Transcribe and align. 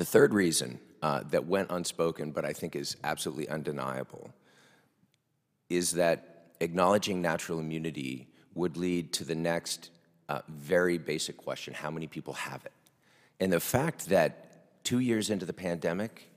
The 0.00 0.06
third 0.06 0.32
reason 0.32 0.80
uh, 1.02 1.24
that 1.24 1.46
went 1.46 1.70
unspoken, 1.70 2.30
but 2.30 2.46
I 2.46 2.54
think 2.54 2.74
is 2.74 2.96
absolutely 3.04 3.50
undeniable, 3.50 4.30
is 5.68 5.92
that 5.92 6.54
acknowledging 6.60 7.20
natural 7.20 7.58
immunity 7.60 8.26
would 8.54 8.78
lead 8.78 9.12
to 9.12 9.24
the 9.24 9.34
next 9.34 9.90
uh, 10.30 10.40
very 10.48 10.96
basic 10.96 11.36
question 11.36 11.74
how 11.74 11.90
many 11.90 12.06
people 12.06 12.32
have 12.32 12.64
it? 12.64 12.72
And 13.40 13.52
the 13.52 13.60
fact 13.60 14.06
that 14.06 14.84
two 14.84 15.00
years 15.00 15.28
into 15.28 15.44
the 15.44 15.52
pandemic, 15.52 16.30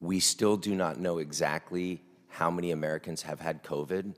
we 0.00 0.18
still 0.18 0.56
do 0.56 0.74
not 0.74 0.98
know 0.98 1.18
exactly 1.18 2.00
how 2.28 2.50
many 2.50 2.70
Americans 2.70 3.20
have 3.20 3.40
had 3.40 3.62
COVID 3.62 4.14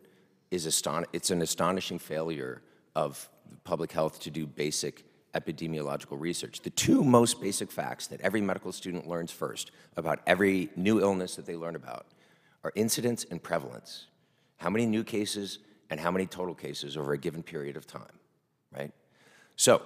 is 0.52 0.68
aston- 0.68 1.06
it's 1.12 1.32
an 1.32 1.42
astonishing 1.42 1.98
failure 1.98 2.62
of 2.95 3.29
public 3.64 3.90
health 3.90 4.20
to 4.20 4.30
do 4.30 4.46
basic 4.46 5.04
epidemiological 5.39 6.18
research. 6.18 6.61
The 6.61 6.71
two 6.71 7.04
most 7.04 7.41
basic 7.41 7.71
facts 7.71 8.07
that 8.09 8.21
every 8.21 8.41
medical 8.41 8.73
student 8.73 9.07
learns 9.07 9.30
first 9.30 9.71
about 9.96 10.21
every 10.27 10.71
new 10.76 11.00
illness 11.00 11.36
that 11.36 11.46
they 11.46 11.57
learn 11.57 11.76
about 11.76 12.07
are 12.64 12.72
incidence 12.75 13.25
and 13.31 13.43
prevalence. 13.43 14.07
How 14.57 14.71
many 14.71 14.86
new 14.86 15.04
cases 15.04 15.59
and 15.90 16.00
how 16.00 16.11
many 16.11 16.26
total 16.26 16.54
cases 16.54 16.96
over 16.96 17.12
a 17.12 17.18
given 17.18 17.43
period 17.43 17.76
of 17.76 17.86
time, 17.86 18.18
right? 18.76 18.93
So 19.57 19.82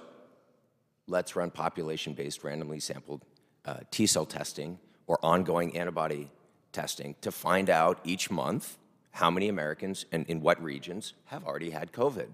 let's 1.07 1.35
run 1.35 1.51
population-based 1.51 2.43
randomly 2.43 2.79
sampled 2.79 3.21
uh, 3.65 3.77
T 3.91 4.05
cell 4.05 4.25
testing 4.25 4.79
or 5.07 5.19
ongoing 5.23 5.77
antibody 5.77 6.29
testing 6.71 7.15
to 7.21 7.31
find 7.31 7.69
out 7.69 7.99
each 8.03 8.31
month 8.31 8.77
how 9.11 9.29
many 9.29 9.47
Americans 9.47 10.05
and 10.11 10.25
in 10.27 10.41
what 10.41 10.61
regions 10.61 11.13
have 11.25 11.45
already 11.45 11.69
had 11.69 11.91
COVID. 11.91 12.29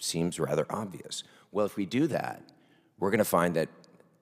Seems 0.00 0.40
rather 0.40 0.66
obvious. 0.70 1.24
Well, 1.52 1.66
if 1.66 1.76
we 1.76 1.86
do 1.86 2.06
that, 2.08 2.42
we're 3.02 3.10
going 3.10 3.18
to 3.18 3.24
find 3.24 3.56
that, 3.56 3.68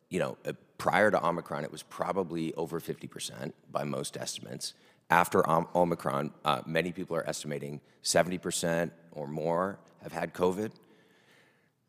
you 0.08 0.18
know, 0.18 0.38
uh, 0.46 0.54
prior 0.78 1.10
to 1.10 1.22
Omicron, 1.22 1.64
it 1.64 1.70
was 1.70 1.82
probably 1.82 2.54
over 2.54 2.80
50% 2.80 3.52
by 3.70 3.84
most 3.84 4.16
estimates. 4.16 4.72
After 5.10 5.44
Omicron, 5.76 6.32
uh, 6.46 6.62
many 6.64 6.90
people 6.90 7.14
are 7.14 7.28
estimating 7.28 7.82
70% 8.02 8.90
or 9.12 9.26
more 9.26 9.78
have 10.02 10.12
had 10.12 10.32
COVID. 10.32 10.72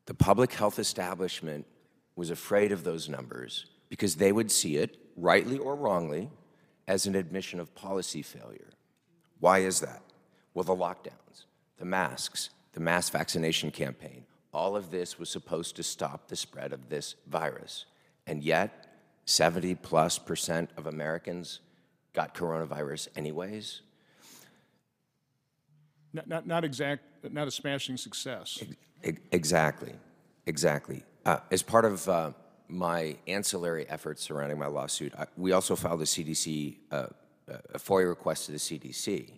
The 0.05 0.13
public 0.13 0.51
health 0.51 0.79
establishment 0.79 1.65
was 2.17 2.29
afraid 2.29 2.73
of 2.73 2.83
those 2.83 3.07
numbers 3.07 3.67
because 3.87 4.17
they 4.17 4.33
would 4.33 4.51
see 4.51 4.75
it, 4.75 4.97
rightly 5.15 5.57
or 5.57 5.77
wrongly, 5.77 6.29
as 6.89 7.05
an 7.05 7.15
admission 7.15 7.61
of 7.61 7.73
policy 7.73 8.21
failure. 8.21 8.67
Why 9.39 9.59
is 9.59 9.79
that? 9.79 10.01
Well, 10.53 10.65
the 10.65 10.75
lockdowns, 10.75 11.45
the 11.77 11.85
masks, 11.85 12.49
the 12.73 12.81
mass 12.81 13.09
vaccination 13.09 13.71
campaign, 13.71 14.25
all 14.53 14.75
of 14.75 14.91
this 14.91 15.17
was 15.17 15.29
supposed 15.29 15.75
to 15.77 15.83
stop 15.83 16.27
the 16.27 16.35
spread 16.35 16.73
of 16.73 16.89
this 16.89 17.15
virus. 17.27 17.85
And 18.27 18.43
yet, 18.43 18.87
70 19.25 19.75
plus 19.75 20.17
percent 20.17 20.69
of 20.77 20.87
Americans 20.87 21.59
got 22.13 22.35
coronavirus 22.35 23.07
anyways. 23.15 23.81
Not, 26.13 26.27
not, 26.27 26.47
not 26.47 26.65
exact, 26.65 27.03
not 27.31 27.47
a 27.47 27.51
smashing 27.51 27.97
success. 27.97 28.61
Exactly, 29.31 29.93
exactly. 30.45 31.03
Uh, 31.25 31.37
as 31.49 31.63
part 31.63 31.85
of 31.85 32.07
uh, 32.09 32.31
my 32.67 33.15
ancillary 33.27 33.87
efforts 33.89 34.21
surrounding 34.21 34.59
my 34.59 34.67
lawsuit, 34.67 35.13
I, 35.17 35.25
we 35.37 35.53
also 35.53 35.75
filed 35.75 36.01
a 36.01 36.05
CDC, 36.05 36.75
uh, 36.91 37.07
a 37.47 37.79
FOIA 37.79 38.09
request 38.09 38.47
to 38.47 38.51
the 38.51 38.57
CDC 38.57 39.31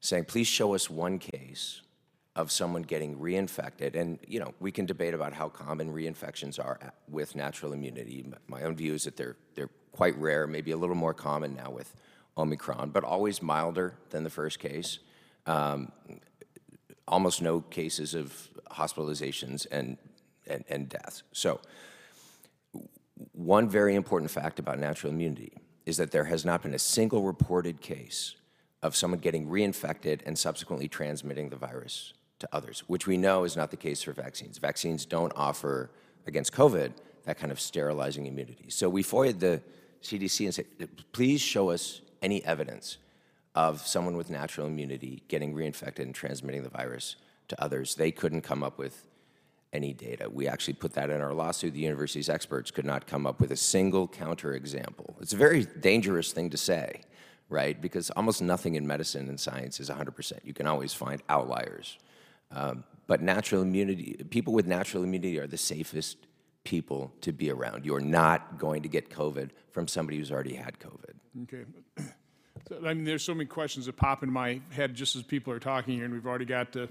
saying, 0.00 0.24
please 0.24 0.46
show 0.46 0.74
us 0.74 0.88
one 0.88 1.18
case 1.18 1.82
of 2.40 2.50
someone 2.50 2.82
getting 2.82 3.18
reinfected. 3.18 3.94
And, 3.94 4.18
you 4.26 4.40
know, 4.40 4.54
we 4.60 4.72
can 4.72 4.86
debate 4.86 5.12
about 5.12 5.34
how 5.34 5.48
common 5.48 5.92
reinfections 5.92 6.58
are 6.58 6.92
with 7.08 7.36
natural 7.36 7.72
immunity. 7.72 8.24
My 8.48 8.62
own 8.62 8.74
view 8.74 8.94
is 8.94 9.04
that 9.04 9.16
they're, 9.16 9.36
they're 9.54 9.70
quite 9.92 10.16
rare, 10.18 10.46
maybe 10.46 10.70
a 10.70 10.76
little 10.76 10.96
more 10.96 11.12
common 11.12 11.54
now 11.54 11.70
with 11.70 11.94
Omicron, 12.38 12.90
but 12.90 13.04
always 13.04 13.42
milder 13.42 13.94
than 14.08 14.24
the 14.24 14.30
first 14.30 14.58
case. 14.58 15.00
Um, 15.46 15.92
almost 17.06 17.42
no 17.42 17.60
cases 17.60 18.14
of 18.14 18.48
hospitalizations 18.70 19.66
and, 19.70 19.98
and, 20.46 20.64
and 20.68 20.88
deaths. 20.88 21.22
So, 21.32 21.60
one 23.32 23.68
very 23.68 23.94
important 23.96 24.30
fact 24.30 24.58
about 24.58 24.78
natural 24.78 25.12
immunity 25.12 25.52
is 25.84 25.98
that 25.98 26.10
there 26.10 26.24
has 26.24 26.44
not 26.44 26.62
been 26.62 26.72
a 26.72 26.78
single 26.78 27.22
reported 27.22 27.82
case 27.82 28.36
of 28.82 28.96
someone 28.96 29.20
getting 29.20 29.46
reinfected 29.46 30.20
and 30.24 30.38
subsequently 30.38 30.88
transmitting 30.88 31.50
the 31.50 31.56
virus 31.56 32.14
to 32.40 32.48
others, 32.52 32.84
which 32.86 33.06
we 33.06 33.16
know 33.16 33.44
is 33.44 33.56
not 33.56 33.70
the 33.70 33.76
case 33.76 34.02
for 34.02 34.12
vaccines. 34.12 34.58
Vaccines 34.58 35.06
don't 35.06 35.32
offer 35.36 35.90
against 36.26 36.52
COVID 36.52 36.92
that 37.24 37.38
kind 37.38 37.52
of 37.52 37.60
sterilizing 37.60 38.26
immunity. 38.26 38.66
So 38.68 38.88
we 38.88 39.02
FOIA'd 39.02 39.40
the 39.40 39.62
CDC 40.02 40.46
and 40.46 40.54
said, 40.54 40.66
please 41.12 41.40
show 41.40 41.70
us 41.70 42.00
any 42.22 42.44
evidence 42.44 42.98
of 43.54 43.86
someone 43.86 44.16
with 44.16 44.30
natural 44.30 44.66
immunity 44.66 45.22
getting 45.28 45.54
reinfected 45.54 46.00
and 46.00 46.14
transmitting 46.14 46.62
the 46.62 46.70
virus 46.70 47.16
to 47.48 47.62
others. 47.62 47.94
They 47.94 48.10
couldn't 48.10 48.42
come 48.42 48.62
up 48.62 48.78
with 48.78 49.06
any 49.72 49.92
data. 49.92 50.28
We 50.30 50.48
actually 50.48 50.74
put 50.74 50.94
that 50.94 51.10
in 51.10 51.20
our 51.20 51.34
lawsuit. 51.34 51.74
The 51.74 51.80
university's 51.80 52.28
experts 52.28 52.70
could 52.70 52.86
not 52.86 53.06
come 53.06 53.26
up 53.26 53.40
with 53.40 53.52
a 53.52 53.56
single 53.56 54.08
counterexample. 54.08 55.20
It's 55.20 55.32
a 55.32 55.36
very 55.36 55.64
dangerous 55.64 56.32
thing 56.32 56.50
to 56.50 56.56
say 56.56 57.02
right? 57.50 57.80
Because 57.80 58.10
almost 58.10 58.40
nothing 58.40 58.76
in 58.76 58.86
medicine 58.86 59.28
and 59.28 59.38
science 59.38 59.80
is 59.80 59.90
100%. 59.90 60.32
You 60.44 60.54
can 60.54 60.66
always 60.66 60.94
find 60.94 61.20
outliers. 61.28 61.98
Um, 62.52 62.84
but 63.06 63.22
natural 63.22 63.62
immunity, 63.62 64.24
people 64.30 64.52
with 64.52 64.66
natural 64.66 65.02
immunity 65.02 65.38
are 65.38 65.46
the 65.46 65.56
safest 65.56 66.16
people 66.64 67.12
to 67.22 67.32
be 67.32 67.50
around. 67.50 67.84
You're 67.84 68.00
not 68.00 68.58
going 68.58 68.82
to 68.82 68.88
get 68.88 69.10
COVID 69.10 69.50
from 69.72 69.88
somebody 69.88 70.18
who's 70.18 70.30
already 70.30 70.54
had 70.54 70.78
COVID. 70.78 71.44
Okay. 71.44 71.64
So, 72.68 72.76
I 72.84 72.94
mean, 72.94 73.04
there's 73.04 73.24
so 73.24 73.32
many 73.32 73.46
questions 73.46 73.86
that 73.86 73.96
pop 73.96 74.22
in 74.22 74.30
my 74.30 74.60
head 74.70 74.94
just 74.94 75.16
as 75.16 75.22
people 75.22 75.52
are 75.52 75.58
talking 75.58 75.94
here, 75.94 76.04
and 76.04 76.12
we've 76.12 76.26
already 76.26 76.44
got 76.44 76.76
uh, 76.76 76.86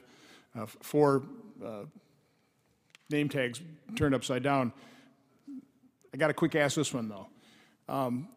uh, 0.57 0.65
four 0.65 1.23
uh, 1.63 1.83
name 3.09 3.29
tags 3.29 3.61
turned 3.95 4.15
upside 4.15 4.41
down. 4.41 4.73
I 6.13 6.17
got 6.17 6.27
to 6.27 6.33
quick 6.33 6.55
ask 6.55 6.75
this 6.75 6.93
one 6.93 7.07
though. 7.07 7.27
Um, 7.87 8.29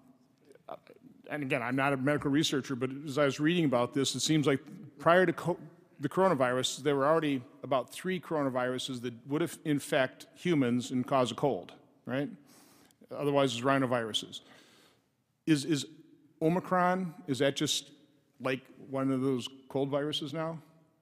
and 1.30 1.42
again, 1.42 1.62
I'm 1.62 1.76
not 1.76 1.94
a 1.94 1.96
medical 1.96 2.30
researcher, 2.30 2.76
but 2.76 2.90
as 3.06 3.16
I 3.16 3.24
was 3.24 3.40
reading 3.40 3.64
about 3.64 3.94
this, 3.94 4.14
it 4.14 4.20
seems 4.20 4.46
like 4.46 4.60
prior 4.98 5.24
to 5.24 5.56
the 6.02 6.08
coronavirus, 6.08 6.82
there 6.82 6.96
were 6.96 7.06
already 7.06 7.40
about 7.62 7.92
three 7.92 8.18
coronaviruses 8.18 9.00
that 9.02 9.14
would 9.28 9.48
infect 9.64 10.26
humans 10.34 10.90
and 10.90 11.06
cause 11.06 11.30
a 11.30 11.34
cold, 11.34 11.72
right? 12.06 12.28
Otherwise, 13.16 13.52
it's 13.54 13.62
rhinoviruses. 13.64 14.40
Is, 15.46 15.64
is 15.64 15.86
Omicron, 16.40 17.14
is 17.28 17.38
that 17.38 17.54
just 17.54 17.90
like 18.40 18.60
one 18.90 19.12
of 19.12 19.20
those 19.20 19.48
cold 19.68 19.90
viruses 19.90 20.32
now? 20.32 20.58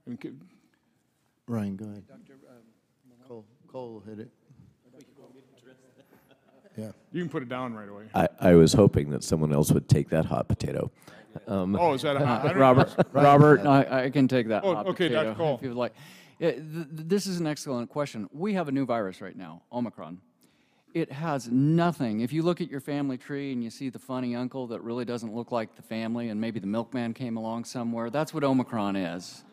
I 0.07 0.11
mean, 0.11 0.41
Ryan, 1.49 1.77
go 1.77 1.87
ahead. 1.87 2.07
Dr. 2.07 2.39
Um, 2.51 3.27
Cole, 3.27 3.45
Cole 3.73 4.03
hit 4.07 4.19
it. 4.21 4.29
Yeah. 6.77 6.93
You 7.13 7.23
can 7.23 7.31
put 7.31 7.43
it 7.43 7.49
down 7.49 7.75
right 7.75 7.89
away. 7.89 8.05
I, 8.15 8.29
I 8.41 8.55
was 8.55 8.73
hoping 8.73 9.11
that 9.11 9.25
someone 9.25 9.53
else 9.53 9.73
would 9.73 9.89
take 9.89 10.09
that 10.11 10.27
hot 10.27 10.49
potato. 10.49 10.91
Um, 11.47 11.77
oh, 11.77 11.95
is 11.95 12.03
that 12.03 12.17
a 12.17 12.27
hot? 12.27 12.57
Robert, 12.57 12.95
Robert, 13.13 13.61
I, 13.67 14.05
I 14.05 14.11
can 14.11 14.29
take 14.29 14.49
that 14.49 14.65
oh, 14.65 14.75
hot 14.75 14.87
okay, 14.87 15.09
potato 15.09 15.25
Dr. 15.25 15.37
Cole. 15.37 15.57
if 15.57 15.63
you'd 15.63 15.75
like. 15.75 15.95
Yeah, 16.39 16.53
th 16.53 16.63
this 16.91 17.27
is 17.27 17.39
an 17.39 17.47
excellent 17.47 17.91
question. 17.91 18.29
We 18.33 18.55
have 18.55 18.69
a 18.69 18.73
new 18.73 18.87
virus 18.87 19.21
right 19.21 19.37
now, 19.37 19.63
Omicron. 19.71 20.21
It 20.93 21.13
has 21.13 21.49
nothing. 21.49 22.21
If 22.21 22.33
you 22.33 22.43
look 22.43 22.61
at 22.61 22.69
your 22.69 22.81
family 22.81 23.17
tree 23.17 23.53
and 23.53 23.63
you 23.63 23.71
see 23.71 23.91
the 23.91 23.99
funny 23.99 24.35
uncle 24.35 24.67
that 24.69 24.81
really 24.83 25.05
doesn't 25.05 25.33
look 25.33 25.53
like 25.53 25.77
the 25.77 25.83
family, 25.83 26.31
and 26.31 26.41
maybe 26.41 26.59
the 26.59 26.67
milkman 26.67 27.15
came 27.15 27.37
along 27.37 27.65
somewhere, 27.65 28.11
that's 28.11 28.35
what 28.35 28.43
Omicron 28.43 28.97
is 28.97 29.45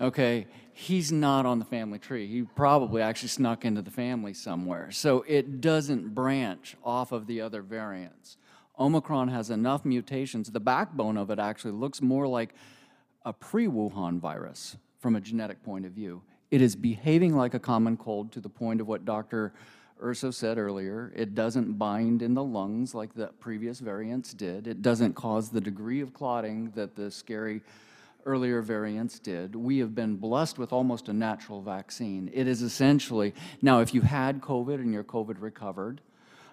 okay, 0.00 0.46
he's 0.72 1.10
not 1.10 1.46
on 1.46 1.58
the 1.58 1.64
family 1.64 1.98
tree. 1.98 2.26
He 2.26 2.42
probably 2.42 3.02
actually 3.02 3.30
snuck 3.30 3.64
into 3.64 3.82
the 3.82 3.90
family 3.90 4.34
somewhere. 4.34 4.90
So 4.90 5.24
it 5.26 5.60
doesn't 5.60 6.14
branch 6.14 6.76
off 6.84 7.12
of 7.12 7.26
the 7.26 7.40
other 7.40 7.62
variants. 7.62 8.36
Omicron 8.78 9.28
has 9.28 9.50
enough 9.50 9.84
mutations. 9.84 10.50
The 10.50 10.60
backbone 10.60 11.16
of 11.16 11.30
it 11.30 11.38
actually 11.38 11.72
looks 11.72 12.00
more 12.00 12.28
like 12.28 12.54
a 13.24 13.32
pre 13.32 13.66
Wuhan 13.66 14.20
virus 14.20 14.76
from 15.00 15.16
a 15.16 15.20
genetic 15.20 15.62
point 15.62 15.84
of 15.84 15.92
view. 15.92 16.22
It 16.50 16.62
is 16.62 16.76
behaving 16.76 17.36
like 17.36 17.54
a 17.54 17.58
common 17.58 17.96
cold 17.96 18.32
to 18.32 18.40
the 18.40 18.48
point 18.48 18.80
of 18.80 18.86
what 18.86 19.04
Dr. 19.04 19.52
Urso 20.02 20.30
said 20.30 20.58
earlier. 20.58 21.12
It 21.14 21.34
doesn't 21.34 21.76
bind 21.76 22.22
in 22.22 22.34
the 22.34 22.44
lungs 22.44 22.94
like 22.94 23.14
the 23.14 23.26
previous 23.40 23.80
variants 23.80 24.32
did. 24.32 24.66
It 24.66 24.80
doesn't 24.80 25.14
cause 25.14 25.50
the 25.50 25.60
degree 25.60 26.00
of 26.00 26.14
clotting 26.14 26.70
that 26.74 26.94
the 26.94 27.10
scary 27.10 27.62
earlier 28.30 28.60
variants 28.62 29.18
did. 29.18 29.48
We 29.54 29.78
have 29.82 29.94
been 29.94 30.14
blessed 30.16 30.56
with 30.58 30.72
almost 30.72 31.08
a 31.08 31.12
natural 31.12 31.60
vaccine. 31.62 32.30
It 32.40 32.46
is 32.46 32.60
essentially, 32.62 33.30
now 33.62 33.80
if 33.80 33.90
you 33.94 34.02
had 34.02 34.40
COVID 34.40 34.78
and 34.84 34.92
your 34.92 35.04
COVID 35.04 35.38
recovered, 35.50 36.00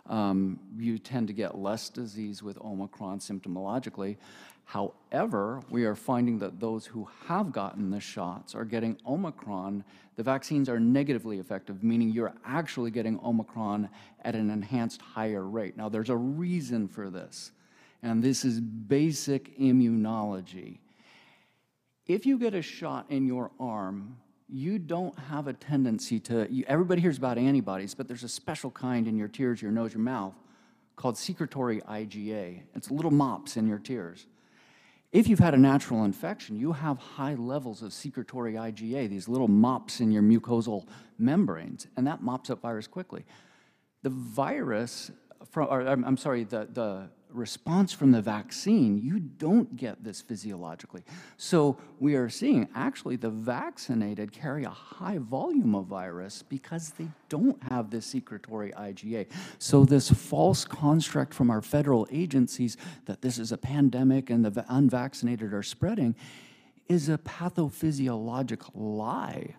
Um, 0.08 0.60
you 0.78 1.00
tend 1.00 1.28
to 1.30 1.34
get 1.34 1.58
less 1.58 1.90
disease 1.90 2.44
with 2.48 2.58
Omicron 2.62 3.20
symptomologically. 3.20 4.18
However, 4.66 5.62
we 5.76 5.82
are 5.90 5.96
finding 5.96 6.40
that 6.40 6.60
those 6.60 6.84
who 6.94 7.08
have 7.28 7.48
gotten 7.52 7.90
the 7.90 8.00
shots 8.00 8.54
are 8.54 8.66
getting 8.66 8.98
Omicron. 9.04 9.84
The 10.16 10.24
vaccines 10.24 10.70
are 10.70 10.80
negatively 10.80 11.38
effective, 11.40 11.84
meaning 11.84 12.14
you're 12.14 12.36
actually 12.60 12.92
getting 12.92 13.20
Omicron 13.20 13.90
at 14.28 14.36
an 14.36 14.52
enhanced 14.52 15.02
higher 15.16 15.46
rate. 15.60 15.76
Now, 15.76 15.90
there's 15.90 16.12
a 16.12 16.22
reason 16.42 16.88
for 16.88 17.10
this, 17.10 17.52
and 18.04 18.24
this 18.24 18.46
is 18.46 18.62
basic 18.62 19.58
immunology. 19.58 20.78
If 22.08 22.26
you 22.26 22.38
get 22.38 22.54
a 22.54 22.62
shot 22.62 23.08
in 23.10 23.26
your 23.26 23.52
arm, 23.60 24.18
you 24.48 24.78
don't 24.78 25.18
have 25.18 25.48
a 25.48 25.54
tendency 25.54 26.20
to, 26.22 26.48
you, 26.52 26.64
everybody 26.68 27.02
hears 27.02 27.18
about 27.18 27.38
antibodies, 27.40 27.96
but 27.96 28.08
there's 28.08 28.24
a 28.24 28.30
special 28.30 28.70
kind 28.70 29.08
in 29.08 29.18
your 29.18 29.28
tears, 29.28 29.62
your 29.62 29.72
nose, 29.72 29.94
your 29.94 30.04
mouth 30.04 30.36
called 30.96 31.18
secretory 31.18 31.82
IgA. 31.82 32.62
It's 32.76 32.92
little 32.92 33.12
mops 33.12 33.58
in 33.58 33.68
your 33.68 33.80
tears. 33.80 34.28
If 35.12 35.28
you've 35.28 35.40
had 35.40 35.54
a 35.54 35.58
natural 35.58 36.04
infection, 36.04 36.58
you 36.58 36.74
have 36.74 36.98
high 37.00 37.36
levels 37.36 37.82
of 37.82 37.92
secretory 37.92 38.54
IgA, 38.54 39.10
these 39.10 39.28
little 39.28 39.48
mops 39.48 40.00
in 40.00 40.12
your 40.12 40.22
mucosal 40.22 40.88
membranes, 41.18 41.88
and 41.98 42.06
that 42.06 42.22
mops 42.22 42.50
up 42.50 42.62
virus 42.62 42.86
quickly. 42.86 43.26
The 44.04 44.10
virus, 44.10 45.10
from, 45.50 45.70
or 45.70 45.82
I'm, 45.82 46.04
I'm 46.06 46.18
sorry, 46.18 46.44
the, 46.44 46.68
the 46.72 47.10
response 47.36 47.94
from 47.94 48.12
the 48.12 48.22
vaccine, 48.22 48.98
you 48.98 49.20
don't 49.20 49.76
get 49.76 50.04
this 50.04 50.22
physiologically. 50.22 51.04
So 51.38 51.78
we 52.00 52.16
are 52.16 52.30
seeing 52.30 52.68
actually 52.74 53.16
the 53.16 53.30
vaccinated 53.30 54.32
carry 54.32 54.64
a 54.64 54.70
high 54.70 55.18
volume 55.18 55.76
of 55.76 55.86
virus 55.86 56.44
because 56.44 56.92
they 56.92 57.08
don't 57.30 57.62
have 57.64 57.90
this 57.90 58.06
secretory 58.06 58.72
IgA. 58.72 59.28
So 59.60 59.86
this 59.86 60.10
false 60.10 60.66
construct 60.66 61.34
from 61.34 61.50
our 61.50 61.62
federal 61.62 62.08
agencies 62.12 62.78
that 63.06 63.22
this 63.22 63.38
is 63.38 63.52
a 63.52 63.58
pandemic 63.58 64.30
and 64.30 64.46
the 64.46 64.66
unvaccinated 64.70 65.54
are 65.54 65.64
spreading 65.64 66.16
is 66.88 67.10
a 67.10 67.18
pathophysiologic 67.18 68.70
lie. 68.74 69.56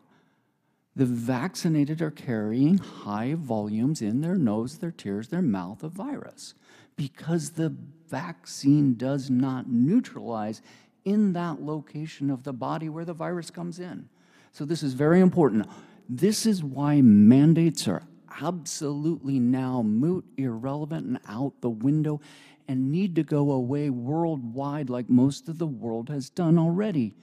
The 0.95 1.05
vaccinated 1.05 2.01
are 2.01 2.11
carrying 2.11 2.79
high 2.79 3.35
volumes 3.35 4.01
in 4.01 4.23
their 4.23 4.37
nose, 4.37 4.79
their 4.79 4.91
tears, 4.91 5.29
their 5.29 5.43
mouth 5.43 5.83
of 5.83 5.93
virus 5.93 6.55
because 6.97 7.51
the 7.51 7.75
vaccine 8.09 8.95
does 8.95 9.31
not 9.31 9.69
neutralize 9.69 10.63
in 11.05 11.33
that 11.35 11.63
location 11.63 12.31
of 12.31 12.43
the 12.43 12.53
body 12.53 12.89
where 12.89 13.05
the 13.05 13.13
virus 13.13 13.51
comes 13.51 13.79
in. 13.79 14.09
So, 14.53 14.65
this 14.65 14.83
is 14.83 14.95
very 14.95 15.21
important. 15.21 15.69
This 16.09 16.47
is 16.47 16.65
why 16.65 17.01
mandates 17.03 17.87
are 17.87 18.03
absolutely 18.41 19.39
now 19.39 19.83
moot, 19.83 20.25
irrelevant, 20.37 21.07
and 21.07 21.21
out 21.29 21.61
the 21.61 21.71
window 21.71 22.21
and 22.69 22.91
need 22.91 23.15
to 23.17 23.23
go 23.23 23.53
away 23.53 23.91
worldwide 23.91 24.91
like 24.91 25.09
most 25.09 25.49
of 25.49 25.59
the 25.59 25.67
world 25.67 26.09
has 26.09 26.31
done 26.31 26.59
already. 26.59 27.15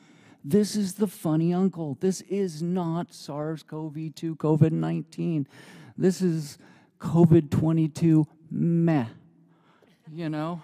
This 0.45 0.75
is 0.75 0.95
the 0.95 1.07
funny 1.07 1.53
uncle. 1.53 1.97
This 1.99 2.21
is 2.21 2.61
not 2.61 3.13
SARS 3.13 3.63
CoV 3.63 4.13
2, 4.15 4.35
COVID 4.35 4.71
19. 4.71 5.47
This 5.97 6.21
is 6.21 6.57
COVID 6.99 7.49
22 7.49 8.27
meh 8.51 9.05
you 10.13 10.29
know? 10.29 10.61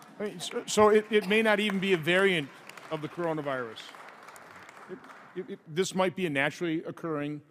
So- 0.68 0.90
it, 0.90 1.06
it 1.10 1.28
may 1.28 1.42
not 1.42 1.60
even 1.60 1.80
be 1.80 1.94
a 1.94 1.98
variant 1.98 2.50
of 2.92 3.02
the 3.02 3.08
coronavirus. 3.10 3.80
It- 5.36 5.50
it- 5.50 5.60
This 5.68 5.94
might 5.96 6.16
be 6.16 6.26
a 6.26 6.30
naturally 6.30 6.84
occurring, 6.84 7.42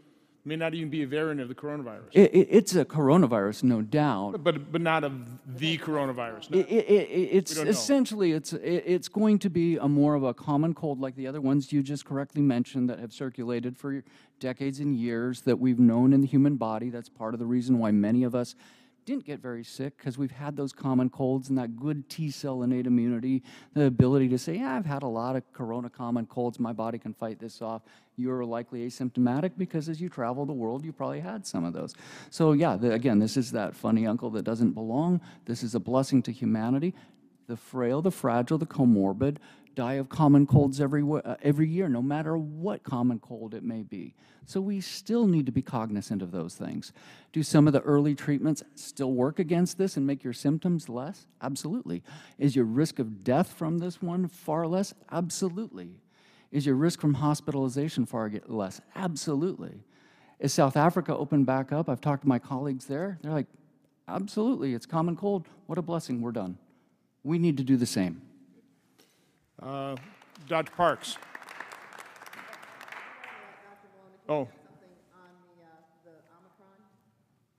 may 0.45 0.57
not 0.57 0.75
even 0.75 0.89
be 0.91 1.03
a 1.03 1.07
variant 1.07 1.41
of 1.41 1.49
the 1.49 1.55
coronavirus, 1.55 2.09
It, 2.13 2.35
it, 2.35 2.49
it's 2.51 2.75
a 2.75 2.85
coronavirus, 2.85 3.63
no 3.65 3.83
doubt. 3.83 4.43
but, 4.43 4.73
but 4.73 4.81
not 4.81 5.05
of 5.05 5.13
the 5.59 5.79
coronavirus. 5.79 6.53
It, 6.55 6.67
it's 6.71 7.57
essentially 7.57 8.33
it's 8.33 8.53
it, 8.55 8.83
it's 8.87 9.09
going 9.09 9.39
to 9.41 9.51
be 9.51 9.77
a 9.77 9.89
more 9.89 10.15
of 10.15 10.23
a 10.25 10.33
common 10.35 10.75
cold 10.75 11.01
like 11.01 11.17
the 11.17 11.27
other 11.27 11.41
ones 11.41 11.73
you 11.73 11.83
just 11.83 12.05
correctly 12.05 12.43
mentioned 12.43 12.89
that 12.89 12.99
have 12.99 13.13
circulated 13.13 13.77
for 13.77 14.03
decades 14.41 14.81
and 14.81 14.95
years 14.97 15.43
that 15.43 15.59
we've 15.59 15.79
known 15.81 16.13
in 16.13 16.21
the 16.21 16.27
human 16.27 16.57
body. 16.57 16.89
That's 16.91 17.09
part 17.09 17.35
of 17.35 17.41
the 17.41 17.47
reason 17.47 17.79
why 17.79 17.91
many 17.91 18.23
of 18.25 18.35
us 18.35 18.55
didn't 19.09 19.25
get 19.25 19.41
very 19.41 19.65
sick 19.65 19.97
because 19.97 20.19
we've 20.19 20.31
had 20.31 20.55
those 20.55 20.71
common 20.71 21.09
colds 21.09 21.49
and 21.49 21.57
that 21.57 21.77
good 21.77 22.09
T 22.11 22.31
cell 22.31 22.63
innate 22.63 22.87
immunity, 22.87 23.43
the 23.73 23.87
ability 23.87 24.29
to 24.29 24.39
say, 24.39 24.57
yeah, 24.57 24.75
I've 24.75 24.85
had 24.85 25.03
a 25.03 25.09
lot 25.09 25.35
of 25.35 25.51
corona 25.55 25.89
common 25.89 26.27
colds, 26.27 26.61
my 26.61 26.75
body 26.75 26.99
can 26.99 27.15
fight 27.15 27.39
this 27.39 27.63
off. 27.63 27.83
You're 28.17 28.45
likely 28.45 28.87
asymptomatic 28.87 29.53
because 29.57 29.89
as 29.89 29.99
you 29.99 30.11
travel 30.11 30.45
the 30.45 30.53
world, 30.53 30.85
you 30.85 30.93
probably 30.93 31.21
had 31.21 31.47
some 31.47 31.65
of 31.65 31.73
those. 31.73 31.95
So, 32.29 32.53
yeah, 32.53 32.77
the, 32.77 32.93
again, 32.93 33.19
this 33.19 33.39
is 33.39 33.51
that 33.53 33.75
funny 33.75 34.07
uncle 34.07 34.29
that 34.31 34.43
doesn't 34.43 34.73
belong. 34.73 35.23
This 35.47 35.63
is 35.63 35.75
a 35.75 35.81
blessing 35.81 36.23
to 36.25 36.33
humanity. 36.33 36.95
The 37.47 37.57
frail, 37.57 38.03
the 38.03 38.11
fragile, 38.11 38.59
the 38.59 38.67
comorbid 38.67 39.39
die 39.79 39.95
of 39.95 40.09
common 40.09 40.45
colds 40.45 40.81
every, 40.81 41.05
uh, 41.05 41.37
every 41.41 41.69
year, 41.69 41.89
no 41.89 42.03
matter 42.03 42.37
what 42.37 42.83
common 42.83 43.21
cold 43.21 43.55
it 43.55 43.63
may 43.63 43.85
be. 43.85 44.13
So 44.45 44.61
we 44.61 44.81
still 44.81 45.29
need 45.29 45.47
to 45.47 45.53
be 45.53 45.63
cognizant 45.63 46.21
of 46.21 46.33
those 46.33 46.57
things. 46.57 46.93
Do 47.33 47.45
some 47.45 47.69
of 47.69 47.73
the 47.73 47.81
early 47.83 48.17
treatments 48.17 48.65
still 48.75 49.13
work 49.13 49.39
against 49.39 49.79
this 49.79 49.97
and 49.97 50.05
make 50.05 50.25
your 50.25 50.33
symptoms 50.33 50.89
less? 50.89 51.27
Absolutely. 51.41 52.03
Is 52.39 52.57
your 52.57 52.65
risk 52.65 52.99
of 52.99 53.23
death 53.23 53.53
from 53.53 53.79
this 53.79 54.03
one 54.03 54.27
far 54.27 54.67
less? 54.67 54.95
Absolutely. 55.13 56.01
Is 56.51 56.67
your 56.67 56.75
risk 56.75 57.01
from 57.01 57.15
hospitalization 57.15 58.05
far 58.05 58.33
less? 58.49 58.81
Absolutely. 58.97 59.85
Is 60.41 60.53
South 60.53 60.77
Africa 60.77 61.17
open 61.17 61.45
back 61.45 61.71
up? 61.71 61.89
I've 61.89 62.01
talked 62.01 62.23
to 62.23 62.29
my 62.29 62.41
colleagues 62.41 62.87
there. 62.87 63.21
They're 63.23 63.31
like, 63.31 63.47
absolutely, 64.09 64.75
it's 64.75 64.87
common 64.87 65.15
cold. 65.15 65.47
What 65.67 65.79
a 65.79 65.83
blessing, 65.83 66.21
we're 66.21 66.33
done. 66.33 66.59
We 67.23 67.39
need 67.39 67.57
to 67.59 67.65
do 67.65 67.77
the 67.77 67.87
same. 67.87 68.23
Uh, 69.63 69.97
Dr. 70.47 70.71
Parks? 70.73 71.17
Oh, 74.29 74.45
something 74.45 74.89
on 75.15 75.31
the, 75.57 75.65
uh, 75.65 75.69
the 76.05 76.11
Omicron. 76.37 76.69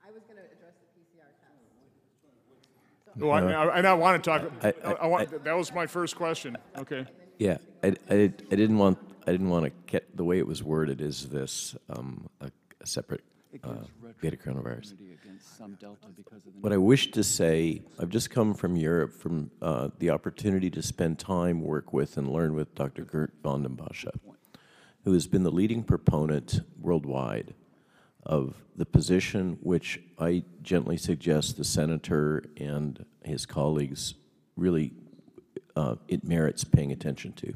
I 0.06 0.12
was 0.12 0.22
gonna 0.28 0.42
address 0.42 0.76
the 0.80 0.88
PCR 0.96 1.26
test. 1.42 3.16
no, 3.16 3.30
I, 3.32 3.42
I- 3.42 3.78
and 3.80 3.88
I 3.88 3.94
want 3.94 4.24
to 4.24 4.30
talk, 4.30 4.52
I- 4.64 4.74
I 4.88 4.94
I 4.94 5.06
want, 5.08 5.44
that 5.44 5.54
was 5.58 5.74
my 5.74 5.88
first 5.88 6.16
question, 6.16 6.58
okay. 6.78 7.06
Yeah, 7.40 7.58
I, 7.84 7.88
I, 7.88 8.16
did- 8.16 8.48
I 8.52 8.56
didn't 8.56 8.78
want, 8.78 8.98
I 9.26 9.32
didn't 9.32 9.50
want 9.50 9.66
to 9.66 9.72
get, 9.88 10.16
the 10.16 10.24
way 10.24 10.38
it 10.38 10.46
was 10.48 10.62
worded 10.64 11.02
is 11.02 11.30
this, 11.30 11.76
um, 11.90 12.30
a, 12.40 12.52
a 12.82 12.86
separate, 12.86 13.24
uh, 13.64 13.74
beta 14.22 14.38
coronavirus. 14.38 14.94
Some 15.58 15.78
delta 15.80 16.08
because 16.16 16.46
of 16.46 16.54
the 16.54 16.60
What 16.60 16.74
I 16.74 16.78
wish 16.78 17.12
to 17.12 17.24
say, 17.24 17.82
I've 18.00 18.10
just 18.10 18.30
come 18.30 18.54
from 18.54 18.76
Europe, 18.76 19.14
from 19.14 19.52
uh, 19.62 19.90
the 20.00 20.10
opportunity 20.10 20.70
to 20.72 20.82
spend 20.82 21.20
time, 21.20 21.62
work 21.62 21.94
with, 21.94 22.18
and 22.18 22.28
learn 22.28 22.54
with 22.54 22.76
Dr. 22.76 23.04
Gert 23.04 23.34
van 23.44 23.64
den 23.64 23.76
Bosche, 23.76 24.12
who 25.04 25.14
has 25.14 25.28
been 25.28 25.44
the 25.44 25.52
leading 25.52 25.84
proponent 25.84 26.62
worldwide 26.80 27.54
of 28.24 28.56
the 28.76 28.86
position 28.86 29.58
which 29.62 30.00
I 30.20 30.44
gently 30.62 30.98
suggest 30.98 31.58
the 31.58 31.64
senator 31.64 32.44
and 32.58 33.06
his 33.24 33.46
colleagues 33.46 34.16
really, 34.56 34.92
uh, 35.76 35.96
it 36.08 36.24
merits 36.24 36.64
paying 36.64 36.92
attention 36.92 37.34
to. 37.34 37.54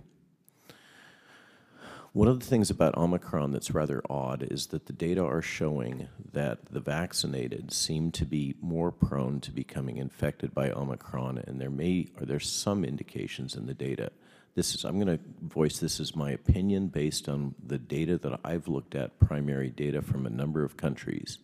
One 2.13 2.27
of 2.27 2.39
the 2.39 2.45
things 2.45 2.69
about 2.69 2.95
Omicron 2.95 3.53
that's 3.53 3.71
rather 3.71 4.03
odd 4.07 4.47
is 4.51 4.67
that 4.67 4.85
the 4.85 4.93
data 4.93 5.25
are 5.25 5.41
showing 5.41 6.09
that 6.31 6.59
the 6.71 6.79
vaccinated 6.79 7.73
seem 7.73 8.11
to 8.11 8.23
be 8.23 8.53
more 8.61 8.91
prone 8.91 9.39
to 9.41 9.51
becoming 9.51 9.97
infected 9.97 10.53
by 10.53 10.69
Omicron, 10.69 11.39
and 11.39 11.59
there 11.59 11.71
may 11.71 12.09
or 12.19 12.27
there's 12.27 12.47
some 12.47 12.85
indications 12.85 13.55
in 13.55 13.65
the 13.65 13.73
data. 13.73 14.11
This 14.53 14.75
is 14.75 14.85
I'm 14.85 14.99
going 14.99 15.17
to 15.17 15.23
voice 15.41 15.79
this 15.79 15.99
as 15.99 16.15
my 16.15 16.29
opinion 16.29 16.89
based 16.89 17.27
on 17.27 17.55
the 17.65 17.79
data 17.79 18.19
that 18.19 18.39
I've 18.43 18.67
looked 18.67 18.93
at, 18.93 19.19
primary 19.19 19.71
data 19.71 20.03
from 20.03 20.27
a 20.27 20.29
number 20.29 20.63
of 20.63 20.77
countries. 20.77 21.39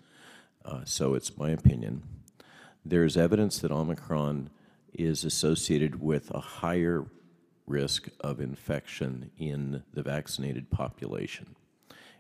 Uh, 0.64 0.82
so 0.86 1.16
it's 1.16 1.36
my 1.36 1.50
opinion. 1.50 2.04
There's 2.86 3.18
evidence 3.18 3.58
that 3.58 3.72
Omicron 3.72 4.52
is 4.94 5.24
associated 5.24 6.00
with 6.00 6.30
a 6.30 6.40
higher 6.40 7.08
risk 7.70 8.10
of 8.20 8.40
infection 8.42 9.32
in 9.38 9.84
the 9.94 10.04
vaccinated 10.04 10.70
population, 10.70 11.56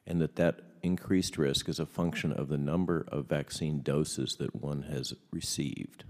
and 0.05 0.21
that 0.21 0.35
that 0.35 0.61
increased 0.81 1.37
risk 1.37 1.67
is 1.67 1.79
a 1.79 1.85
function 1.85 2.31
of 2.31 2.47
the 2.47 2.57
number 2.57 3.05
of 3.09 3.27
vaccine 3.27 3.81
doses 3.81 4.35
that 4.37 4.55
one 4.55 4.83
has 4.83 5.13
received. 5.31 6.05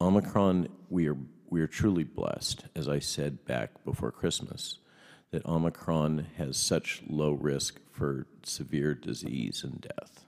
Omicron, 0.00 0.68
we 0.88 1.08
are, 1.08 1.16
we 1.50 1.60
are 1.60 1.66
truly 1.66 2.04
blessed, 2.04 2.66
as 2.74 2.88
I 2.88 2.98
said 2.98 3.44
back 3.44 3.84
before 3.84 4.12
Christmas, 4.12 4.78
that 5.30 5.44
Omicron 5.44 6.26
has 6.36 6.56
such 6.56 7.02
low 7.08 7.32
risk 7.32 7.80
for 7.90 8.26
severe 8.42 8.94
disease 8.94 9.64
and 9.64 9.80
death. 9.80 10.24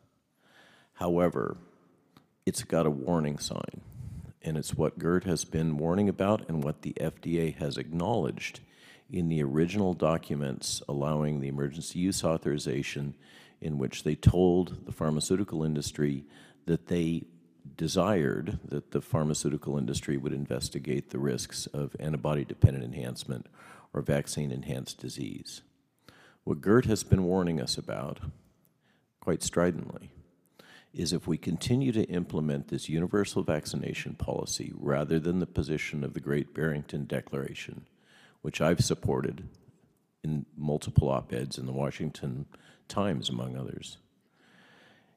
However, 0.94 1.58
it's 2.44 2.64
got 2.64 2.86
a 2.86 2.90
warning 2.90 3.38
sign 3.38 3.82
and 4.42 4.56
it's 4.56 4.74
what 4.74 4.98
Geert 4.98 5.24
has 5.24 5.44
been 5.44 5.76
warning 5.76 6.08
about 6.08 6.48
and 6.48 6.62
what 6.62 6.82
the 6.82 6.94
FDA 7.00 7.54
has 7.56 7.76
acknowledged 7.76 8.60
in 9.10 9.28
the 9.28 9.42
original 9.42 9.94
documents 9.94 10.82
allowing 10.88 11.40
the 11.40 11.48
emergency 11.48 11.98
use 11.98 12.22
authorization, 12.22 13.14
in 13.60 13.78
which 13.78 14.04
they 14.04 14.14
told 14.14 14.86
the 14.86 14.92
pharmaceutical 14.92 15.64
industry 15.64 16.24
that 16.66 16.86
they 16.86 17.24
desired 17.76 18.58
that 18.64 18.92
the 18.92 19.00
pharmaceutical 19.00 19.76
industry 19.76 20.16
would 20.16 20.32
investigate 20.32 21.10
the 21.10 21.18
risks 21.18 21.66
of 21.66 21.96
antibody-dependent 21.98 22.84
enhancement 22.84 23.46
or 23.92 24.02
vaccine-enhanced 24.02 24.98
disease. 24.98 25.62
What 26.44 26.60
Geert 26.60 26.86
has 26.86 27.02
been 27.02 27.24
warning 27.24 27.60
us 27.60 27.76
about, 27.76 28.20
quite 29.20 29.42
stridently, 29.42 30.10
is 30.92 31.12
if 31.12 31.26
we 31.26 31.36
continue 31.36 31.92
to 31.92 32.04
implement 32.04 32.68
this 32.68 32.88
universal 32.88 33.42
vaccination 33.42 34.14
policy 34.14 34.72
rather 34.74 35.18
than 35.18 35.38
the 35.38 35.46
position 35.46 36.02
of 36.02 36.14
the 36.14 36.20
Great 36.20 36.54
Barrington 36.54 37.04
Declaration, 37.04 37.86
which 38.42 38.60
I've 38.60 38.84
supported 38.84 39.48
in 40.24 40.46
multiple 40.56 41.08
op-eds 41.08 41.58
in 41.58 41.66
the 41.66 41.72
Washington 41.72 42.46
Times, 42.88 43.28
among 43.28 43.56
others, 43.56 43.98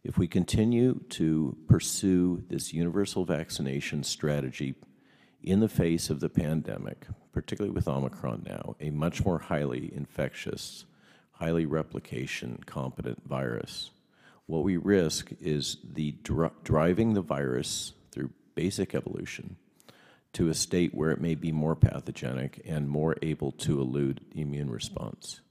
if 0.04 0.18
we 0.18 0.28
continue 0.28 1.00
to 1.10 1.56
pursue 1.68 2.44
this 2.50 2.74
universal 2.74 3.24
vaccination 3.24 4.04
strategy 4.04 4.76
in 5.42 5.60
the 5.60 5.70
face 5.70 6.10
of 6.10 6.20
the 6.20 6.30
pandemic, 6.30 7.08
particularly 7.32 7.74
with 7.74 7.88
Omicron 7.88 8.44
now, 8.46 8.76
a 8.80 8.90
much 8.90 9.24
more 9.24 9.40
highly 9.40 9.92
infectious, 9.96 10.86
highly 11.32 11.66
replication 11.66 12.60
competent 12.66 13.22
virus, 13.28 13.92
what 14.46 14.64
we 14.64 14.78
risk 14.78 15.32
is 15.40 15.78
the 15.84 16.14
dri- 16.24 16.50
driving 16.64 17.14
the 17.14 17.22
virus 17.22 17.94
through 18.12 18.32
basic 18.56 18.94
evolution 18.94 19.56
to 20.34 20.50
a 20.50 20.54
state 20.54 20.94
where 20.94 21.12
it 21.12 21.22
may 21.22 21.36
be 21.36 21.52
more 21.52 21.76
pathogenic 21.76 22.62
and 22.66 22.90
more 22.90 23.16
able 23.22 23.52
to 23.52 23.82
elude 23.82 24.22
immune 24.34 24.70
response. 24.70 25.42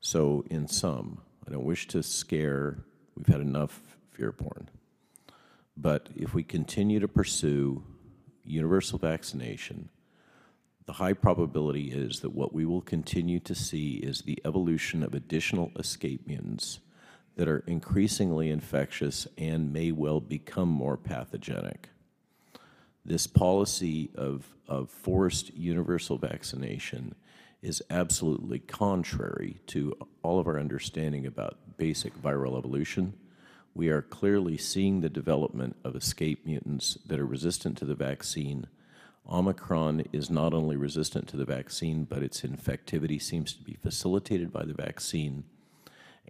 So, 0.00 0.44
in 0.50 0.68
sum, 0.68 1.20
I 1.46 1.52
don't 1.52 1.64
wish 1.64 1.88
to 1.88 2.02
scare, 2.02 2.84
we've 3.16 3.26
had 3.26 3.40
enough 3.40 3.80
fear 4.10 4.32
porn. 4.32 4.68
But 5.76 6.08
if 6.16 6.34
we 6.34 6.42
continue 6.42 6.98
to 7.00 7.08
pursue 7.08 7.84
universal 8.44 8.98
vaccination, 8.98 9.88
the 10.86 10.94
high 10.94 11.12
probability 11.12 11.92
is 11.92 12.20
that 12.20 12.34
what 12.34 12.52
we 12.52 12.64
will 12.64 12.80
continue 12.80 13.38
to 13.40 13.54
see 13.54 13.94
is 13.94 14.22
the 14.22 14.40
evolution 14.44 15.02
of 15.02 15.14
additional 15.14 15.70
escape 15.76 16.26
mutants 16.26 16.80
that 17.38 17.48
are 17.48 17.62
increasingly 17.68 18.50
infectious 18.50 19.28
and 19.38 19.72
may 19.72 19.92
well 19.92 20.20
become 20.20 20.68
more 20.68 20.96
pathogenic. 20.96 21.88
This 23.04 23.28
policy 23.28 24.10
of, 24.16 24.56
of 24.66 24.90
forced 24.90 25.54
universal 25.54 26.18
vaccination 26.18 27.14
is 27.62 27.80
absolutely 27.90 28.58
contrary 28.58 29.60
to 29.68 29.96
all 30.24 30.40
of 30.40 30.48
our 30.48 30.58
understanding 30.58 31.26
about 31.26 31.76
basic 31.76 32.20
viral 32.20 32.58
evolution. 32.58 33.14
We 33.72 33.88
are 33.88 34.02
clearly 34.02 34.56
seeing 34.56 35.00
the 35.00 35.08
development 35.08 35.76
of 35.84 35.94
escape 35.94 36.44
mutants 36.44 36.98
that 37.06 37.20
are 37.20 37.24
resistant 37.24 37.78
to 37.78 37.84
the 37.84 37.94
vaccine. 37.94 38.66
Omicron 39.30 40.06
is 40.12 40.28
not 40.28 40.52
only 40.52 40.76
resistant 40.76 41.28
to 41.28 41.36
the 41.36 41.44
vaccine, 41.44 42.02
but 42.02 42.24
its 42.24 42.40
infectivity 42.40 43.22
seems 43.22 43.52
to 43.52 43.62
be 43.62 43.74
facilitated 43.80 44.52
by 44.52 44.64
the 44.64 44.74
vaccine. 44.74 45.44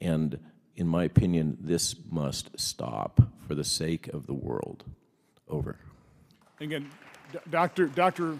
And 0.03 0.39
in 0.79 0.87
my 0.87 1.03
opinion, 1.03 1.59
this 1.61 1.97
must 2.09 2.59
stop 2.59 3.21
for 3.47 3.57
the 3.57 3.65
sake 3.65 4.07
of 4.09 4.27
the 4.27 4.33
world. 4.33 4.85
Over. 5.49 5.77
Again, 6.61 6.89
Dr. 7.51 7.87
Dr. 7.87 8.39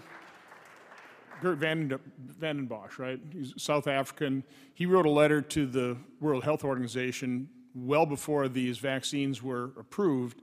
Gert 1.41 1.57
Van 1.57 1.99
den 2.39 2.65
Bosch, 2.65 2.97
right? 2.97 3.19
He's 3.33 3.53
South 3.57 3.87
African. 3.87 4.43
He 4.73 4.85
wrote 4.85 5.05
a 5.05 5.09
letter 5.09 5.41
to 5.41 5.65
the 5.65 5.97
World 6.21 6.43
Health 6.43 6.63
Organization 6.63 7.49
well 7.75 8.05
before 8.05 8.47
these 8.47 8.77
vaccines 8.77 9.43
were 9.43 9.71
approved, 9.77 10.41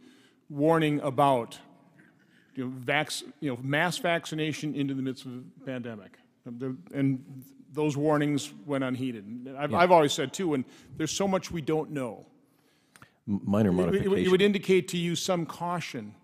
warning 0.50 1.00
about 1.00 1.59
you 2.55 2.65
know, 2.65 2.71
vac- 2.71 3.23
you 3.41 3.50
know, 3.50 3.59
mass 3.62 3.97
vaccination 3.99 4.75
into 4.75 4.93
the 4.93 5.03
midst 5.03 5.25
of 5.25 5.33
a 5.33 5.65
pandemic. 5.65 6.19
And 6.45 7.45
those 7.76 7.97
warnings 7.97 8.52
went 8.64 8.83
unheeded. 8.83 9.54
I've, 9.56 9.73
I've 9.75 9.92
always 9.92 10.12
said 10.12 10.33
too, 10.33 10.54
and 10.54 10.64
there's 10.97 11.12
so 11.12 11.28
much 11.28 11.52
we 11.52 11.61
don't 11.61 11.90
know. 11.92 12.26
M- 13.28 13.40
Minor 13.45 13.71
It 13.71 13.75
would- 13.75 13.85
It 13.85 13.88
would- 13.88 13.95
it 13.95 13.95
modification. 14.09 14.30
would 14.33 14.42
indicate 14.42 14.88
to 14.88 14.97
you 14.97 15.14
some 15.14 15.47
caution. 15.47 16.14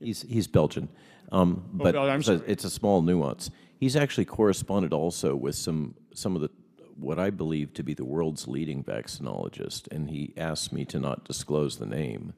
He's, 0.00 0.22
he's 0.22 0.48
Belgian. 0.48 0.88
Um, 1.30 1.62
but 1.72 1.94
oh, 1.94 2.08
I'm 2.08 2.18
it's 2.20 2.28
a- 2.28 2.38
sorry. 2.38 2.50
it's 2.50 2.64
a 2.64 2.70
small 2.70 3.02
nuance. 3.02 3.50
He's 3.78 3.94
actually 3.94 4.24
corresponded 4.24 4.92
also 4.92 5.36
with 5.36 5.54
some, 5.54 5.94
some 6.14 6.34
of 6.34 6.42
the, 6.42 6.50
what 6.98 7.18
I 7.18 7.30
believe 7.30 7.72
to 7.74 7.82
be 7.82 7.94
the 7.94 8.04
world's 8.04 8.48
leading 8.48 8.82
vaccinologist, 8.82 9.86
and 9.92 10.10
he 10.10 10.32
asked 10.36 10.72
me 10.72 10.84
to 10.86 10.98
not 10.98 11.24
disclose 11.24 11.78
the 11.78 11.86
name. 11.86 12.32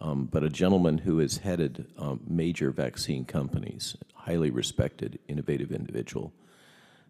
Um, 0.00 0.24
but 0.24 0.42
a 0.42 0.48
gentleman 0.48 0.98
who 0.98 1.18
has 1.18 1.38
headed 1.38 1.86
um, 1.96 2.20
major 2.26 2.72
vaccine 2.72 3.24
companies, 3.24 3.96
highly 4.14 4.50
respected, 4.50 5.20
innovative 5.28 5.70
individual, 5.70 6.32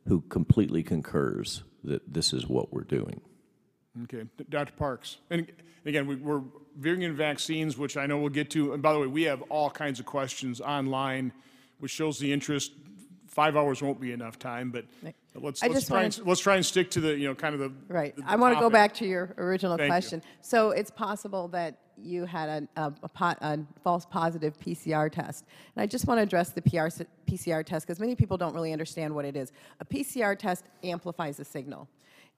who 0.08 0.20
completely 0.22 0.82
concurs 0.82 1.62
that 1.84 2.12
this 2.12 2.32
is 2.32 2.46
what 2.46 2.72
we're 2.72 2.84
doing. 2.84 3.20
Okay, 4.04 4.24
Dr. 4.48 4.72
Parks. 4.72 5.18
And 5.30 5.50
again, 5.84 6.06
we- 6.06 6.16
we're 6.16 6.42
veering 6.76 7.02
in 7.02 7.14
vaccines, 7.14 7.76
which 7.76 7.96
I 7.96 8.06
know 8.06 8.18
we'll 8.18 8.30
get 8.30 8.50
to. 8.50 8.72
And 8.72 8.82
by 8.82 8.92
the 8.92 8.98
way, 8.98 9.06
we 9.06 9.22
have 9.24 9.42
all 9.42 9.70
kinds 9.70 10.00
of 10.00 10.06
questions 10.06 10.60
online, 10.60 11.32
which 11.78 11.90
shows 11.92 12.18
the 12.18 12.32
interest. 12.32 12.72
Five 13.26 13.56
hours 13.56 13.80
won't 13.82 14.00
be 14.00 14.12
enough 14.12 14.38
time, 14.38 14.70
but 14.70 14.84
let's, 15.34 15.62
let's 15.62 15.74
just 15.74 15.88
try, 15.88 16.02
and, 16.02 16.12
wanted- 16.14 16.26
let's 16.26 16.40
try 16.40 16.56
and 16.56 16.66
stick 16.66 16.90
to 16.92 17.00
the, 17.00 17.16
you 17.18 17.26
know, 17.28 17.34
kind 17.34 17.54
of 17.54 17.60
the. 17.60 17.72
Right. 17.92 18.14
the- 18.16 18.22
I 18.26 18.36
the 18.36 18.42
want 18.42 18.54
to 18.54 18.60
go 18.60 18.70
back 18.70 18.94
to 18.94 19.06
your 19.06 19.34
original 19.38 19.76
Thank 19.76 19.88
you. 19.88 19.92
question. 19.92 20.22
So 20.42 20.70
it's 20.70 20.90
possible 20.90 21.48
that 21.48 21.78
you 22.02 22.24
had 22.24 22.68
a, 22.76 22.82
a, 22.82 22.92
a, 23.02 23.36
a 23.40 23.58
false 23.82 24.06
positive 24.06 24.58
PCR 24.58 25.10
test. 25.10 25.44
And 25.74 25.82
I 25.82 25.86
just 25.86 26.06
want 26.06 26.18
to 26.18 26.22
address 26.22 26.50
the 26.50 26.62
PR, 26.62 26.88
PCR 27.26 27.64
test 27.64 27.86
because 27.86 28.00
many 28.00 28.14
people 28.14 28.36
don't 28.36 28.54
really 28.54 28.72
understand 28.72 29.14
what 29.14 29.24
it 29.24 29.36
is. 29.36 29.52
A 29.80 29.84
PCR 29.84 30.38
test 30.38 30.64
amplifies 30.82 31.36
the 31.36 31.44
signal. 31.44 31.88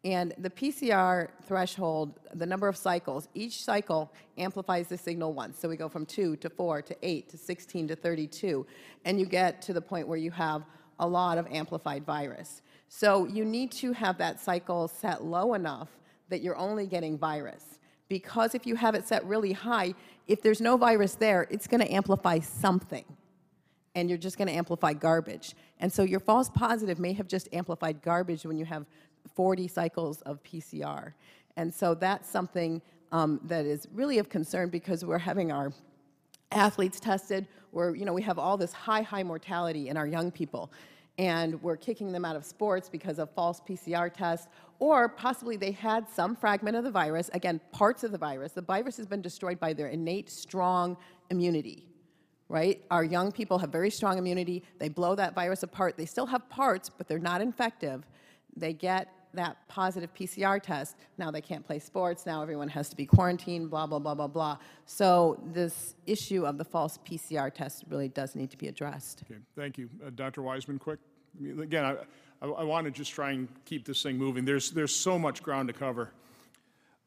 And 0.04 0.34
the 0.36 0.50
PCR 0.50 1.28
threshold, 1.46 2.20
the 2.34 2.44
number 2.44 2.68
of 2.68 2.76
cycles, 2.76 3.28
each 3.32 3.62
cycle 3.62 4.12
amplifies 4.36 4.88
the 4.88 4.98
signal 4.98 5.32
once. 5.32 5.58
So 5.58 5.66
we 5.66 5.76
go 5.76 5.88
from 5.88 6.04
2 6.04 6.36
to 6.36 6.50
4 6.50 6.82
to 6.82 6.96
8 7.02 7.28
to 7.30 7.38
16 7.38 7.88
to 7.88 7.96
32. 7.96 8.66
And 9.06 9.18
you 9.18 9.24
get 9.24 9.62
to 9.62 9.72
the 9.72 9.80
point 9.80 10.06
where 10.06 10.18
you 10.18 10.30
have 10.30 10.64
a 10.98 11.06
lot 11.06 11.38
of 11.38 11.46
amplified 11.50 12.04
virus. 12.04 12.60
So 12.88 13.26
you 13.26 13.46
need 13.46 13.72
to 13.72 13.92
have 13.92 14.18
that 14.18 14.40
cycle 14.40 14.88
set 14.88 15.24
low 15.24 15.54
enough 15.54 15.88
that 16.28 16.42
you're 16.42 16.56
only 16.56 16.86
getting 16.86 17.18
virus. 17.18 17.73
Because 18.08 18.54
if 18.54 18.66
you 18.66 18.76
have 18.76 18.94
it 18.94 19.06
set 19.08 19.24
really 19.24 19.52
high, 19.52 19.94
if 20.26 20.42
there's 20.42 20.60
no 20.60 20.76
virus 20.76 21.14
there, 21.14 21.46
it's 21.50 21.66
going 21.66 21.80
to 21.80 21.92
amplify 21.92 22.38
something. 22.38 23.04
And 23.94 24.08
you're 24.08 24.18
just 24.18 24.36
going 24.36 24.48
to 24.48 24.54
amplify 24.54 24.92
garbage. 24.92 25.54
And 25.80 25.92
so 25.92 26.02
your 26.02 26.20
false 26.20 26.50
positive 26.50 26.98
may 26.98 27.12
have 27.12 27.28
just 27.28 27.48
amplified 27.52 28.02
garbage 28.02 28.44
when 28.44 28.58
you 28.58 28.64
have 28.64 28.86
40 29.34 29.68
cycles 29.68 30.20
of 30.22 30.42
PCR. 30.42 31.12
And 31.56 31.72
so 31.72 31.94
that's 31.94 32.28
something 32.28 32.82
um, 33.12 33.40
that 33.44 33.64
is 33.64 33.86
really 33.94 34.18
of 34.18 34.28
concern 34.28 34.68
because 34.68 35.04
we're 35.04 35.18
having 35.18 35.52
our 35.52 35.72
athletes 36.50 37.00
tested 37.00 37.48
where 37.70 37.94
you 37.94 38.04
know 38.04 38.12
we 38.12 38.22
have 38.22 38.38
all 38.38 38.56
this 38.56 38.72
high 38.72 39.02
high 39.02 39.22
mortality 39.22 39.88
in 39.88 39.96
our 39.96 40.06
young 40.06 40.30
people 40.30 40.70
and 41.18 41.62
we're 41.62 41.76
kicking 41.76 42.12
them 42.12 42.24
out 42.24 42.36
of 42.36 42.44
sports 42.44 42.88
because 42.88 43.18
of 43.18 43.30
false 43.30 43.60
PCR 43.60 44.12
tests 44.12 44.48
or 44.80 45.08
possibly 45.08 45.56
they 45.56 45.70
had 45.70 46.08
some 46.08 46.34
fragment 46.34 46.76
of 46.76 46.84
the 46.84 46.90
virus 46.90 47.30
again 47.32 47.60
parts 47.72 48.02
of 48.02 48.12
the 48.12 48.18
virus. 48.18 48.52
The 48.52 48.62
virus 48.62 48.96
has 48.96 49.06
been 49.06 49.22
destroyed 49.22 49.60
by 49.60 49.72
their 49.72 49.88
innate 49.88 50.30
strong 50.30 50.96
immunity 51.30 51.86
right? 52.50 52.84
Our 52.90 53.02
young 53.02 53.32
people 53.32 53.58
have 53.58 53.70
very 53.70 53.90
strong 53.90 54.18
immunity. 54.18 54.62
They 54.78 54.90
blow 54.90 55.14
that 55.14 55.34
virus 55.34 55.62
apart. 55.62 55.96
They 55.96 56.04
still 56.04 56.26
have 56.26 56.48
parts 56.48 56.90
but 56.90 57.08
they're 57.08 57.18
not 57.18 57.40
infective. 57.40 58.06
They 58.56 58.72
get 58.72 59.08
that 59.36 59.56
positive 59.68 60.12
PCR 60.14 60.62
test. 60.62 60.96
Now 61.18 61.30
they 61.30 61.40
can't 61.40 61.64
play 61.64 61.78
sports. 61.78 62.26
Now 62.26 62.42
everyone 62.42 62.68
has 62.68 62.88
to 62.88 62.96
be 62.96 63.06
quarantined, 63.06 63.70
blah, 63.70 63.86
blah, 63.86 63.98
blah, 63.98 64.14
blah, 64.14 64.26
blah. 64.26 64.58
So 64.86 65.40
this 65.52 65.94
issue 66.06 66.46
of 66.46 66.58
the 66.58 66.64
false 66.64 66.98
PCR 67.08 67.52
test 67.52 67.84
really 67.88 68.08
does 68.08 68.34
need 68.34 68.50
to 68.50 68.58
be 68.58 68.68
addressed. 68.68 69.22
Okay, 69.30 69.40
thank 69.56 69.78
you. 69.78 69.88
Uh, 70.04 70.10
Dr. 70.14 70.42
Wiseman, 70.42 70.78
quick? 70.78 70.98
I 71.38 71.42
mean, 71.42 71.60
Again, 71.60 71.84
I, 71.84 71.96
I, 72.42 72.48
I 72.48 72.64
want 72.64 72.86
to 72.86 72.90
just 72.90 73.12
try 73.12 73.32
and 73.32 73.48
keep 73.64 73.84
this 73.84 74.02
thing 74.02 74.16
moving. 74.16 74.44
There's, 74.44 74.70
there's 74.70 74.94
so 74.94 75.18
much 75.18 75.42
ground 75.42 75.68
to 75.68 75.74
cover. 75.74 76.10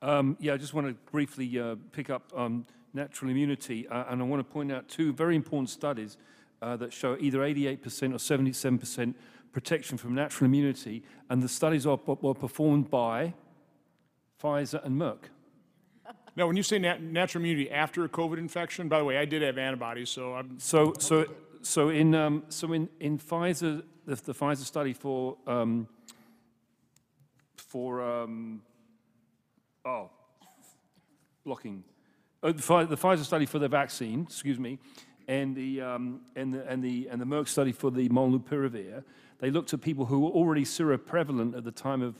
Um, 0.01 0.37
yeah, 0.39 0.53
I 0.53 0.57
just 0.57 0.73
want 0.73 0.87
to 0.87 1.11
briefly 1.11 1.59
uh, 1.59 1.75
pick 1.91 2.09
up 2.09 2.31
on 2.35 2.65
natural 2.93 3.31
immunity, 3.31 3.87
uh, 3.87 4.05
and 4.09 4.21
I 4.21 4.25
want 4.25 4.39
to 4.39 4.53
point 4.53 4.71
out 4.71 4.87
two 4.87 5.11
very 5.11 5.35
important 5.35 5.69
studies 5.69 6.17
uh, 6.61 6.75
that 6.77 6.93
show 6.93 7.17
either 7.19 7.39
88% 7.39 7.77
or 8.13 8.17
77% 8.17 9.13
protection 9.51 9.97
from 9.97 10.13
natural 10.15 10.45
immunity, 10.45 11.03
and 11.29 11.41
the 11.41 11.49
studies 11.49 11.85
are, 11.85 11.99
were 12.05 12.33
performed 12.33 12.89
by 12.89 13.33
Pfizer 14.41 14.83
and 14.85 14.99
Merck. 14.99 15.29
Now, 16.35 16.45
when 16.45 16.55
you 16.55 16.63
say 16.63 16.77
nat- 16.77 17.01
natural 17.01 17.41
immunity 17.43 17.71
after 17.71 18.03
a 18.03 18.09
COVID 18.09 18.37
infection, 18.37 18.87
by 18.87 18.99
the 18.99 19.05
way, 19.05 19.17
I 19.17 19.25
did 19.25 19.41
have 19.41 19.57
antibodies, 19.57 20.09
so 20.09 20.35
I'm, 20.35 20.59
So, 20.59 20.93
so, 20.99 21.25
so 21.63 21.89
in, 21.89 22.13
um, 22.13 22.43
so 22.49 22.71
in, 22.73 22.87
in 22.99 23.17
Pfizer, 23.17 23.81
the, 24.05 24.15
the 24.15 24.33
Pfizer 24.33 24.57
study 24.57 24.93
for, 24.93 25.37
um, 25.47 25.87
for, 27.55 28.03
um, 28.03 28.61
oh, 29.83 30.11
blocking. 31.43 31.83
uh, 32.43 32.51
the 32.51 32.61
Pfi- 32.61 32.87
the 32.87 32.97
Pfizer 32.97 33.23
study 33.23 33.47
for 33.47 33.57
the 33.57 33.67
vaccine, 33.67 34.21
excuse 34.29 34.59
me, 34.59 34.77
and 35.27 35.55
the, 35.55 35.81
um, 35.81 36.21
and 36.35 36.53
the, 36.53 36.69
and 36.69 36.83
the, 36.83 37.07
and 37.09 37.19
the 37.19 37.25
Merck 37.25 37.47
study 37.47 37.71
for 37.71 37.89
the 37.89 38.07
molnupiravir, 38.09 39.03
they 39.39 39.51
looked 39.51 39.73
at 39.73 39.81
people 39.81 40.05
who 40.05 40.19
were 40.19 40.29
already 40.29 40.63
seroprevalent 40.63 41.55
at 41.55 41.63
the 41.63 41.71
time 41.71 42.01
of, 42.01 42.15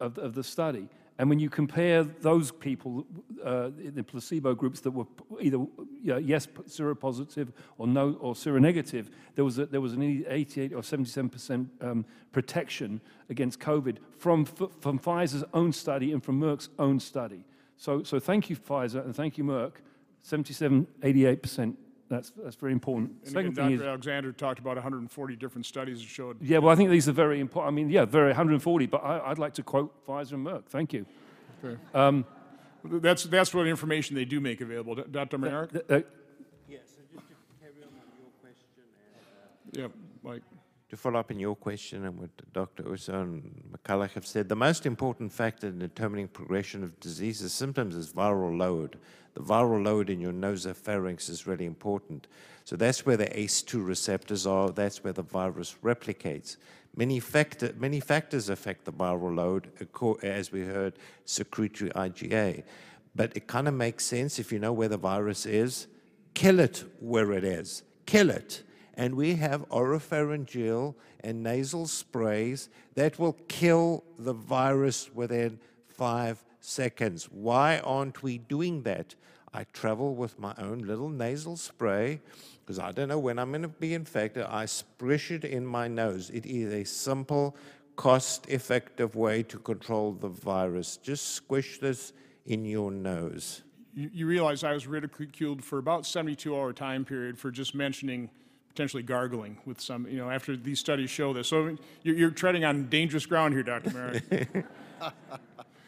of, 0.00 0.18
of 0.18 0.34
the 0.34 0.44
study. 0.44 0.88
And 1.18 1.28
when 1.28 1.40
you 1.40 1.50
compare 1.50 2.04
those 2.04 2.52
people, 2.52 3.04
uh, 3.44 3.70
in 3.82 3.94
the 3.96 4.04
placebo 4.04 4.54
groups 4.54 4.80
that 4.80 4.92
were 4.92 5.06
either 5.40 5.58
you 5.58 6.12
know, 6.12 6.16
yes 6.16 6.46
seropositive 6.46 7.48
or 7.76 7.88
no 7.88 8.16
or 8.20 8.34
seronegative, 8.34 9.08
there 9.34 9.44
was 9.44 9.58
a, 9.58 9.66
there 9.66 9.80
was 9.80 9.94
an 9.94 10.24
88 10.28 10.72
or 10.74 10.82
77 10.82 11.28
percent 11.28 11.68
um, 11.80 12.04
protection 12.30 13.00
against 13.30 13.58
COVID 13.58 13.96
from 14.16 14.44
from 14.44 14.98
Pfizer's 15.00 15.44
own 15.52 15.72
study 15.72 16.12
and 16.12 16.22
from 16.22 16.40
Merck's 16.40 16.68
own 16.78 17.00
study. 17.00 17.44
So 17.76 18.04
so 18.04 18.20
thank 18.20 18.48
you 18.48 18.56
Pfizer 18.56 19.04
and 19.04 19.14
thank 19.14 19.36
you 19.38 19.44
Merck. 19.44 19.72
77, 20.22 20.86
88 21.02 21.42
percent. 21.42 21.78
That's 22.08 22.30
that's 22.30 22.56
very 22.56 22.72
important. 22.72 23.10
And 23.24 23.32
Second 23.32 23.52
again, 23.52 23.54
thing 23.54 23.74
is. 23.74 23.80
Dr. 23.80 23.88
Alexander 23.88 24.32
talked 24.32 24.58
about 24.58 24.76
140 24.76 25.36
different 25.36 25.66
studies 25.66 26.00
that 26.00 26.08
showed 26.08 26.40
Yeah, 26.40 26.58
well, 26.58 26.72
I 26.72 26.76
think 26.76 26.90
these 26.90 27.08
are 27.08 27.12
very 27.12 27.38
important. 27.40 27.72
I 27.72 27.74
mean, 27.74 27.90
yeah, 27.90 28.04
very 28.06 28.28
140, 28.28 28.86
but 28.86 28.98
I, 29.04 29.30
I'd 29.30 29.38
like 29.38 29.54
to 29.54 29.62
quote 29.62 30.06
Pfizer 30.06 30.32
and 30.32 30.46
Merck. 30.46 30.64
Thank 30.66 30.92
you. 30.92 31.04
That's, 32.84 33.24
that's 33.24 33.52
what 33.52 33.66
information 33.66 34.14
they 34.16 34.24
do 34.24 34.40
make 34.40 34.60
available. 34.60 34.94
Dr. 34.94 35.36
Maynard? 35.38 35.70
Th- 35.72 35.84
uh, 35.90 36.08
Yes, 36.68 36.82
so 36.86 37.02
just 37.12 37.26
to 37.28 37.34
carry 37.60 37.82
on 37.82 37.88
on 37.88 38.08
your 38.18 38.30
question 38.40 38.66
and 39.74 39.92
Yeah, 39.92 40.30
Mike. 40.30 40.42
To 40.90 40.96
follow 40.96 41.20
up 41.20 41.30
on 41.30 41.38
your 41.38 41.54
question 41.54 42.06
and 42.06 42.18
what 42.18 42.30
Dr. 42.54 42.82
Urso 42.90 43.20
and 43.20 43.62
McCullough 43.70 44.10
have 44.12 44.26
said, 44.26 44.48
the 44.48 44.56
most 44.56 44.86
important 44.86 45.30
factor 45.30 45.66
in 45.66 45.78
determining 45.78 46.28
progression 46.28 46.82
of 46.82 46.98
disease 46.98 47.42
and 47.42 47.50
symptoms 47.50 47.94
is 47.94 48.10
viral 48.10 48.56
load. 48.56 48.96
The 49.34 49.42
viral 49.42 49.84
load 49.84 50.08
in 50.08 50.18
your 50.18 50.32
nasopharynx 50.32 51.28
is 51.28 51.46
really 51.46 51.66
important. 51.66 52.26
So 52.64 52.74
that's 52.74 53.04
where 53.04 53.18
the 53.18 53.26
ACE2 53.26 53.86
receptors 53.86 54.46
are. 54.46 54.70
That's 54.70 55.04
where 55.04 55.12
the 55.12 55.22
virus 55.22 55.76
replicates. 55.84 56.56
Many, 56.96 57.20
factor, 57.20 57.74
many 57.76 58.00
factors 58.00 58.48
affect 58.48 58.86
the 58.86 58.92
viral 58.92 59.36
load, 59.36 59.70
as 60.22 60.50
we 60.50 60.62
heard, 60.62 60.94
secretory 61.26 61.90
IgA. 61.90 62.64
But 63.14 63.36
it 63.36 63.46
kind 63.46 63.68
of 63.68 63.74
makes 63.74 64.06
sense 64.06 64.38
if 64.38 64.50
you 64.50 64.58
know 64.58 64.72
where 64.72 64.88
the 64.88 64.96
virus 64.96 65.44
is, 65.44 65.86
kill 66.32 66.58
it 66.60 66.84
where 66.98 67.32
it 67.32 67.44
is. 67.44 67.82
Kill 68.06 68.30
it 68.30 68.62
and 68.98 69.14
we 69.14 69.36
have 69.36 69.66
oropharyngeal 69.68 70.92
and 71.20 71.42
nasal 71.42 71.86
sprays 71.86 72.68
that 72.96 73.16
will 73.16 73.38
kill 73.46 74.02
the 74.18 74.32
virus 74.32 75.08
within 75.14 75.60
five 75.86 76.44
seconds. 76.60 77.28
Why 77.30 77.78
aren't 77.78 78.24
we 78.24 78.38
doing 78.38 78.82
that? 78.82 79.14
I 79.54 79.64
travel 79.72 80.16
with 80.16 80.38
my 80.40 80.52
own 80.58 80.80
little 80.80 81.08
nasal 81.08 81.56
spray 81.56 82.20
because 82.60 82.80
I 82.80 82.90
don't 82.90 83.08
know 83.08 83.20
when 83.20 83.38
I'm 83.38 83.50
going 83.50 83.62
to 83.62 83.68
be 83.68 83.94
infected. 83.94 84.44
I 84.48 84.64
sprish 84.64 85.30
it 85.30 85.44
in 85.44 85.64
my 85.64 85.86
nose. 85.86 86.28
It 86.30 86.44
is 86.44 86.72
a 86.72 86.84
simple, 86.84 87.56
cost 87.94 88.48
effective 88.48 89.14
way 89.14 89.44
to 89.44 89.58
control 89.60 90.12
the 90.12 90.28
virus. 90.28 90.96
Just 90.96 91.34
squish 91.34 91.78
this 91.78 92.12
in 92.46 92.64
your 92.64 92.90
nose. 92.90 93.62
You, 93.94 94.10
you 94.12 94.26
realize 94.26 94.64
I 94.64 94.72
was 94.72 94.88
ridiculed 94.88 95.62
for 95.62 95.78
about 95.78 96.04
72 96.04 96.54
hour 96.54 96.72
time 96.72 97.04
period 97.04 97.38
for 97.38 97.52
just 97.52 97.76
mentioning 97.76 98.28
potentially 98.68 99.02
gargling 99.02 99.58
with 99.64 99.80
some, 99.80 100.06
you 100.08 100.16
know, 100.16 100.30
after 100.30 100.56
these 100.56 100.78
studies 100.78 101.10
show 101.10 101.32
this. 101.32 101.48
So 101.48 101.76
you're, 102.02 102.16
you're 102.16 102.30
treading 102.30 102.64
on 102.64 102.88
dangerous 102.88 103.26
ground 103.26 103.54
here, 103.54 103.62
Dr. 103.62 103.90
Marik. 103.90 104.64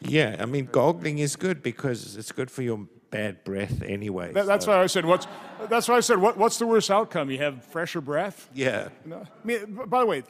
Yeah, 0.03 0.37
I 0.39 0.45
mean, 0.45 0.65
gargling 0.71 1.19
is 1.19 1.35
good 1.35 1.61
because 1.61 2.15
it's 2.15 2.31
good 2.31 2.49
for 2.49 2.63
your 2.63 2.87
bad 3.11 3.43
breath 3.43 3.83
anyway. 3.83 4.33
That, 4.33 4.47
that's 4.47 4.65
so- 4.65 4.71
why 4.71 4.81
I 4.81 4.87
said, 4.87 5.05
what's, 5.05 5.27
that's 5.69 5.87
why 5.87 5.97
I 5.97 5.99
said, 5.99 6.17
what, 6.17 6.37
what's 6.37 6.57
the 6.57 6.65
worst 6.65 6.89
outcome? 6.89 7.29
You 7.29 7.37
have 7.39 7.63
fresher 7.65 8.01
breath? 8.01 8.49
Yeah. 8.53 8.89
No. 9.05 9.17
I 9.17 9.45
mean, 9.47 9.79
by 9.85 9.99
the 9.99 10.05
way, 10.07 10.23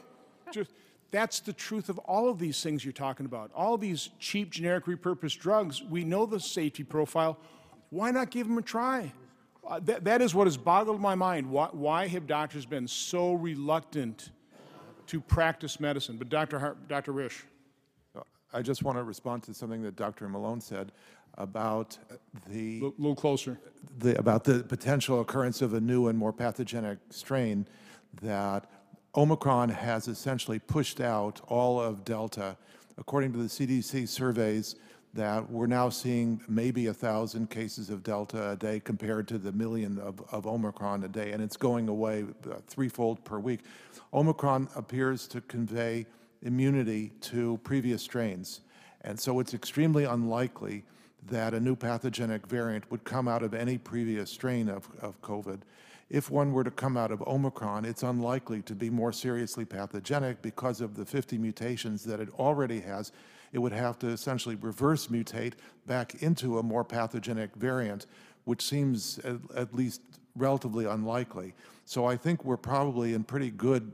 just, 0.52 0.72
that's 1.12 1.40
the 1.40 1.54
truth 1.54 1.88
of 1.88 2.00
all 2.00 2.30
of 2.30 2.38
these 2.38 2.62
things 2.62 2.84
you're 2.84 2.92
talking 2.92 3.26
about. 3.26 3.52
All 3.56 3.78
these 3.78 4.10
cheap, 4.20 4.52
generic, 4.52 4.86
repurposed 4.86 5.40
drugs, 5.40 5.82
we 5.82 6.04
know 6.04 6.26
the 6.26 6.40
safety 6.40 6.84
profile. 6.84 7.38
Why 7.92 8.12
not 8.12 8.30
give 8.30 8.48
them 8.48 8.58
a 8.58 8.62
try? 8.62 9.14
Uh, 9.68 9.80
that, 9.80 10.04
that 10.04 10.22
is 10.22 10.34
what 10.34 10.48
has 10.48 10.58
boggled 10.58 11.00
my 11.00 11.16
mind. 11.16 11.50
Why, 11.50 11.70
why 11.72 12.08
have 12.08 12.28
doctors 12.28 12.66
been 12.66 12.88
so 12.88 13.34
reluctant 13.34 14.32
to 15.08 15.22
practice 15.22 15.80
medicine? 15.80 16.18
But 16.18 16.30
Dr. 16.30 16.60
Hart, 16.60 16.88
Dr. 16.88 17.14
Risch, 17.14 17.44
I 18.54 18.62
just 18.62 18.84
want 18.84 18.98
to 18.98 19.04
respond 19.04 19.44
to 19.44 19.54
something 19.54 19.82
that 19.84 19.96
Dr. 19.96 20.28
Malone 20.28 20.62
said 20.62 20.92
about 21.38 21.98
a 22.12 22.52
the, 22.52 22.82
little 22.98 23.16
closer. 23.16 23.60
the, 24.00 24.18
about 24.20 24.44
the 24.44 24.64
potential 24.64 25.22
occurrence 25.22 25.62
of 25.62 25.74
a 25.74 25.80
new 25.80 26.08
and 26.08 26.18
more 26.18 26.34
pathogenic 26.34 26.98
strain, 27.10 27.66
that 28.22 28.70
Omicron 29.16 29.70
has 29.70 30.08
essentially 30.08 30.60
pushed 30.60 31.00
out 31.00 31.40
all 31.48 31.80
of 31.80 32.04
Delta. 32.04 32.58
According 32.98 33.32
to 33.34 33.40
the 33.40 33.46
CDC 33.46 34.08
surveys, 34.08 34.76
that 35.14 35.50
we're 35.50 35.68
now 35.68 35.90
seeing 35.90 36.42
maybe 36.48 36.88
a 36.88 36.94
thousand 36.94 37.50
cases 37.50 37.90
of 37.90 38.02
Delta 38.04 38.52
a 38.52 38.56
day 38.56 38.80
compared 38.80 39.28
to 39.28 39.38
the 39.38 39.52
million 39.52 40.00
of, 40.00 40.22
of 40.32 40.48
Omicron 40.48 41.04
a 41.04 41.10
day, 41.10 41.32
and 41.32 41.44
it's 41.44 41.58
going 41.58 41.90
away 41.90 42.26
uh, 42.50 42.56
threefold 42.68 43.24
per 43.26 43.38
week. 43.38 43.62
Omicron 44.14 44.70
appears 44.76 45.28
to 45.28 45.42
convey 45.42 46.06
immunity 46.44 47.12
to 47.22 47.60
previous 47.64 48.02
strains, 48.02 48.62
and 49.02 49.20
so 49.20 49.40
it's 49.40 49.54
extremely 49.54 50.06
unlikely 50.06 50.84
that 51.28 51.54
a 51.54 51.60
new 51.60 51.76
pathogenic 51.76 52.48
variant 52.48 52.90
would 52.90 53.04
come 53.04 53.28
out 53.28 53.44
of 53.44 53.54
any 53.54 53.78
previous 53.78 54.32
strain 54.32 54.70
of, 54.70 54.88
of 55.02 55.22
COVID. 55.22 55.60
If 56.10 56.30
one 56.30 56.52
were 56.52 56.64
to 56.64 56.72
come 56.72 56.98
out 56.98 57.12
of 57.12 57.22
Omicron, 57.22 57.86
it's 57.86 58.04
unlikely 58.04 58.62
to 58.64 58.76
be 58.76 58.90
more 58.90 59.14
seriously 59.14 59.66
pathogenic 59.66 60.42
because 60.42 60.82
of 60.82 60.96
the 60.96 61.06
50 61.06 61.38
mutations 61.38 62.04
that 62.04 62.20
it 62.20 62.30
already 62.38 62.82
has. 62.82 63.12
It 63.52 63.60
would 63.60 63.74
have 63.74 64.00
to 64.00 64.08
essentially 64.08 64.56
reverse 64.56 65.08
mutate 65.08 65.54
back 65.86 66.22
into 66.22 66.60
a 66.60 66.64
more 66.64 66.84
pathogenic 66.84 67.56
variant, 67.56 68.06
which 68.46 68.62
seems 68.62 69.20
at, 69.20 69.38
at 69.56 69.74
least 69.74 70.02
relatively 70.36 70.86
unlikely. 70.86 71.54
So 71.86 72.06
I 72.06 72.16
think 72.16 72.46
we're 72.46 72.58
probably 72.58 73.14
in 73.14 73.24
pretty 73.24 73.52
good 73.52 73.92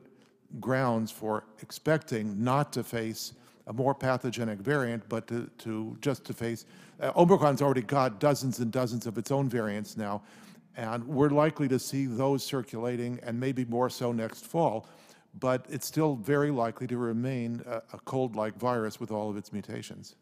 grounds 0.59 1.11
for 1.11 1.43
expecting 1.61 2.43
not 2.43 2.71
to 2.73 2.83
face 2.83 3.33
a 3.67 3.73
more 3.73 3.93
pathogenic 3.93 4.59
variant, 4.59 5.07
but 5.09 5.27
to, 5.27 5.49
to 5.57 5.97
just 5.99 6.23
to 6.25 6.33
face, 6.33 6.65
uh, 7.01 7.11
Omicron's 7.15 7.61
already 7.61 7.81
got 7.81 8.19
dozens 8.19 8.59
and 8.59 8.71
dozens 8.71 9.05
of 9.05 9.17
its 9.17 9.29
own 9.29 9.49
variants 9.49 9.97
now, 9.97 10.21
and 10.77 11.05
we're 11.05 11.29
likely 11.29 11.67
to 11.67 11.77
see 11.77 12.05
those 12.05 12.43
circulating 12.45 13.19
and 13.23 13.37
maybe 13.37 13.65
more 13.65 13.89
so 13.89 14.11
next 14.11 14.45
fall. 14.45 14.87
But 15.39 15.65
it's 15.69 15.85
still 15.85 16.15
very 16.15 16.51
likely 16.51 16.87
to 16.87 16.97
remain 16.97 17.61
a, 17.65 17.81
a 17.93 17.99
cold-like 18.05 18.57
virus 18.57 18.99
with 18.99 19.11
all 19.11 19.29
of 19.29 19.37
its 19.37 19.53
mutations. 19.53 20.15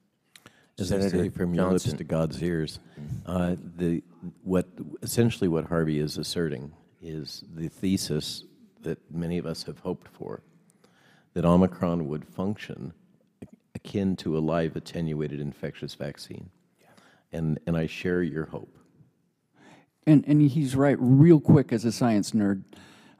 As 0.77 0.91
I 0.91 1.07
say, 1.07 1.29
from 1.29 1.53
your 1.53 1.71
lips 1.71 1.93
to 1.93 2.03
God's 2.03 2.41
ears, 2.43 2.79
uh, 3.25 3.55
the 3.77 4.03
what 4.43 4.67
essentially 5.01 5.47
what 5.47 5.65
Harvey 5.65 5.99
is 5.99 6.17
asserting 6.17 6.73
is 7.01 7.45
the 7.55 7.69
thesis 7.69 8.43
that 8.81 8.99
many 9.09 9.37
of 9.37 9.45
us 9.45 9.63
have 9.63 9.79
hoped 9.79 10.09
for, 10.09 10.41
that 11.33 11.45
Omicron 11.45 12.09
would 12.09 12.25
function 12.25 12.91
akin 13.73 14.17
to 14.17 14.37
a 14.37 14.39
live 14.39 14.75
attenuated 14.75 15.39
infectious 15.39 15.95
vaccine, 15.95 16.49
and 17.31 17.57
and 17.67 17.77
I 17.77 17.87
share 17.87 18.21
your 18.21 18.47
hope. 18.47 18.77
And, 20.05 20.25
and 20.27 20.41
he's 20.41 20.75
right, 20.75 20.97
real 20.99 21.39
quick 21.39 21.71
as 21.71 21.85
a 21.85 21.91
science 21.91 22.31
nerd. 22.31 22.63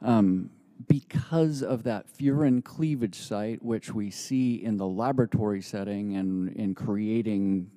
Um, 0.02 0.50
because 0.88 1.62
of 1.62 1.82
that 1.84 2.06
furin 2.06 2.62
cleavage 2.62 3.18
site, 3.18 3.62
which 3.62 3.92
we 3.92 4.10
see 4.10 4.62
in 4.62 4.76
the 4.76 4.86
laboratory 4.86 5.62
setting 5.62 6.16
and 6.16 6.50
in 6.50 6.74
creating 6.74 7.70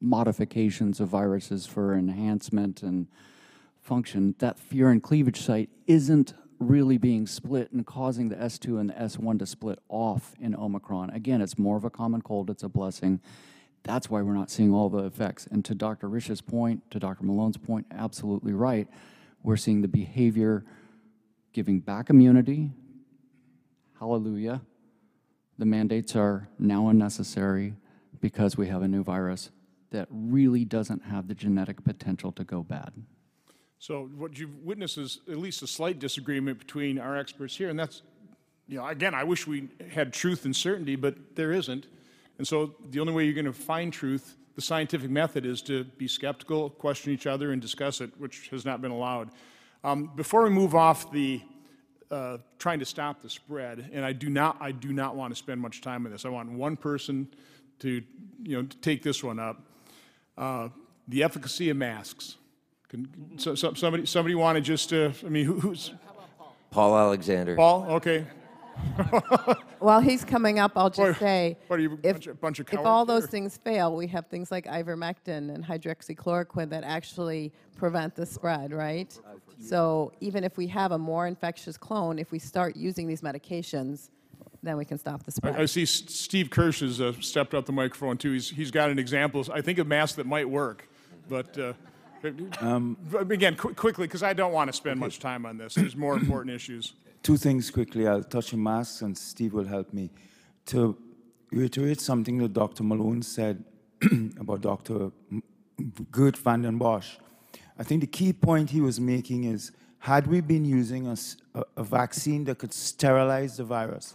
modifications 0.00 0.98
of 1.00 1.08
viruses 1.08 1.66
for 1.66 1.94
enhancement 1.94 2.82
and 2.82 3.06
function, 3.80 4.34
that 4.38 4.58
furin 4.58 5.02
cleavage 5.02 5.40
site 5.40 5.68
isn't 5.86 6.34
really 6.58 6.96
being 6.96 7.26
split 7.26 7.70
and 7.72 7.84
causing 7.86 8.28
the 8.28 8.36
S2 8.36 8.80
and 8.80 8.90
the 8.90 8.94
S1 8.94 9.38
to 9.38 9.46
split 9.46 9.78
off 9.88 10.34
in 10.40 10.54
Omicron. 10.54 11.10
Again, 11.10 11.40
it's 11.40 11.58
more 11.58 11.76
of 11.76 11.84
a 11.84 11.90
common 11.90 12.22
cold, 12.22 12.50
it's 12.50 12.62
a 12.62 12.68
blessing. 12.68 13.20
That's 13.84 14.08
why 14.08 14.22
we're 14.22 14.34
not 14.34 14.50
seeing 14.50 14.72
all 14.72 14.88
the 14.88 15.04
effects. 15.04 15.46
And 15.48 15.64
to 15.64 15.74
Dr. 15.74 16.08
Risch's 16.08 16.40
point, 16.40 16.88
to 16.92 17.00
Dr. 17.00 17.24
Malone's 17.24 17.56
point, 17.56 17.86
absolutely 17.90 18.52
right. 18.52 18.86
We're 19.42 19.56
seeing 19.56 19.82
the 19.82 19.88
behavior 19.88 20.64
giving 21.52 21.80
back 21.80 22.10
immunity. 22.10 22.70
Hallelujah. 23.98 24.62
The 25.58 25.66
mandates 25.66 26.16
are 26.16 26.48
now 26.58 26.88
unnecessary 26.88 27.74
because 28.20 28.56
we 28.56 28.68
have 28.68 28.82
a 28.82 28.88
new 28.88 29.02
virus 29.02 29.50
that 29.90 30.08
really 30.10 30.64
doesn't 30.64 31.04
have 31.04 31.28
the 31.28 31.34
genetic 31.34 31.84
potential 31.84 32.32
to 32.32 32.44
go 32.44 32.62
bad. 32.62 32.92
So 33.78 34.08
what 34.16 34.38
you've 34.38 34.62
witnessed 34.62 34.96
is 34.98 35.20
at 35.28 35.38
least 35.38 35.62
a 35.62 35.66
slight 35.66 35.98
disagreement 35.98 36.58
between 36.58 36.98
our 36.98 37.16
experts 37.16 37.56
here, 37.56 37.68
and 37.68 37.78
that's, 37.78 38.02
you 38.68 38.78
know, 38.78 38.86
again, 38.86 39.14
I 39.14 39.24
wish 39.24 39.46
we 39.46 39.68
had 39.90 40.12
truth 40.12 40.44
and 40.44 40.54
certainty, 40.54 40.96
but 40.96 41.36
there 41.36 41.52
isn't. 41.52 41.86
And 42.38 42.46
so 42.46 42.74
the 42.90 43.00
only 43.00 43.12
way 43.12 43.24
you're 43.24 43.34
going 43.34 43.44
to 43.44 43.52
find 43.52 43.92
truth 43.92 44.36
the 44.54 44.60
scientific 44.60 45.10
method 45.10 45.46
is 45.46 45.62
to 45.62 45.84
be 45.84 46.06
skeptical, 46.06 46.70
question 46.70 47.12
each 47.12 47.26
other, 47.26 47.52
and 47.52 47.62
discuss 47.62 48.00
it, 48.00 48.10
which 48.18 48.48
has 48.48 48.64
not 48.64 48.82
been 48.82 48.90
allowed. 48.90 49.30
Um, 49.84 50.10
Before 50.14 50.42
we 50.44 50.50
move 50.50 50.74
off 50.74 51.10
the, 51.12 51.40
uh, 52.10 52.38
trying 52.58 52.78
to 52.78 52.84
stop 52.84 53.20
the 53.22 53.28
spread, 53.30 53.90
and 53.92 54.04
I 54.04 54.12
do 54.12 54.28
not, 54.30 54.56
I 54.60 54.70
do 54.72 54.92
not 54.92 55.16
want 55.16 55.32
to 55.32 55.36
spend 55.36 55.60
much 55.60 55.80
time 55.80 56.06
on 56.06 56.12
this. 56.12 56.24
I 56.24 56.28
want 56.28 56.50
one 56.52 56.76
person 56.76 57.28
to, 57.80 58.02
you 58.42 58.56
know, 58.56 58.62
to 58.62 58.76
take 58.78 59.02
this 59.02 59.22
one 59.24 59.38
up. 59.38 59.60
Uh, 60.38 60.68
The 61.08 61.24
efficacy 61.24 61.68
of 61.68 61.76
masks. 61.76 62.36
Can, 62.88 63.08
so, 63.36 63.56
so- 63.56 63.74
somebody, 63.74 64.06
somebody 64.06 64.36
want 64.36 64.54
to 64.56 64.60
just, 64.62 64.92
uh, 64.92 65.10
I 65.26 65.28
mean, 65.28 65.46
who- 65.46 65.58
who's, 65.58 65.92
Paul 66.70 66.96
Alexander. 66.96 67.56
Paul? 67.56 67.86
Okay. 67.96 68.24
While 69.78 70.00
he's 70.00 70.24
coming 70.24 70.58
up, 70.58 70.72
I'll 70.76 70.84
What- 70.84 70.94
just 70.94 71.18
say, 71.20 71.56
what 71.66 71.78
are 71.78 71.82
you, 71.82 71.98
if, 72.02 72.12
bunch 72.14 72.26
of- 72.26 72.40
bunch 72.40 72.58
of 72.60 72.68
if 72.72 72.78
all 72.78 72.84
cowards 73.04 73.08
those 73.08 73.22
here? 73.24 73.28
things 73.30 73.56
fail, 73.56 73.94
we 73.96 74.06
have 74.08 74.26
things 74.26 74.50
like 74.50 74.66
ivermectin 74.66 75.52
and 75.54 75.64
hydroxychloroquine 75.64 76.70
that 76.70 76.84
actually 76.84 77.52
prevent 77.76 78.14
the 78.14 78.26
spread, 78.26 78.72
right? 78.72 79.16
So 79.60 80.12
even 80.20 80.44
if 80.44 80.56
we 80.56 80.66
have 80.68 80.92
a 80.92 80.98
more 80.98 81.26
infectious 81.26 81.76
clone, 81.76 82.18
if 82.18 82.30
we 82.32 82.38
start 82.38 82.76
using 82.76 83.06
these 83.08 83.20
medications, 83.22 84.10
then 84.62 84.76
we 84.76 84.84
can 84.84 84.98
stop 84.98 85.24
the 85.24 85.32
I, 85.42 85.62
I 85.62 85.64
see 85.66 85.82
S- 85.82 86.04
Steve 86.06 86.48
Kirsch 86.50 86.80
has 86.80 87.00
uh, 87.00 87.12
stepped 87.20 87.52
up 87.54 87.66
the 87.66 87.72
microphone 87.72 88.16
too. 88.16 88.32
He's, 88.32 88.50
he's 88.50 88.70
got 88.70 88.90
an 88.90 88.98
example, 88.98 89.44
I 89.52 89.60
think, 89.60 89.78
of 89.78 89.86
mask 89.88 90.16
that 90.16 90.26
might 90.26 90.48
work. 90.48 90.88
But, 91.28 91.58
uh, 91.58 91.72
but 92.22 93.30
again, 93.32 93.56
qu- 93.56 93.74
quickly, 93.74 94.06
because 94.06 94.22
I 94.22 94.32
don't 94.32 94.52
want 94.52 94.68
to 94.68 94.72
spend 94.72 95.00
much 95.00 95.18
time 95.18 95.44
on 95.46 95.58
this. 95.58 95.74
There's 95.74 95.96
more 95.96 96.14
important 96.16 96.54
issues. 96.54 96.94
Two 97.22 97.36
things 97.36 97.70
quickly. 97.70 98.08
I'll 98.08 98.24
touch 98.24 98.52
on 98.52 98.62
masks, 98.62 99.02
and 99.02 99.16
Steve 99.16 99.52
will 99.52 99.66
help 99.66 99.92
me. 99.92 100.10
To 100.66 100.96
reiterate 101.52 102.00
something 102.00 102.38
that 102.38 102.52
Dr. 102.52 102.82
Malone 102.82 103.22
said 103.22 103.64
about 104.40 104.62
Dr. 104.62 105.12
Geert 106.10 106.36
Vanden 106.36 106.78
Bossche, 106.78 107.18
I 107.78 107.84
think 107.84 108.00
the 108.00 108.06
key 108.08 108.32
point 108.32 108.70
he 108.70 108.80
was 108.80 108.98
making 108.98 109.44
is 109.44 109.70
had 110.00 110.26
we 110.26 110.40
been 110.40 110.64
using 110.64 111.06
a 111.76 111.84
vaccine 111.84 112.42
that 112.44 112.58
could 112.58 112.74
sterilize 112.74 113.56
the 113.56 113.64
virus, 113.64 114.14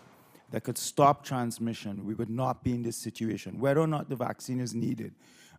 that 0.51 0.65
could 0.65 0.77
stop 0.77 1.23
transmission, 1.23 2.05
we 2.05 2.13
would 2.13 2.29
not 2.29 2.61
be 2.61 2.73
in 2.73 2.83
this 2.83 2.97
situation, 2.97 3.57
whether 3.57 3.79
or 3.79 3.87
not 3.87 4.09
the 4.09 4.15
vaccine 4.15 4.59
is 4.59 4.75
needed. 4.75 5.13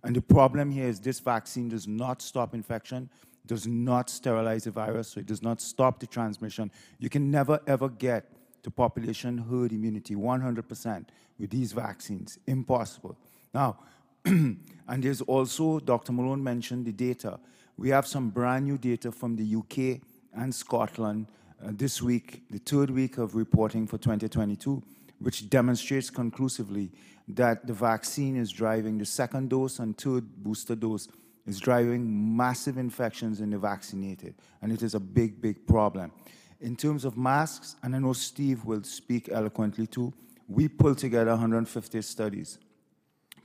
And 0.05 0.15
the 0.15 0.21
problem 0.21 0.71
here 0.71 0.87
is 0.87 1.01
this 1.01 1.19
vaccine 1.19 1.71
does 1.71 1.89
not 1.89 2.21
stop 2.21 2.55
infection, 2.55 3.09
does 3.49 3.67
not 3.67 4.09
sterilize 4.09 4.65
the 4.65 4.71
virus, 4.71 5.09
so 5.09 5.21
it 5.21 5.27
does 5.27 5.43
not 5.43 5.61
stop 5.61 5.99
the 5.99 6.07
transmission. 6.07 6.71
You 6.99 7.09
can 7.09 7.31
never, 7.31 7.61
ever 7.67 7.89
get 7.89 8.31
to 8.63 8.71
population 8.71 9.39
herd 9.39 9.73
immunity 9.73 10.15
100% 10.15 11.07
with 11.39 11.51
these 11.51 11.73
vaccines. 11.73 12.39
Impossible. 12.47 13.17
Now, 13.53 13.79
and 14.25 14.59
there's 14.87 15.23
also, 15.23 15.81
Dr. 15.81 16.13
Malone 16.13 16.45
mentioned 16.45 16.85
the 16.85 16.93
data. 16.93 17.41
We 17.77 17.89
have 17.91 18.07
some 18.07 18.31
brand 18.31 18.67
new 18.67 18.79
data 18.79 19.11
from 19.11 19.37
the 19.37 19.57
UK 19.57 20.01
and 20.35 20.55
Scotland 20.55 21.27
uh, 21.65 21.71
this 21.73 22.03
week, 22.03 22.43
the 22.51 22.59
third 22.59 22.91
week 22.91 23.19
of 23.19 23.35
reporting 23.35 23.87
for 23.87 23.99
2022, 23.99 24.83
which 25.19 25.49
demonstrates 25.49 26.11
conclusively 26.11 26.91
that 27.29 27.67
the 27.67 27.73
vaccine 27.73 28.37
is 28.37 28.51
driving 28.51 28.99
the 28.99 29.05
second 29.05 29.51
dose 29.51 29.79
and 29.79 29.97
third 29.97 30.25
booster 30.43 30.75
dose 30.75 31.09
is 31.49 31.59
driving 31.59 32.37
massive 32.37 32.77
infections 32.77 33.41
in 33.41 33.51
the 33.51 33.59
vaccinated, 33.59 34.35
and 34.61 34.71
it 34.71 34.83
is 34.83 34.95
a 34.95 35.01
big, 35.01 35.41
big 35.41 35.67
problem. 35.67 36.13
In 36.61 36.77
terms 36.77 37.05
of 37.05 37.17
masks, 37.17 37.77
and 37.83 37.97
I 37.97 37.99
know 37.99 38.13
Steve 38.13 38.65
will 38.65 38.83
speak 38.83 39.31
eloquently 39.31 39.87
too, 39.87 40.13
we 40.47 40.69
pulled 40.69 40.99
together 40.99 41.31
150 41.31 42.03
studies 42.03 42.59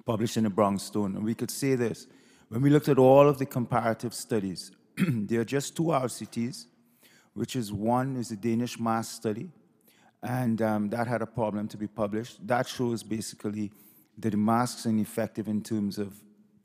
published 0.06 0.36
in 0.38 0.44
the 0.44 0.50
Brownstone. 0.50 1.16
And 1.16 1.24
we 1.24 1.34
could 1.34 1.52
say 1.52 1.76
this 1.76 2.08
when 2.50 2.62
we 2.62 2.70
looked 2.70 2.90
at 2.90 2.98
all 2.98 3.28
of 3.28 3.38
the 3.38 3.46
comparative 3.46 4.14
studies, 4.14 4.72
there 4.98 5.42
are 5.42 5.46
just 5.46 5.76
two 5.76 5.84
RCTs, 5.84 6.66
which 7.34 7.56
is 7.56 7.72
one 7.72 8.18
is 8.18 8.32
a 8.32 8.36
Danish 8.36 8.80
mask 8.80 9.16
study, 9.16 9.50
and 10.22 10.62
um, 10.62 10.90
that 10.90 11.08
had 11.08 11.22
a 11.22 11.26
problem 11.26 11.68
to 11.70 11.78
be 11.78 11.88
published. 11.88 12.46
That 12.46 12.68
shows 12.68 13.02
basically 13.02 13.72
that 14.18 14.32
the 14.32 14.38
masks 14.38 14.86
are 14.86 14.90
ineffective 14.90 15.48
in 15.48 15.62
terms 15.62 15.98
of 15.98 16.14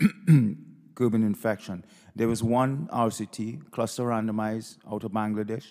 curbing 0.98 1.22
infection. 1.22 1.84
There 2.16 2.26
was 2.26 2.42
one 2.42 2.88
RCT, 2.92 3.70
cluster 3.70 4.02
randomized, 4.02 4.78
out 4.90 5.04
of 5.04 5.12
Bangladesh. 5.12 5.70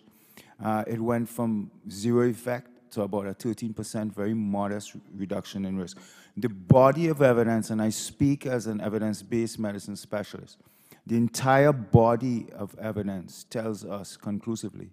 Uh, 0.64 0.86
it 0.88 1.02
went 1.02 1.28
from 1.28 1.70
zero 1.90 2.30
effect 2.30 2.70
to 2.92 3.02
about 3.02 3.28
a 3.28 3.34
13%, 3.34 4.14
very 4.14 4.34
modest 4.34 4.96
reduction 5.14 5.66
in 5.66 5.78
risk. 5.78 5.98
The 6.38 6.48
body 6.48 7.10
of 7.10 7.22
evidence, 7.22 7.72
and 7.72 7.82
I 7.82 7.90
speak 7.90 8.46
as 8.46 8.68
an 8.68 8.80
evidence-based 8.80 9.60
medicine 9.60 9.98
specialist, 9.98 10.60
the 11.06 11.18
entire 11.18 11.74
body 11.74 12.48
of 12.54 12.74
evidence 12.80 13.44
tells 13.50 13.84
us 13.84 14.16
conclusively 14.16 14.90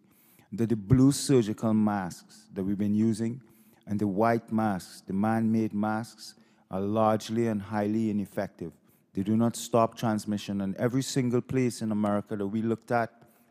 that 0.52 0.68
the 0.68 0.76
blue 0.76 1.12
surgical 1.12 1.72
masks 1.72 2.46
that 2.52 2.64
we've 2.64 2.78
been 2.78 2.94
using 2.94 3.40
and 3.86 4.00
the 4.00 4.08
white 4.08 4.50
masks, 4.50 5.02
the 5.06 5.12
man-made 5.12 5.74
masks, 5.74 6.34
are 6.72 6.80
largely 6.80 7.46
and 7.46 7.62
highly 7.62 8.10
ineffective. 8.10 8.72
They 9.14 9.22
do 9.22 9.36
not 9.36 9.54
stop 9.56 9.96
transmission, 9.96 10.60
and 10.60 10.76
every 10.76 11.02
single 11.02 11.40
place 11.40 11.82
in 11.82 11.92
America 11.92 12.36
that 12.36 12.46
we 12.46 12.62
looked 12.62 12.90
at 12.90 13.10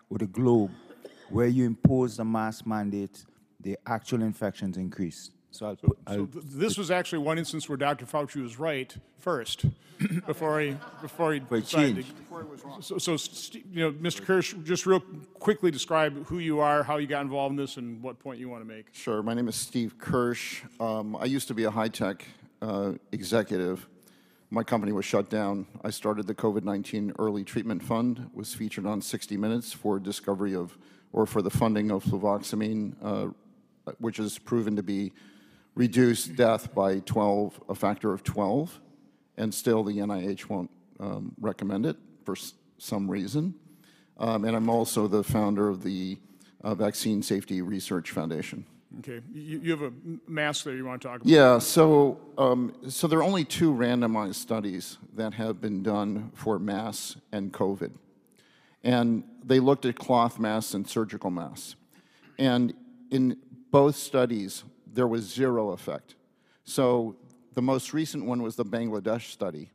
with 0.10 0.20
the 0.20 0.28
globe 0.28 0.72
where 1.30 1.48
you 1.48 1.66
impose 1.66 2.18
the 2.18 2.26
mask 2.26 2.68
mandate, 2.68 3.26
the 3.62 3.78
actual 3.88 4.22
infections 4.22 4.76
increase. 4.78 5.32
So 5.52 5.68
I'll 5.68 5.76
put, 5.78 5.98
So 6.08 6.14
I'll, 6.14 6.26
th- 6.26 6.46
this 6.46 6.78
was 6.78 6.92
actually 6.92 7.20
one 7.20 7.38
instance 7.38 7.70
where 7.70 7.78
Dr. 7.78 8.06
Fauci 8.06 8.42
was 8.42 8.60
right 8.60 8.94
first, 9.20 9.66
before 10.28 10.60
he, 10.60 10.76
before 11.02 11.34
he 11.34 11.40
he 11.40 11.46
decided. 11.62 11.96
changed. 11.96 12.10
to- 12.30 12.82
So, 12.82 12.98
so, 12.98 13.16
St- 13.16 13.66
you 13.72 13.84
know, 13.84 13.92
Mr. 13.94 14.22
Kirsch, 14.26 14.54
just 14.64 14.86
real 14.86 15.00
quickly 15.40 15.72
describe 15.72 16.26
who 16.26 16.40
you 16.40 16.60
are, 16.60 16.84
how 16.84 16.98
you 16.98 17.08
got 17.08 17.22
involved 17.22 17.52
in 17.52 17.56
this, 17.58 17.78
and 17.78 18.02
what 18.04 18.20
point 18.20 18.38
you 18.40 18.50
want 18.50 18.62
to 18.64 18.68
make. 18.68 18.88
Sure. 18.92 19.24
My 19.24 19.34
name 19.34 19.48
is 19.48 19.56
Steve 19.56 19.98
Kirsch. 19.98 20.64
Um, 20.80 21.16
I 21.16 21.26
used 21.26 21.48
to 21.48 21.54
be 21.54 21.64
a 21.64 21.72
high 21.72 21.88
tech 21.88 22.26
uh, 22.62 22.94
executive. 23.14 23.88
My 24.54 24.64
company 24.64 24.92
was 24.92 25.04
shut 25.04 25.32
down. 25.32 25.66
I 25.84 25.90
started 25.90 26.28
the 26.28 26.36
COVID 26.36 26.64
19 26.64 27.14
Early 27.18 27.44
Treatment 27.44 27.82
Fund, 27.82 28.30
was 28.36 28.54
featured 28.54 28.86
on 28.86 29.02
60 29.02 29.36
Minutes 29.36 29.74
for 29.74 29.98
discovery 29.98 30.54
of, 30.54 30.78
or 31.12 31.26
for 31.26 31.42
the 31.42 31.50
funding 31.50 31.90
of 31.90 32.04
fluvoxamine, 32.04 32.94
uh, 33.02 33.30
which 33.98 34.18
has 34.18 34.38
proven 34.38 34.76
to 34.76 34.84
be 34.84 35.12
reduced 35.74 36.36
death 36.36 36.72
by 36.76 37.00
12, 37.00 37.64
a 37.68 37.74
factor 37.74 38.14
of 38.14 38.24
12, 38.24 38.80
and 39.38 39.52
still 39.52 39.84
the 39.84 39.98
NIH 39.98 40.48
won't 40.48 40.70
um, 41.00 41.34
recommend 41.42 41.88
it 41.88 41.98
for 42.24 42.36
some 42.78 43.10
reason. 43.10 43.56
Um, 44.20 44.46
and 44.46 44.56
I'm 44.56 44.70
also 44.70 45.08
the 45.08 45.24
founder 45.24 45.68
of 45.68 45.82
the 45.82 46.20
uh, 46.64 46.76
Vaccine 46.76 47.24
Safety 47.24 47.64
Research 47.64 48.12
Foundation. 48.12 48.68
Okay, 49.00 49.22
you, 49.34 49.60
you 49.60 49.72
have 49.72 49.82
a 49.82 49.94
mask 50.28 50.66
there 50.66 50.76
you 50.76 50.86
want 50.86 51.02
to 51.02 51.08
talk 51.08 51.22
about? 51.22 51.28
Yeah, 51.28 51.58
so, 51.60 52.20
um, 52.38 52.76
so 52.88 53.08
there 53.08 53.20
are 53.20 53.24
only 53.24 53.44
two 53.44 53.74
randomized 53.74 54.36
studies 54.36 54.98
that 55.16 55.34
have 55.34 55.60
been 55.60 55.82
done 55.82 56.32
for 56.36 56.60
masks 56.60 57.18
and 57.32 57.52
COVID. 57.52 57.92
And 58.84 59.24
they 59.44 59.60
looked 59.60 59.86
at 59.86 59.96
cloth 59.96 60.40
masks 60.40 60.74
and 60.74 60.88
surgical 60.88 61.32
masks. 61.32 61.76
And 62.38 62.74
in 63.10 63.38
both 63.72 63.96
studies, 63.96 64.64
there 64.86 65.08
was 65.08 65.24
zero 65.24 65.72
effect. 65.72 66.16
So 66.66 67.16
the 67.54 67.62
most 67.62 67.94
recent 67.94 68.26
one 68.26 68.42
was 68.42 68.56
the 68.56 68.66
Bangladesh 68.66 69.32
study. 69.32 69.72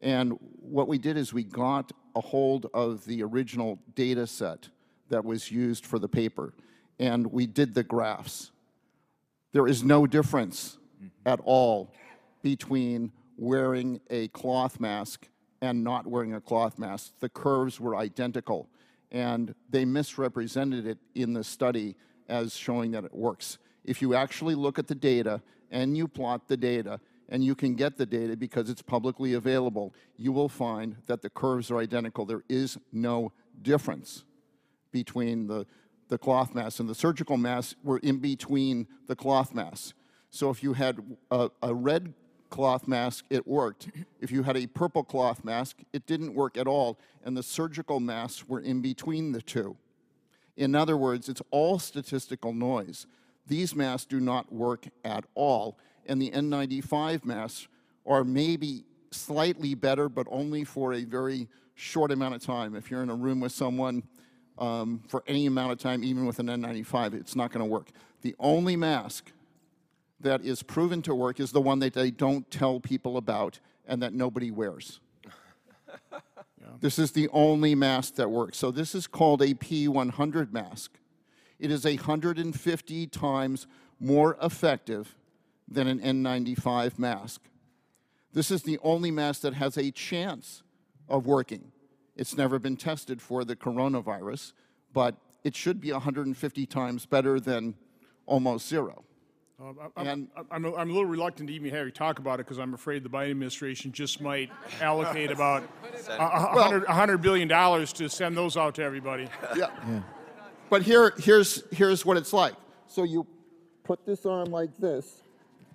And 0.00 0.38
what 0.60 0.86
we 0.86 0.98
did 0.98 1.16
is 1.16 1.32
we 1.32 1.44
got 1.44 1.92
a 2.14 2.20
hold 2.20 2.66
of 2.74 3.04
the 3.06 3.22
original 3.22 3.78
data 3.94 4.26
set 4.26 4.68
that 5.08 5.24
was 5.24 5.50
used 5.50 5.86
for 5.86 5.98
the 5.98 6.08
paper, 6.08 6.52
and 6.98 7.32
we 7.32 7.46
did 7.46 7.74
the 7.74 7.82
graphs. 7.82 8.50
There 9.52 9.66
is 9.66 9.82
no 9.82 10.06
difference 10.06 10.78
mm-hmm. 10.96 11.08
at 11.26 11.40
all 11.44 11.92
between 12.42 13.12
wearing 13.36 14.00
a 14.10 14.28
cloth 14.28 14.80
mask 14.80 15.28
and 15.60 15.82
not 15.82 16.06
wearing 16.06 16.34
a 16.34 16.40
cloth 16.40 16.78
mask. 16.78 17.12
The 17.20 17.28
curves 17.28 17.80
were 17.80 17.96
identical, 17.96 18.68
and 19.10 19.54
they 19.70 19.84
misrepresented 19.84 20.86
it 20.86 20.98
in 21.14 21.32
the 21.32 21.44
study 21.44 21.96
as 22.28 22.54
showing 22.54 22.92
that 22.92 23.04
it 23.04 23.14
works. 23.14 23.58
If 23.84 24.02
you 24.02 24.14
actually 24.14 24.54
look 24.54 24.78
at 24.78 24.86
the 24.86 24.94
data 24.94 25.42
and 25.70 25.96
you 25.96 26.08
plot 26.08 26.48
the 26.48 26.56
data, 26.56 27.00
and 27.28 27.44
you 27.44 27.54
can 27.54 27.74
get 27.74 27.96
the 27.96 28.06
data 28.06 28.36
because 28.36 28.68
it's 28.68 28.82
publicly 28.82 29.32
available, 29.32 29.94
you 30.16 30.32
will 30.32 30.48
find 30.48 30.96
that 31.06 31.22
the 31.22 31.30
curves 31.30 31.70
are 31.70 31.78
identical. 31.78 32.26
There 32.26 32.44
is 32.48 32.78
no 32.92 33.32
difference 33.62 34.24
between 34.92 35.46
the, 35.46 35.66
the 36.08 36.18
cloth 36.18 36.54
mask 36.54 36.80
and 36.80 36.88
the 36.88 36.94
surgical 36.94 37.36
masks 37.36 37.74
were 37.82 37.98
in 37.98 38.18
between 38.18 38.86
the 39.06 39.16
cloth 39.16 39.54
masks. 39.54 39.94
So 40.30 40.50
if 40.50 40.62
you 40.62 40.72
had 40.72 40.98
a, 41.30 41.50
a 41.62 41.72
red 41.72 42.12
cloth 42.50 42.86
mask, 42.86 43.24
it 43.30 43.46
worked. 43.46 43.88
If 44.20 44.30
you 44.30 44.42
had 44.42 44.56
a 44.56 44.66
purple 44.66 45.04
cloth 45.04 45.44
mask, 45.44 45.78
it 45.92 46.06
didn't 46.06 46.34
work 46.34 46.56
at 46.56 46.66
all, 46.66 46.98
and 47.24 47.36
the 47.36 47.42
surgical 47.42 48.00
masks 48.00 48.48
were 48.48 48.60
in 48.60 48.80
between 48.80 49.32
the 49.32 49.42
two. 49.42 49.76
In 50.56 50.74
other 50.74 50.96
words, 50.96 51.28
it's 51.28 51.42
all 51.50 51.78
statistical 51.78 52.52
noise. 52.52 53.06
These 53.46 53.74
masks 53.74 54.06
do 54.06 54.20
not 54.20 54.52
work 54.52 54.86
at 55.04 55.24
all, 55.34 55.78
and 56.06 56.22
the 56.22 56.30
N95 56.30 57.24
masks 57.24 57.68
are 58.06 58.24
maybe 58.24 58.84
slightly 59.10 59.74
better, 59.74 60.08
but 60.08 60.26
only 60.30 60.64
for 60.64 60.92
a 60.92 61.04
very 61.04 61.48
short 61.74 62.12
amount 62.12 62.34
of 62.34 62.42
time. 62.42 62.74
If 62.74 62.90
you're 62.90 63.02
in 63.02 63.10
a 63.10 63.14
room 63.14 63.40
with 63.40 63.52
someone 63.52 64.02
um, 64.58 65.02
for 65.08 65.22
any 65.26 65.46
amount 65.46 65.72
of 65.72 65.78
time, 65.78 66.04
even 66.04 66.26
with 66.26 66.38
an 66.38 66.46
N95, 66.46 67.14
it's 67.14 67.36
not 67.36 67.52
going 67.52 67.64
to 67.64 67.70
work. 67.70 67.88
The 68.22 68.34
only 68.38 68.76
mask 68.76 69.32
that 70.20 70.44
is 70.44 70.62
proven 70.62 71.02
to 71.02 71.14
work 71.14 71.40
is 71.40 71.52
the 71.52 71.60
one 71.60 71.80
that 71.80 71.92
they 71.92 72.10
don't 72.10 72.50
tell 72.50 72.80
people 72.80 73.16
about 73.16 73.60
and 73.86 74.02
that 74.02 74.12
nobody 74.12 74.50
wears. 74.50 75.00
This 76.80 76.98
is 76.98 77.12
the 77.12 77.28
only 77.28 77.74
mask 77.74 78.16
that 78.16 78.30
works. 78.30 78.58
So 78.58 78.70
this 78.70 78.94
is 78.94 79.06
called 79.06 79.42
a 79.42 79.54
P100 79.54 80.52
mask. 80.52 80.98
It 81.58 81.70
is 81.70 81.84
150 81.84 83.06
times 83.06 83.66
more 84.00 84.36
effective 84.42 85.14
than 85.68 85.86
an 85.86 86.00
N95 86.00 86.98
mask. 86.98 87.42
This 88.32 88.50
is 88.50 88.62
the 88.62 88.78
only 88.82 89.10
mask 89.10 89.42
that 89.42 89.54
has 89.54 89.78
a 89.78 89.90
chance 89.90 90.62
of 91.08 91.26
working. 91.26 91.72
It's 92.16 92.36
never 92.36 92.58
been 92.58 92.76
tested 92.76 93.20
for 93.20 93.44
the 93.44 93.56
coronavirus, 93.56 94.52
but 94.92 95.16
it 95.42 95.54
should 95.56 95.80
be 95.80 95.92
150 95.92 96.66
times 96.66 97.06
better 97.06 97.40
than 97.40 97.74
almost 98.26 98.68
zero. 98.68 99.04
Uh, 99.60 99.64
I- 99.96 100.00
I'm, 100.00 100.06
And- 100.06 100.28
I'm, 100.50 100.64
a- 100.64 100.74
I'm 100.74 100.90
a 100.90 100.92
little 100.92 101.08
reluctant 101.08 101.48
to 101.48 101.54
even 101.54 101.70
have 101.70 101.86
you 101.86 101.92
talk 101.92 102.18
about 102.18 102.40
it 102.40 102.46
because 102.46 102.58
I'm 102.58 102.74
afraid 102.74 103.02
the 103.02 103.08
Biden 103.08 103.30
administration 103.30 103.92
just 103.92 104.20
might 104.20 104.50
allocate 104.80 105.30
about 105.30 105.64
a- 106.08 106.12
a 106.12 106.16
a 106.26 106.62
hundred, 106.62 106.84
a 106.84 106.92
hundred 106.94 107.18
billion 107.18 107.48
dollars 107.48 107.92
to 107.94 108.08
send 108.08 108.36
those 108.36 108.56
out 108.56 108.74
to 108.76 108.82
everybody. 108.82 109.28
Yeah. 109.56 109.70
But 110.70 110.82
here, 110.82 111.12
here's, 111.18 111.62
here's 111.72 112.04
what 112.06 112.16
it's 112.16 112.32
like. 112.32 112.54
So 112.86 113.02
you 113.02 113.26
put 113.84 114.04
this 114.06 114.24
arm 114.24 114.50
like 114.50 114.76
this, 114.78 115.22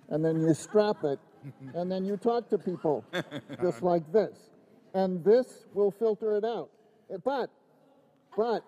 and 0.08 0.24
then 0.24 0.40
you 0.40 0.52
strap 0.52 1.04
it, 1.04 1.18
and 1.74 1.90
then 1.90 2.04
you 2.04 2.16
talk 2.16 2.48
to 2.50 2.58
people 2.58 3.04
just 3.62 3.82
like 3.82 4.10
this. 4.12 4.49
And 4.94 5.24
this 5.24 5.64
will 5.74 5.90
filter 5.90 6.36
it 6.36 6.44
out. 6.44 6.70
Uh, 7.12 7.18
but, 7.18 7.50
but, 8.36 8.64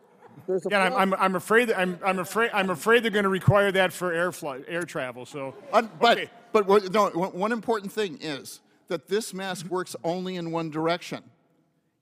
there's 0.47 0.65
a 0.65 0.69
Again, 0.69 0.81
I'm. 0.81 0.95
I'm, 0.95 1.15
I'm 1.15 1.37
afraid 1.37 1.69
that, 1.69 1.79
I'm, 1.79 1.99
I'm 2.05 2.19
afraid, 2.19 2.51
I'm 2.55 2.71
afraid 2.71 3.03
they're 3.03 3.11
going 3.11 3.25
to 3.25 3.29
require 3.29 3.71
that 3.73 3.93
for 3.93 4.13
air 4.13 4.33
flight, 4.33 4.65
air 4.67 4.83
travel, 4.83 5.27
so. 5.27 5.55
Un- 5.73 5.91
but 6.01 6.19
Okay. 6.19 6.31
but 6.53 6.67
what, 6.67 6.91
no, 6.93 7.11
one 7.11 7.33
one 7.33 7.53
important 7.53 7.93
thing 7.93 8.19
is 8.21 8.61
that 8.89 9.09
this 9.09 9.35
mask 9.35 9.67
works 9.67 9.95
only 10.05 10.37
in 10.37 10.51
one 10.51 10.71
direction. 10.71 11.23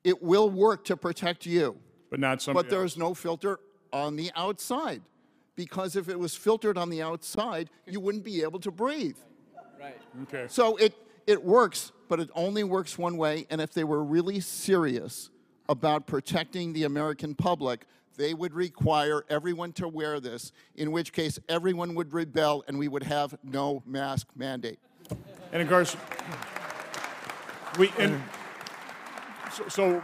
It 0.04 0.22
will 0.22 0.48
work 0.48 0.84
to 0.86 0.96
protect 0.96 1.44
you, 1.44 1.76
But 2.10 2.20
not 2.20 2.40
somebody 2.40 2.68
but 2.68 2.74
there's 2.74 2.96
no 2.96 3.14
filter 3.14 3.58
on 3.92 4.16
the 4.16 4.30
outside. 4.36 5.02
Because 5.56 5.94
if 5.94 6.08
it 6.08 6.18
was 6.18 6.34
filtered 6.34 6.78
on 6.78 6.88
the 6.88 7.02
outside, 7.02 7.68
you 7.86 8.00
wouldn't 8.00 8.24
be 8.24 8.42
able 8.42 8.60
to 8.60 8.70
breathe. 8.70 9.18
Right. 9.78 9.98
Okay. 10.22 10.46
So 10.48 10.76
it, 10.76 10.94
it 11.26 11.44
works, 11.44 11.92
but 12.08 12.20
it 12.20 12.30
only 12.34 12.64
works 12.64 12.98
one 12.98 13.16
way. 13.16 13.46
And 13.50 13.60
if 13.60 13.72
they 13.72 13.84
were 13.84 14.02
really 14.02 14.40
serious 14.40 15.30
about 15.68 16.06
protecting 16.06 16.72
the 16.72 16.84
American 16.84 17.34
public, 17.34 17.86
they 18.16 18.34
would 18.34 18.52
require 18.52 19.24
everyone 19.30 19.72
to 19.72 19.88
wear 19.88 20.20
this, 20.20 20.52
in 20.74 20.92
which 20.92 21.12
case 21.12 21.38
everyone 21.48 21.94
would 21.94 22.12
rebel 22.12 22.64
and 22.68 22.78
we 22.78 22.88
would 22.88 23.04
have 23.04 23.38
no 23.42 23.82
mask 23.86 24.26
mandate. 24.36 24.78
And 25.52 25.62
of 25.62 25.68
course, 25.68 25.96
we, 27.78 27.92
and 27.98 28.22
so, 29.52 29.68
so 29.68 30.00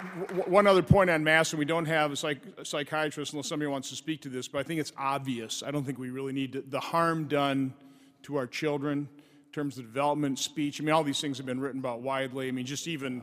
one 0.46 0.66
other 0.66 0.82
point 0.82 1.10
on 1.10 1.22
masks, 1.24 1.52
and 1.52 1.58
we 1.58 1.64
don't 1.64 1.84
have 1.84 2.12
a 2.12 2.16
psych, 2.16 2.38
a 2.58 2.64
psychiatrist 2.64 3.32
unless 3.32 3.48
somebody 3.48 3.70
wants 3.70 3.90
to 3.90 3.96
speak 3.96 4.22
to 4.22 4.28
this, 4.28 4.48
but 4.48 4.58
I 4.58 4.62
think 4.62 4.80
it's 4.80 4.92
obvious. 4.96 5.62
I 5.64 5.70
don't 5.70 5.84
think 5.84 5.98
we 5.98 6.10
really 6.10 6.32
need 6.32 6.52
to, 6.54 6.62
the 6.62 6.80
harm 6.80 7.26
done 7.28 7.74
to 8.22 8.36
our 8.36 8.46
children 8.46 9.08
terms 9.56 9.78
of 9.78 9.84
development, 9.84 10.38
speech. 10.38 10.74
I 10.80 10.84
mean, 10.84 10.94
all 10.96 11.06
these 11.12 11.22
things 11.24 11.38
have 11.38 11.46
been 11.46 11.62
written 11.64 11.80
about 11.80 11.98
widely. 12.02 12.48
I 12.48 12.52
mean, 12.56 12.66
just 12.66 12.86
even 12.86 13.22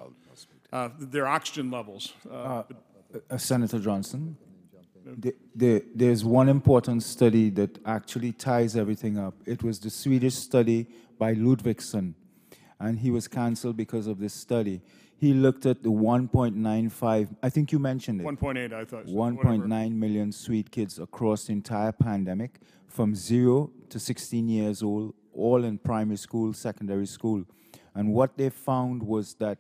uh, 0.72 0.90
their 1.00 1.28
oxygen 1.28 1.70
levels. 1.78 2.14
Uh, 2.30 2.64
Uh, 3.30 3.38
Senator 3.38 3.80
Johnson, 3.88 4.22
the, 5.24 5.32
the, 5.62 5.72
there's 5.94 6.24
one 6.42 6.50
important 6.50 7.04
study 7.04 7.52
that 7.60 7.72
actually 7.86 8.32
ties 8.32 8.76
everything 8.84 9.16
up. 9.26 9.36
It 9.46 9.62
was 9.62 9.76
the 9.86 9.92
Swedish 9.92 10.34
study 10.50 10.80
by 11.20 11.36
Ludvigsson, 11.36 12.08
and 12.80 12.94
he 13.06 13.12
was 13.18 13.26
canceled 13.28 13.78
because 13.78 14.08
of 14.08 14.18
this 14.18 14.34
study. 14.34 14.82
He 15.24 15.32
looked 15.46 15.66
at 15.68 15.84
the 15.84 15.92
1.95, 15.92 17.28
I 17.48 17.50
think 17.56 17.72
you 17.72 17.80
mentioned 17.92 18.22
it. 18.22 18.26
1.8, 18.26 18.74
I 18.74 18.86
thought. 18.86 19.06
1.9 19.06 19.92
million 20.04 20.32
Swede 20.32 20.72
kids 20.78 20.98
across 20.98 21.40
the 21.46 21.54
entire 21.54 21.92
pandemic, 21.92 22.52
from 22.88 23.14
zero 23.14 23.70
to 23.90 24.00
16 24.00 24.50
years 24.50 24.82
old, 24.82 25.14
all 25.34 25.64
in 25.64 25.78
primary 25.78 26.18
school, 26.18 26.54
secondary 26.54 27.06
school. 27.06 27.44
And 27.96 28.14
what 28.14 28.38
they 28.38 28.50
found 28.50 29.04
was 29.04 29.36
that 29.36 29.58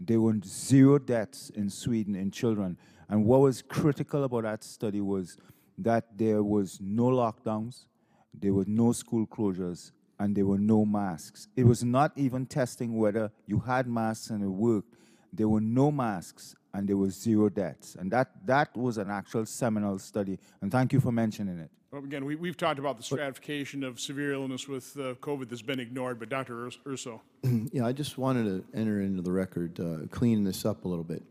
there 0.00 0.20
were 0.20 0.36
zero 0.44 0.98
deaths 0.98 1.50
in 1.50 1.70
Sweden 1.70 2.14
in 2.14 2.30
children. 2.30 2.76
And 3.08 3.24
what 3.24 3.40
was 3.40 3.62
critical 3.62 4.24
about 4.24 4.42
that 4.42 4.64
study 4.64 5.00
was 5.00 5.36
that 5.78 6.16
there 6.16 6.42
was 6.42 6.78
no 6.80 7.04
lockdowns, 7.04 7.86
there 8.34 8.52
were 8.52 8.64
no 8.66 8.92
school 8.92 9.26
closures, 9.26 9.92
and 10.18 10.34
there 10.34 10.46
were 10.46 10.58
no 10.58 10.84
masks. 10.84 11.48
It 11.56 11.64
was 11.64 11.84
not 11.84 12.12
even 12.16 12.46
testing 12.46 12.96
whether 12.96 13.30
you 13.46 13.60
had 13.60 13.86
masks 13.86 14.30
and 14.30 14.42
it 14.42 14.48
worked. 14.48 14.94
There 15.32 15.48
were 15.48 15.60
no 15.60 15.90
masks 15.92 16.54
and 16.76 16.86
there 16.86 16.96
was 16.98 17.14
zero 17.14 17.48
deaths. 17.48 17.96
And 17.98 18.10
that, 18.10 18.30
that 18.44 18.76
was 18.76 18.98
an 18.98 19.10
actual 19.10 19.46
seminal 19.46 19.98
study. 19.98 20.38
And 20.60 20.70
thank 20.70 20.92
you 20.92 21.00
for 21.00 21.10
mentioning 21.10 21.58
it. 21.58 21.70
Well, 21.90 22.04
Again, 22.04 22.26
we, 22.26 22.34
we've 22.34 22.56
talked 22.56 22.78
about 22.78 22.98
the 22.98 23.02
stratification 23.02 23.82
of 23.82 23.98
severe 23.98 24.34
illness 24.34 24.68
with 24.68 24.94
uh, 24.98 25.14
COVID 25.14 25.48
that's 25.48 25.62
been 25.62 25.80
ignored, 25.80 26.18
but 26.18 26.28
Dr. 26.28 26.66
Urs- 26.66 26.78
Urso. 26.86 27.22
Yeah, 27.72 27.86
I 27.86 27.92
just 27.92 28.18
wanted 28.18 28.44
to 28.44 28.78
enter 28.78 29.00
into 29.00 29.22
the 29.22 29.32
record, 29.32 29.80
uh, 29.80 30.06
clean 30.10 30.44
this 30.44 30.64
up 30.66 30.84
a 30.84 30.88
little 30.88 31.04
bit. 31.04 31.22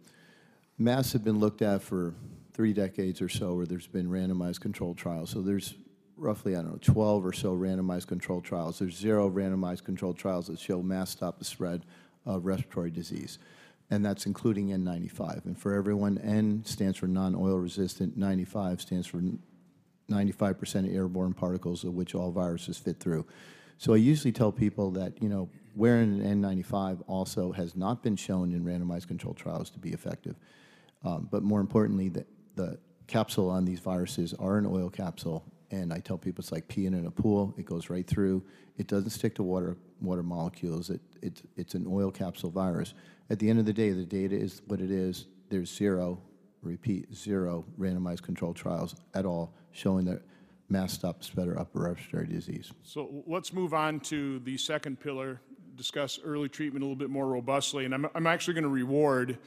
Masks 0.79 1.13
have 1.13 1.23
been 1.23 1.39
looked 1.39 1.62
at 1.62 1.81
for 1.84 2.13
three 2.53 2.73
decades 2.73 3.21
or 3.21 3.29
so, 3.29 3.53
where 3.53 3.65
there's 3.65 3.88
been 3.88 4.10
randomized 4.10 4.62
controlled 4.62 4.97
trials. 4.97 5.29
So 5.29 5.41
there's 5.41 5.75
roughly, 6.17 6.55
I 6.55 6.62
don't 6.62 6.71
know, 6.71 6.79
12 6.81 7.25
or 7.25 7.34
so 7.34 7.55
randomized 7.55 8.08
controlled 8.08 8.45
trials. 8.45 8.79
There's 8.79 8.95
zero 8.95 9.29
randomized 9.29 9.84
controlled 9.84 10.17
trials 10.17 10.47
that 10.47 10.60
show 10.60 10.81
masks 10.81 11.12
stop 11.17 11.38
the 11.38 11.45
spread 11.45 11.86
of 12.25 12.45
respiratory 12.45 12.91
disease, 12.91 13.38
and 13.89 14.04
that's 14.04 14.26
including 14.26 14.69
N95. 14.69 15.45
And 15.45 15.58
for 15.58 15.74
everyone, 15.74 16.17
N 16.17 16.63
stands 16.65 16.98
for 16.98 17.08
non-oil 17.08 17.58
resistant, 17.58 18.17
95 18.17 18.82
stands 18.82 19.08
for 19.08 19.21
95% 20.10 20.88
of 20.88 20.93
airborne 20.93 21.34
particles 21.34 21.84
of 21.84 21.93
which 21.93 22.15
all 22.15 22.32
viruses 22.32 22.78
fit 22.78 23.00
through. 23.00 23.26
So 23.78 23.93
I 23.93 23.98
usually 23.98 24.32
tell 24.32 24.52
people 24.52 24.91
that, 24.91 25.21
you 25.21 25.30
know, 25.30 25.50
wearing 25.76 26.21
an 26.21 26.41
N95 26.41 27.04
also 27.08 27.52
has 27.52 27.76
not 27.76 28.02
been 28.02 28.15
shown 28.15 28.54
in 28.54 28.63
randomized 28.63 29.08
controlled 29.08 29.38
trials 29.38 29.69
to 29.71 29.80
be 29.80 29.89
effective. 29.89 30.36
Um, 31.04 31.28
but 31.30 31.43
more 31.43 31.60
importantly, 31.60 32.10
the, 32.10 32.26
the 32.56 32.80
capsule 33.08 33.50
on 33.50 33.65
these 33.65 33.80
viruses 33.80 34.34
are 34.36 34.58
an 34.58 34.65
oil 34.65 34.89
capsule. 34.89 35.43
And 35.71 35.91
I 35.91 36.00
tell 36.00 36.17
people 36.17 36.41
it's 36.41 36.52
like 36.52 36.67
peeing 36.67 36.98
in 36.98 37.06
a 37.06 37.12
pool. 37.12 37.54
It 37.58 37.65
goes 37.65 37.89
right 37.89 38.08
through. 38.08 38.43
It 38.78 38.88
doesn't 38.88 39.10
stick 39.10 39.36
to 39.36 39.43
water, 39.43 39.78
water 40.01 40.23
molecules. 40.23 40.89
It, 40.89 41.01
it, 41.21 41.41
it's 41.55 41.73
an 41.73 41.86
oil 41.88 42.12
capsule 42.12 42.49
virus. 42.49 42.93
At 43.29 43.39
the 43.39 43.49
end 43.49 43.60
of 43.60 43.65
the 43.65 43.73
day, 43.73 43.91
the 43.91 44.05
data 44.05 44.36
is 44.36 44.62
what 44.67 44.81
it 44.81 44.91
is. 44.91 45.27
There's 45.49 45.73
zero, 45.73 46.21
repeat, 46.62 47.13
zero 47.13 47.65
randomized 47.79 48.21
controlled 48.21 48.55
trials 48.55 48.95
at 49.13 49.25
all 49.25 49.53
showing 49.71 50.05
that 50.05 50.21
mass 50.69 50.93
stop 50.93 51.19
the 51.19 51.25
spread 51.25 51.47
of 51.47 51.58
upper 51.58 51.81
respiratory 51.81 52.27
disease. 52.27 52.71
So 52.84 53.23
let's 53.27 53.53
move 53.53 53.73
on 53.73 53.99
to 54.01 54.39
the 54.39 54.58
second 54.58 54.99
pillar, 54.99 55.41
discuss 55.75 56.19
early 56.23 56.49
treatment 56.49 56.84
a 56.84 56.86
little 56.86 56.95
bit 56.95 57.10
more 57.10 57.27
robustly. 57.27 57.86
And 57.86 57.93
I'm, 57.93 58.08
I'm 58.15 58.27
actually 58.27 58.55
going 58.55 58.63
to 58.63 58.69
reward 58.69 59.38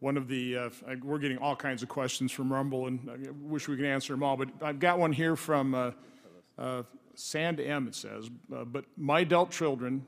one 0.00 0.16
of 0.16 0.26
the, 0.26 0.56
uh, 0.56 0.70
we're 1.04 1.18
getting 1.18 1.38
all 1.38 1.54
kinds 1.54 1.82
of 1.84 1.88
questions 1.88 2.32
from 2.32 2.52
Rumble, 2.52 2.88
and 2.88 3.08
I 3.08 3.30
wish 3.40 3.68
we 3.68 3.76
could 3.76 3.84
answer 3.84 4.12
them 4.12 4.24
all, 4.24 4.36
but 4.36 4.48
I've 4.60 4.80
got 4.80 4.98
one 4.98 5.12
here 5.12 5.36
from 5.36 5.76
uh, 5.76 5.90
uh, 6.58 6.82
Sand 7.22 7.60
M, 7.60 7.86
it 7.86 7.94
says, 7.94 8.28
uh, 8.54 8.64
but 8.64 8.84
my 8.96 9.20
adult 9.20 9.52
children, 9.52 10.04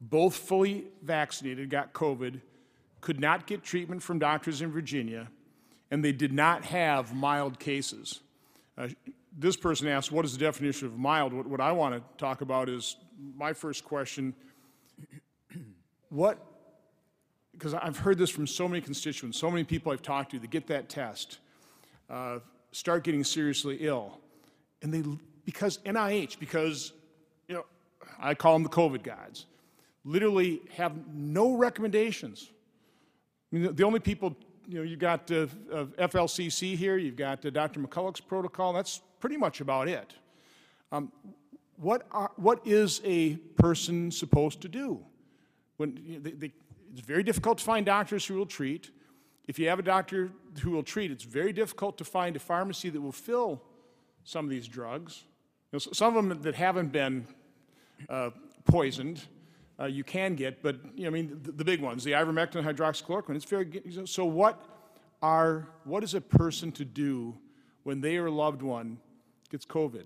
both 0.00 0.34
fully 0.34 0.86
vaccinated, 1.02 1.68
got 1.68 1.92
COVID, 1.92 2.40
could 3.02 3.20
not 3.20 3.46
get 3.46 3.62
treatment 3.62 4.02
from 4.02 4.18
doctors 4.18 4.62
in 4.62 4.70
Virginia, 4.72 5.28
and 5.90 6.02
they 6.02 6.12
did 6.12 6.32
not 6.32 6.64
have 6.64 7.14
mild 7.14 7.58
cases. 7.58 8.20
Uh, 8.78 8.88
This 9.38 9.54
person 9.54 9.86
asked, 9.86 10.10
what 10.10 10.24
is 10.24 10.32
the 10.32 10.38
definition 10.38 10.86
of 10.86 10.96
mild? 10.98 11.34
What, 11.34 11.46
what 11.46 11.60
I 11.60 11.72
want 11.72 11.94
to 11.94 12.02
talk 12.16 12.40
about 12.40 12.70
is, 12.70 12.96
my 13.36 13.52
first 13.52 13.84
question, 13.84 14.34
what, 16.08 16.38
because 17.52 17.74
I've 17.74 17.98
heard 17.98 18.16
this 18.16 18.30
from 18.30 18.46
so 18.46 18.66
many 18.66 18.80
constituents, 18.80 19.38
so 19.38 19.50
many 19.50 19.62
people 19.62 19.92
I've 19.92 20.00
talked 20.00 20.30
to 20.30 20.38
that 20.38 20.50
get 20.50 20.66
that 20.68 20.88
test, 20.88 21.38
uh, 22.08 22.38
start 22.72 23.04
getting 23.04 23.24
seriously 23.24 23.76
ill, 23.80 24.18
and 24.80 24.92
they, 24.92 25.02
because 25.46 25.78
NIH, 25.78 26.38
because, 26.38 26.92
you 27.48 27.54
know, 27.54 27.64
I 28.18 28.34
call 28.34 28.52
them 28.54 28.64
the 28.64 28.68
COVID 28.68 29.02
gods, 29.02 29.46
literally 30.04 30.60
have 30.74 30.92
no 31.14 31.56
recommendations. 31.56 32.50
I 33.50 33.56
mean, 33.56 33.74
the- 33.74 33.84
only 33.84 34.00
people, 34.00 34.36
you 34.68 34.78
know, 34.78 34.82
you 34.82 34.96
got 34.96 35.30
uh, 35.30 35.46
FLCC 35.98 36.76
here, 36.76 36.98
you've 36.98 37.16
got 37.16 37.46
uh, 37.46 37.50
Dr. 37.50 37.80
McCullough's 37.80 38.20
protocol, 38.20 38.72
that's 38.74 39.00
pretty 39.20 39.36
much 39.36 39.60
about 39.60 39.88
it. 39.88 40.12
Um, 40.92 41.12
what, 41.76 42.06
are, 42.10 42.32
what 42.36 42.66
is 42.66 43.00
a 43.04 43.36
person 43.56 44.10
supposed 44.10 44.60
to 44.62 44.68
do? 44.68 45.00
When 45.76 45.98
you 46.04 46.14
know, 46.14 46.20
they, 46.20 46.30
they, 46.32 46.52
It's 46.92 47.00
very 47.00 47.22
difficult 47.22 47.58
to 47.58 47.64
find 47.64 47.86
doctors 47.86 48.26
who 48.26 48.34
will 48.34 48.46
treat. 48.46 48.90
If 49.46 49.60
you 49.60 49.68
have 49.68 49.78
a 49.78 49.82
doctor 49.82 50.32
who 50.60 50.70
will 50.70 50.82
treat, 50.82 51.12
it's 51.12 51.22
very 51.22 51.52
difficult 51.52 51.98
to 51.98 52.04
find 52.04 52.34
a 52.34 52.40
pharmacy 52.40 52.90
that 52.90 53.00
will 53.00 53.12
fill 53.12 53.62
some 54.24 54.44
of 54.44 54.50
these 54.50 54.66
drugs. 54.66 55.24
Know, 55.76 55.92
some 55.92 56.16
of 56.16 56.26
them 56.26 56.40
that 56.42 56.54
haven't 56.54 56.90
been 56.90 57.26
uh, 58.08 58.30
poisoned, 58.64 59.20
uh, 59.78 59.84
you 59.84 60.04
can 60.04 60.34
get, 60.34 60.62
but 60.62 60.76
you 60.94 61.02
know, 61.02 61.08
I 61.08 61.10
mean, 61.10 61.38
the, 61.42 61.52
the 61.52 61.64
big 61.64 61.82
ones, 61.82 62.02
the 62.02 62.12
ivermectin, 62.12 62.64
hydroxychloroquine. 62.64 63.36
It's 63.36 63.44
very 63.44 63.82
so. 64.06 64.24
What 64.24 64.64
are 65.20 65.68
what 65.84 66.02
is 66.02 66.14
a 66.14 66.20
person 66.22 66.72
to 66.72 66.84
do 66.86 67.36
when 67.82 68.00
they 68.00 68.16
or 68.16 68.26
a 68.26 68.30
loved 68.30 68.62
one 68.62 68.98
gets 69.50 69.66
COVID? 69.66 70.04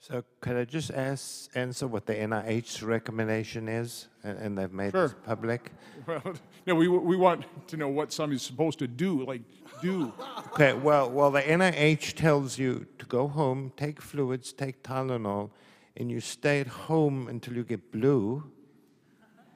So 0.00 0.24
could 0.40 0.56
I 0.56 0.64
just 0.64 0.90
ask, 0.90 1.48
answer 1.56 1.86
what 1.86 2.06
the 2.06 2.14
NIH 2.14 2.84
recommendation 2.84 3.68
is, 3.68 4.08
and, 4.24 4.36
and 4.36 4.58
they've 4.58 4.72
made 4.72 4.90
Sure. 4.90 5.08
this 5.08 5.16
public? 5.24 5.70
Well, 6.08 6.34
no, 6.66 6.74
we 6.74 6.88
we 6.88 7.16
want 7.16 7.44
to 7.68 7.76
know 7.76 7.86
what 7.86 8.12
somebody's 8.12 8.42
supposed 8.42 8.80
to 8.80 8.88
do, 8.88 9.24
like 9.24 9.42
do. 9.80 10.12
Okay, 10.48 10.72
well, 10.72 11.08
well, 11.08 11.30
the 11.30 11.42
NIH 11.42 12.14
tells 12.14 12.58
you 12.58 12.86
go 13.12 13.28
home, 13.28 13.70
take 13.76 14.00
fluids, 14.00 14.54
take 14.54 14.82
Tylenol, 14.82 15.50
and 15.98 16.10
you 16.10 16.18
stay 16.18 16.60
at 16.60 16.66
home 16.88 17.28
until 17.28 17.54
you 17.54 17.62
get 17.62 17.92
blue, 17.92 18.42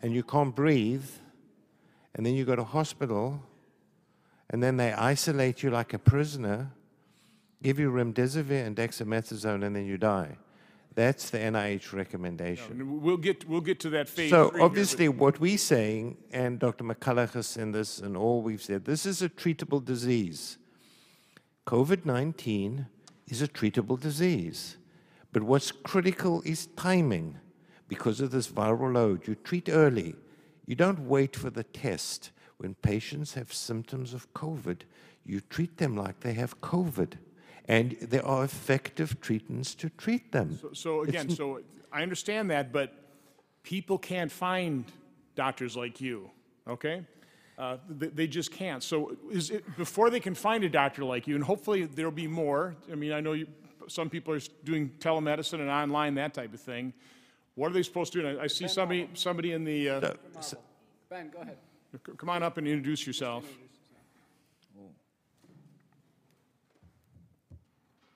and 0.03 0.12
you 0.12 0.23
can't 0.23 0.55
breathe, 0.55 1.09
and 2.14 2.27
then 2.27 2.35
you 2.35 2.45
go 2.45 2.55
to 2.55 2.64
hospital, 2.64 3.42
and 4.51 4.62
then 4.62 4.77
they 4.77 4.92
isolate 4.92 5.62
you 5.62 5.71
like 5.71 5.95
a 5.95 5.99
prisoner, 5.99 6.71
give 7.62 7.79
you 7.79 7.90
remdesivir 7.90 8.66
and 8.66 8.77
dexamethasone, 8.77 9.64
and 9.64 9.75
then 9.75 9.87
you 9.87 9.97
die. 9.97 10.37
That's 10.95 11.31
the 11.31 11.38
NIH 11.38 11.92
recommendation. 11.92 12.73
And 12.73 13.03
we'll 13.03 13.25
get 13.29 13.49
we'll 13.49 13.66
get 13.71 13.81
to 13.81 13.90
that 13.90 14.09
phase. 14.09 14.31
So 14.31 14.49
three 14.49 14.59
here, 14.59 14.59
but- 14.59 14.64
obviously, 14.66 15.09
what 15.09 15.40
we're 15.40 15.64
saying, 15.75 16.19
and 16.31 16.59
Dr. 16.59 16.85
McCullough 16.85 17.33
has 17.33 17.47
said 17.47 17.73
this, 17.73 17.99
and 18.05 18.16
all 18.16 18.42
we've 18.42 18.62
said, 18.62 18.85
this 18.85 19.07
is 19.07 19.23
a 19.23 19.29
treatable 19.29 19.83
disease. 19.83 20.59
COVID-19 21.66 22.87
is 23.29 23.43
a 23.43 23.49
treatable 23.49 23.99
disease. 23.99 24.77
But 25.33 25.43
what's 25.43 25.73
critical 25.73 26.43
is 26.45 26.67
timing. 26.77 27.39
Because 27.89 28.21
of 28.21 28.31
this 28.31 28.49
viral 28.49 28.95
load, 28.95 29.29
you 29.29 29.35
treat 29.37 29.69
early. 29.69 30.17
You 30.67 30.75
don't 30.75 31.01
wait 31.01 31.37
for 31.37 31.51
the 31.51 31.62
test. 31.62 32.31
When 32.57 32.75
patients 32.75 33.35
have 33.35 33.53
symptoms 33.53 34.15
of 34.15 34.33
COVID, 34.35 34.81
you 35.25 35.41
treat 35.41 35.77
them 35.77 35.97
like 35.97 36.21
they 36.21 36.33
have 36.33 36.61
COVID. 36.61 37.12
And 37.69 37.97
there 38.01 38.25
are 38.25 38.45
effective 38.45 39.21
treatments 39.21 39.75
to 39.77 39.91
treat 39.91 40.33
them. 40.33 40.59
So, 40.61 40.71
so 40.73 41.03
again, 41.03 41.29
so 41.31 41.61
I 41.93 42.03
understand 42.03 42.51
that, 42.51 42.73
but 42.73 42.93
people 43.62 43.99
can't 43.99 44.31
find 44.31 44.85
doctors 45.35 45.77
like 45.77 46.01
you, 46.01 46.31
okay? 46.67 47.05
Uh, 47.59 47.79
they, 47.88 48.09
they 48.09 48.27
just 48.27 48.51
can't. 48.53 48.83
So 48.83 49.16
is 49.31 49.51
it, 49.51 49.77
before 49.77 50.11
they 50.11 50.21
can 50.21 50.35
find 50.35 50.62
a 50.64 50.69
doctor 50.69 51.05
like 51.05 51.27
you, 51.27 51.35
and 51.35 51.45
hopefully 51.45 51.85
there'll 51.87 52.12
be 52.12 52.27
more, 52.27 52.77
I 52.92 52.95
mean, 52.95 53.12
I 53.12 53.21
know 53.21 53.33
you, 53.33 53.47
some 53.88 54.11
people 54.11 54.35
are 54.35 54.40
doing 54.64 54.90
telemedicine 54.99 55.61
and 55.61 55.71
online, 55.71 56.14
that 56.16 56.35
type 56.35 56.53
of 56.53 56.61
thing. 56.61 56.92
What 57.55 57.71
are 57.71 57.75
they 57.75 57.83
supposed 57.83 58.12
to 58.12 58.21
do? 58.21 58.27
And 58.27 58.40
I, 58.40 58.45
I 58.45 58.47
see 58.49 58.69
somebody, 58.69 59.09
somebody 59.14 59.53
in 59.53 59.64
the, 59.64 59.88
uh, 59.88 60.14
Ben, 61.09 61.31
go 61.31 61.40
ahead. 61.40 61.57
come 62.19 62.29
on 62.29 62.42
up 62.42 62.59
and 62.59 62.66
introduce 62.66 63.07
yourself. 63.07 63.45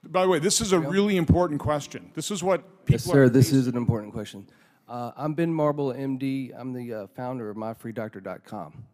By 0.03 0.23
the 0.23 0.29
way, 0.29 0.39
this 0.39 0.61
is 0.61 0.73
a 0.73 0.81
really 0.81 1.17
important 1.17 1.61
question. 1.61 2.11
This 2.15 2.31
is 2.31 2.43
what 2.43 2.85
people 2.85 2.95
Yes, 2.95 3.09
are 3.09 3.13
sir, 3.13 3.29
this 3.29 3.53
is 3.53 3.69
an 3.69 3.77
important 3.77 4.13
question. 4.13 4.47
Uh, 4.89 5.13
I'm 5.17 5.35
Ben 5.35 5.53
Marble, 5.53 5.95
MD. 5.95 6.53
I'm 6.59 6.73
the 6.73 6.93
uh, 6.93 7.07
founder 7.15 7.49
of 7.49 7.57
MyFreeDoctor.com. 7.57 8.85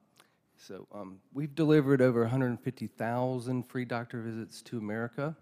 So 0.56 0.86
um, 0.92 1.20
we've 1.32 1.54
delivered 1.54 2.00
over 2.00 2.22
150,000 2.22 3.62
free 3.64 3.84
doctor 3.84 4.20
visits 4.22 4.62
to 4.62 4.78
America, 4.78 5.36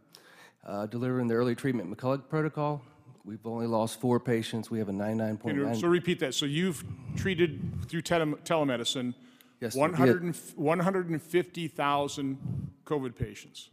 uh, 0.66 0.86
delivering 0.86 1.28
the 1.28 1.34
early 1.34 1.54
treatment 1.54 1.94
McCullough 1.94 2.28
protocol. 2.28 2.82
We've 3.24 3.46
only 3.46 3.66
lost 3.66 4.00
four 4.00 4.20
patients. 4.20 4.70
We 4.70 4.78
have 4.78 4.88
a 4.88 4.92
Can 4.92 4.98
you- 4.98 5.04
99.9. 5.24 5.80
So 5.80 5.88
repeat 5.88 6.18
that. 6.20 6.34
So 6.34 6.44
you've 6.46 6.84
treated 7.16 7.88
through 7.88 8.02
tele- 8.02 8.36
telemedicine 8.44 9.14
Yes, 9.60 9.74
100 9.74 10.22
and 10.22 10.34
150,000 10.56 12.38
COVID 12.84 13.16
patients 13.16 13.70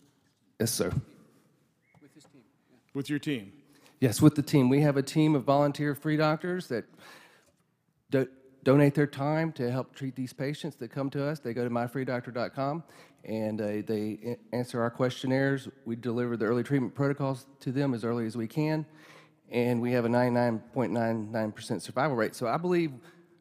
Yes, 0.60 0.72
sir. 0.72 0.94
with 2.94 3.10
your 3.10 3.20
team. 3.20 3.52
Yes, 4.00 4.22
with 4.22 4.36
the 4.36 4.42
team. 4.42 4.70
We 4.70 4.82
have 4.82 4.96
a 4.96 5.04
team 5.04 5.36
of 5.36 5.44
volunteer 5.44 5.96
free 5.96 6.16
doctors 6.18 6.68
that 6.68 6.86
do- 8.10 8.30
donate 8.64 8.94
their 8.96 9.08
time 9.08 9.52
to 9.54 9.72
help 9.72 9.96
treat 9.96 10.16
these 10.16 10.34
patients 10.34 10.76
that 10.78 10.90
come 10.92 11.10
to 11.10 11.26
us. 11.26 11.40
They 11.40 11.54
go 11.54 11.64
to 11.64 11.70
myfreedoctor.com 11.70 12.84
and 13.24 13.62
uh, 13.62 13.66
they 13.86 14.38
answer 14.52 14.82
our 14.82 14.90
questionnaires. 14.90 15.68
We 15.86 15.96
deliver 15.96 16.38
the 16.38 16.46
early 16.46 16.64
treatment 16.64 16.96
protocols 16.96 17.46
to 17.62 17.72
them 17.72 17.94
as 17.94 18.04
early 18.04 18.26
as 18.26 18.36
we 18.36 18.48
can, 18.48 18.86
and 19.50 19.82
we 19.82 19.92
have 19.92 20.06
a 20.06 20.10
99.99% 20.10 21.82
survival 21.82 22.16
rate. 22.16 22.36
So 22.36 22.48
I 22.48 22.58
believe 22.58 22.92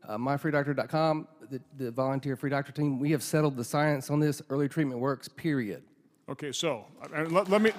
uh, 0.06 0.16
myfreedoctor.com, 0.18 1.28
the, 1.50 1.60
the 1.78 1.90
volunteer 1.90 2.36
free 2.36 2.50
doctor 2.50 2.72
team, 2.72 2.98
we 2.98 3.10
have 3.12 3.22
settled 3.22 3.56
the 3.56 3.64
science 3.64 4.10
on 4.10 4.20
this. 4.20 4.42
Early 4.50 4.68
treatment 4.68 5.00
works, 5.00 5.28
period. 5.28 5.82
Okay, 6.28 6.52
so 6.52 6.84
uh, 7.14 7.24
let, 7.24 7.48
let 7.48 7.62
me. 7.62 7.72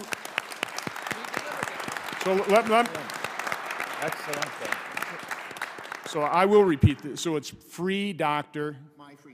So 2.23 2.33
let, 2.49 2.69
let, 2.69 2.87
so 6.11 6.21
I 6.21 6.45
will 6.45 6.63
repeat 6.63 6.99
this. 6.99 7.21
So 7.21 7.37
it's 7.37 7.49
free 7.49 8.11
doctor. 8.11 8.75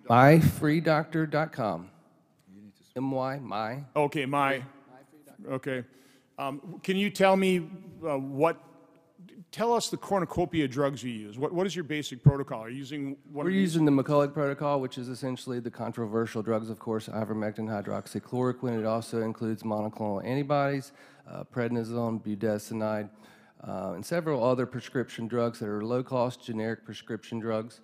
Myfreedoctor.com. 0.07 1.89
M-Y, 2.95 3.39
my. 3.39 3.83
Okay, 3.95 4.25
my. 4.25 4.63
Okay. 5.49 5.83
Um, 6.37 6.79
can 6.83 6.95
you 6.95 7.09
tell 7.09 7.35
me 7.35 7.69
uh, 8.07 8.17
what? 8.17 8.63
Tell 9.51 9.73
us 9.73 9.89
the 9.89 9.97
cornucopia 9.97 10.67
drugs 10.67 11.03
you 11.03 11.11
use. 11.11 11.39
What, 11.39 11.51
what 11.51 11.65
is 11.65 11.75
your 11.75 11.83
basic 11.83 12.21
protocol? 12.21 12.63
Are 12.63 12.69
you 12.69 12.77
using 12.77 13.17
one 13.31 13.45
We're 13.45 13.49
of 13.49 13.53
these? 13.53 13.61
using 13.61 13.85
the 13.85 13.91
McCullough 13.91 14.33
protocol, 14.33 14.79
which 14.79 14.97
is 14.97 15.09
essentially 15.09 15.59
the 15.59 15.71
controversial 15.71 16.43
drugs, 16.43 16.69
of 16.69 16.79
course, 16.79 17.07
ivermectin, 17.07 17.67
hydroxychloroquine. 17.67 18.79
It 18.79 18.85
also 18.85 19.21
includes 19.21 19.63
monoclonal 19.63 20.23
antibodies, 20.25 20.91
uh, 21.29 21.43
prednisone, 21.43 22.21
budesonide, 22.21 23.09
uh, 23.65 23.93
and 23.95 24.05
several 24.05 24.43
other 24.43 24.65
prescription 24.65 25.27
drugs 25.27 25.59
that 25.59 25.69
are 25.69 25.83
low-cost 25.83 26.43
generic 26.43 26.85
prescription 26.85 27.39
drugs. 27.39 27.81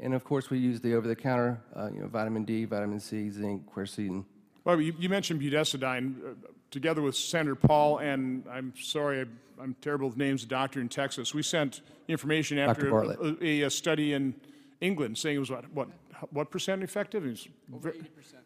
And 0.00 0.14
of 0.14 0.24
course, 0.24 0.50
we 0.50 0.58
use 0.58 0.80
the 0.80 0.94
over-the-counter, 0.94 1.60
uh, 1.76 1.90
you 1.92 2.00
know, 2.00 2.06
vitamin 2.06 2.44
D, 2.44 2.64
vitamin 2.64 3.00
C, 3.00 3.30
zinc, 3.30 3.70
quercetin. 3.70 4.24
Well, 4.64 4.80
you, 4.80 4.94
you 4.98 5.08
mentioned 5.08 5.40
budesonide, 5.40 6.16
uh, 6.18 6.34
together 6.70 7.02
with 7.02 7.16
Senator 7.16 7.54
Paul, 7.54 7.98
and 7.98 8.44
I'm 8.50 8.72
sorry, 8.80 9.22
I'm, 9.22 9.38
I'm 9.60 9.76
terrible 9.80 10.08
with 10.08 10.16
names, 10.16 10.44
a 10.44 10.46
doctor 10.46 10.80
in 10.80 10.88
Texas. 10.88 11.34
We 11.34 11.42
sent 11.42 11.82
information 12.08 12.58
after 12.58 12.88
a, 12.88 13.36
a, 13.42 13.62
a 13.62 13.70
study 13.70 14.14
in 14.14 14.34
England 14.80 15.18
saying 15.18 15.36
it 15.36 15.40
was 15.40 15.50
what, 15.50 15.70
what, 15.72 15.88
what 16.30 16.50
percent 16.50 16.82
effective? 16.82 17.26
It 17.26 17.30
was 17.30 17.48
over 17.74 17.90
80%. 17.90 18.04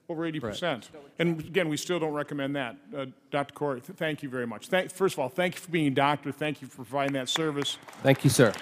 Over 0.09 0.31
80%. 0.31 0.85
And 1.19 1.41
again, 1.41 1.69
we 1.69 1.77
still 1.79 1.99
don't 1.99 2.13
recommend 2.13 2.55
that. 2.57 2.77
Uh, 2.95 3.07
Dr. 3.31 3.55
Kory, 3.55 3.81
th- 3.81 3.97
thank 3.97 4.23
you 4.23 4.29
very 4.29 4.47
much. 4.47 4.69
Thank, 4.69 4.91
first 4.93 5.15
of 5.15 5.19
all, 5.21 5.31
thank 5.31 5.55
you 5.55 5.61
for 5.61 5.71
being 5.71 5.87
a 5.87 5.91
doctor. 5.91 6.31
Thank 6.31 6.61
you 6.61 6.69
for 6.69 6.77
providing 6.77 7.15
that 7.15 7.29
service. 7.31 7.79
Thank 8.03 8.23
you, 8.23 8.29
sir. 8.31 8.53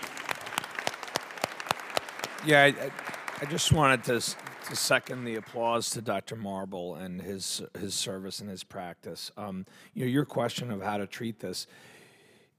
Yeah, 2.46 2.62
I, 2.62 2.66
I- 2.66 2.90
I 3.40 3.44
just 3.46 3.72
wanted 3.72 4.04
to, 4.04 4.14
s- 4.16 4.36
to 4.68 4.76
second 4.76 5.24
the 5.24 5.34
applause 5.34 5.90
to 5.90 6.00
Dr. 6.00 6.36
Marble 6.36 6.94
and 6.94 7.20
his, 7.20 7.60
his 7.76 7.92
service 7.92 8.38
and 8.38 8.48
his 8.48 8.62
practice. 8.62 9.32
Um, 9.36 9.66
you 9.94 10.04
know, 10.04 10.08
your 10.12 10.24
question 10.24 10.70
of 10.70 10.80
how 10.80 10.96
to 10.98 11.08
treat 11.08 11.40
this, 11.40 11.66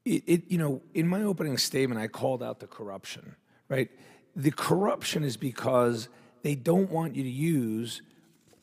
it, 0.04 0.24
it, 0.28 0.52
you 0.52 0.58
know, 0.58 0.82
in 0.94 1.08
my 1.08 1.24
opening 1.24 1.58
statement, 1.58 2.02
I 2.02 2.08
called 2.10 2.44
out 2.44 2.60
the 2.60 2.68
corruption, 2.68 3.38
right? 3.70 3.90
The 4.36 4.52
corruption 4.52 5.24
is 5.24 5.38
because 5.38 6.10
they 6.42 6.56
don't 6.56 6.92
want 6.92 7.16
you 7.16 7.24
to 7.24 7.30
use 7.30 8.02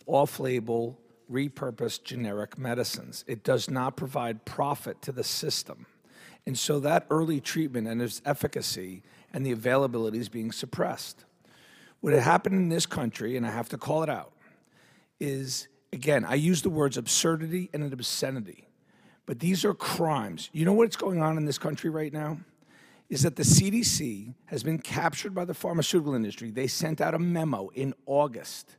off-label, 0.07 0.99
repurposed 1.31 2.05
generic 2.05 2.59
medicines. 2.59 3.25
It 3.27 3.45
does 3.45 3.71
not 3.71 3.97
provide 3.97 4.45
profit 4.45 5.01
to 5.03 5.13
the 5.13 5.25
system. 5.25 5.87
And 6.47 6.59
so 6.59 6.81
that 6.81 7.07
early 7.11 7.41
treatment 7.41 7.87
and 7.87 8.01
its 8.03 8.23
efficacy 8.25 9.03
and 9.33 9.47
the 9.47 9.53
availability 9.53 10.19
is 10.19 10.29
being 10.29 10.53
suppressed. 10.53 11.25
What 12.01 12.13
had 12.13 12.23
happened 12.23 12.57
in 12.57 12.69
this 12.69 12.87
country, 12.87 13.37
and 13.37 13.47
I 13.47 13.51
have 13.51 13.69
to 13.71 13.79
call 13.79 14.03
it 14.03 14.09
out, 14.09 14.33
is 15.21 15.69
again, 15.93 16.25
I 16.25 16.35
use 16.35 16.63
the 16.63 16.71
words 16.71 16.97
absurdity 16.97 17.69
and 17.73 17.83
an 17.83 17.93
obscenity, 17.93 18.69
but 19.27 19.39
these 19.39 19.65
are 19.65 19.75
crimes. 19.75 20.49
You 20.53 20.65
know 20.65 20.73
what's 20.73 20.97
going 20.97 21.21
on 21.21 21.37
in 21.37 21.45
this 21.45 21.59
country 21.59 21.91
right 21.91 22.13
now? 22.13 22.39
Is 23.09 23.23
that 23.23 23.37
the 23.37 23.43
CDC 23.43 24.35
has 24.47 24.63
been 24.63 24.79
captured 24.79 25.35
by 25.35 25.45
the 25.45 25.55
pharmaceutical 25.55 26.15
industry. 26.15 26.51
They 26.51 26.69
sent 26.69 27.01
out 27.01 27.13
a 27.13 27.19
memo 27.19 27.69
in 27.75 27.93
August 28.07 28.77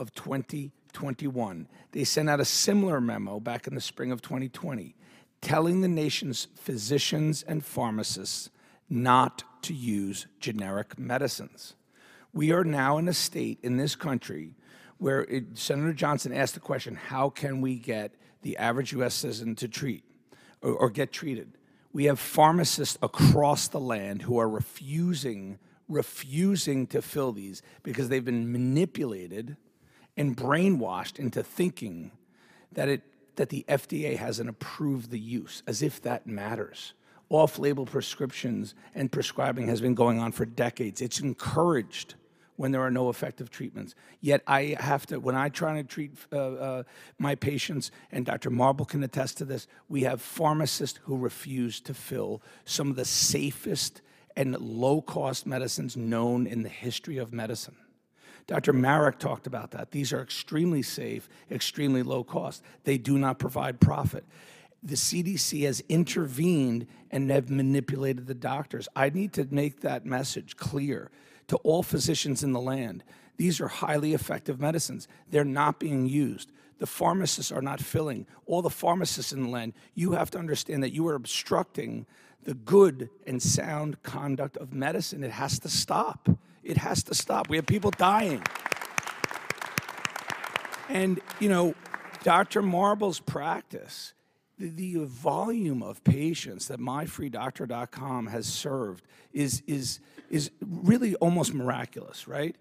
of 0.00 0.14
2021. 0.14 1.68
They 1.92 2.04
sent 2.04 2.30
out 2.30 2.40
a 2.40 2.44
similar 2.44 3.00
memo 3.00 3.38
back 3.38 3.66
in 3.66 3.74
the 3.74 3.80
spring 3.80 4.10
of 4.10 4.22
2020 4.22 4.96
telling 5.42 5.80
the 5.80 5.88
nation's 5.88 6.48
physicians 6.56 7.42
and 7.42 7.64
pharmacists 7.64 8.50
not 8.88 9.44
to 9.62 9.74
use 9.74 10.26
generic 10.40 10.98
medicines. 10.98 11.74
We 12.32 12.50
are 12.52 12.64
now 12.64 12.98
in 12.98 13.08
a 13.08 13.12
state 13.12 13.58
in 13.62 13.76
this 13.76 13.94
country 13.94 14.54
where 14.98 15.22
it, 15.22 15.56
Senator 15.56 15.92
Johnson 15.92 16.32
asked 16.32 16.54
the 16.54 16.60
question, 16.60 16.94
how 16.94 17.30
can 17.30 17.60
we 17.60 17.76
get 17.76 18.14
the 18.42 18.56
average 18.56 18.92
U.S. 18.92 19.14
citizen 19.14 19.54
to 19.56 19.68
treat 19.68 20.04
or, 20.62 20.72
or 20.72 20.90
get 20.90 21.12
treated? 21.12 21.52
We 21.92 22.04
have 22.04 22.18
pharmacists 22.18 22.98
across 23.02 23.68
the 23.68 23.80
land 23.80 24.22
who 24.22 24.38
are 24.38 24.48
refusing, 24.48 25.58
refusing 25.88 26.86
to 26.88 27.02
fill 27.02 27.32
these 27.32 27.62
because 27.82 28.08
they've 28.08 28.24
been 28.24 28.52
manipulated 28.52 29.56
and 30.20 30.36
brainwashed 30.36 31.18
into 31.18 31.42
thinking 31.42 32.10
that 32.72 32.90
it 32.90 33.02
that 33.36 33.48
the 33.48 33.64
FDA 33.68 34.18
hasn't 34.18 34.50
approved 34.50 35.10
the 35.10 35.18
use, 35.18 35.62
as 35.66 35.80
if 35.82 36.02
that 36.02 36.26
matters. 36.26 36.92
Off-label 37.30 37.86
prescriptions 37.86 38.74
and 38.94 39.10
prescribing 39.10 39.66
has 39.66 39.80
been 39.80 39.94
going 39.94 40.18
on 40.18 40.30
for 40.30 40.44
decades. 40.44 41.00
It's 41.00 41.20
encouraged 41.20 42.16
when 42.56 42.70
there 42.70 42.82
are 42.82 42.90
no 42.90 43.08
effective 43.08 43.48
treatments. 43.48 43.94
Yet 44.20 44.42
I 44.46 44.76
have 44.78 45.06
to, 45.06 45.18
when 45.18 45.36
I 45.36 45.48
try 45.48 45.80
to 45.80 45.84
treat 45.84 46.12
uh, 46.30 46.36
uh, 46.36 46.82
my 47.18 47.34
patients, 47.34 47.90
and 48.12 48.26
Dr. 48.26 48.50
Marble 48.50 48.84
can 48.84 49.02
attest 49.02 49.38
to 49.38 49.46
this, 49.46 49.66
we 49.88 50.02
have 50.02 50.20
pharmacists 50.20 50.98
who 51.04 51.16
refuse 51.16 51.80
to 51.80 51.94
fill 51.94 52.42
some 52.66 52.90
of 52.90 52.96
the 52.96 53.06
safest 53.06 54.02
and 54.36 54.60
low-cost 54.60 55.46
medicines 55.46 55.96
known 55.96 56.46
in 56.46 56.62
the 56.62 56.68
history 56.68 57.16
of 57.16 57.32
medicine. 57.32 57.76
Dr. 58.50 58.72
Marik 58.72 59.20
talked 59.20 59.46
about 59.46 59.70
that. 59.70 59.92
These 59.92 60.12
are 60.12 60.20
extremely 60.20 60.82
safe, 60.82 61.28
extremely 61.52 62.02
low 62.02 62.24
cost. 62.24 62.64
They 62.82 62.98
do 62.98 63.16
not 63.16 63.38
provide 63.38 63.78
profit. 63.78 64.24
The 64.82 64.96
CDC 64.96 65.64
has 65.66 65.84
intervened 65.88 66.88
and 67.12 67.30
have 67.30 67.48
manipulated 67.48 68.26
the 68.26 68.34
doctors. 68.34 68.88
I 68.96 69.10
need 69.10 69.32
to 69.34 69.46
make 69.52 69.82
that 69.82 70.04
message 70.04 70.56
clear 70.56 71.12
to 71.46 71.58
all 71.58 71.84
physicians 71.84 72.42
in 72.42 72.50
the 72.50 72.60
land. 72.60 73.04
These 73.36 73.60
are 73.60 73.68
highly 73.68 74.14
effective 74.14 74.58
medicines. 74.58 75.06
They're 75.30 75.44
not 75.44 75.78
being 75.78 76.08
used. 76.08 76.50
The 76.80 76.88
pharmacists 76.88 77.52
are 77.52 77.62
not 77.62 77.80
filling. 77.80 78.26
All 78.46 78.62
the 78.62 78.68
pharmacists 78.68 79.32
in 79.32 79.44
the 79.44 79.48
land, 79.48 79.74
you 79.94 80.12
have 80.12 80.32
to 80.32 80.38
understand 80.38 80.82
that 80.82 80.92
you 80.92 81.06
are 81.06 81.14
obstructing 81.14 82.04
the 82.44 82.54
good 82.54 83.10
and 83.26 83.42
sound 83.42 84.02
conduct 84.02 84.56
of 84.56 84.72
medicine. 84.72 85.22
It 85.22 85.30
has 85.30 85.58
to 85.60 85.68
stop. 85.68 86.28
It 86.62 86.76
has 86.78 87.02
to 87.04 87.14
stop. 87.14 87.48
We 87.48 87.56
have 87.56 87.66
people 87.66 87.90
dying. 87.90 88.42
And, 90.88 91.20
you 91.38 91.48
know, 91.48 91.74
Dr. 92.24 92.62
Marble's 92.62 93.20
practice, 93.20 94.12
the, 94.58 94.68
the 94.68 95.04
volume 95.06 95.82
of 95.82 96.02
patients 96.04 96.68
that 96.68 96.80
myfreedoctor.com 96.80 98.26
has 98.26 98.46
served 98.46 99.06
is, 99.32 99.62
is, 99.66 100.00
is 100.28 100.50
really 100.60 101.14
almost 101.16 101.54
miraculous, 101.54 102.26
right? 102.26 102.56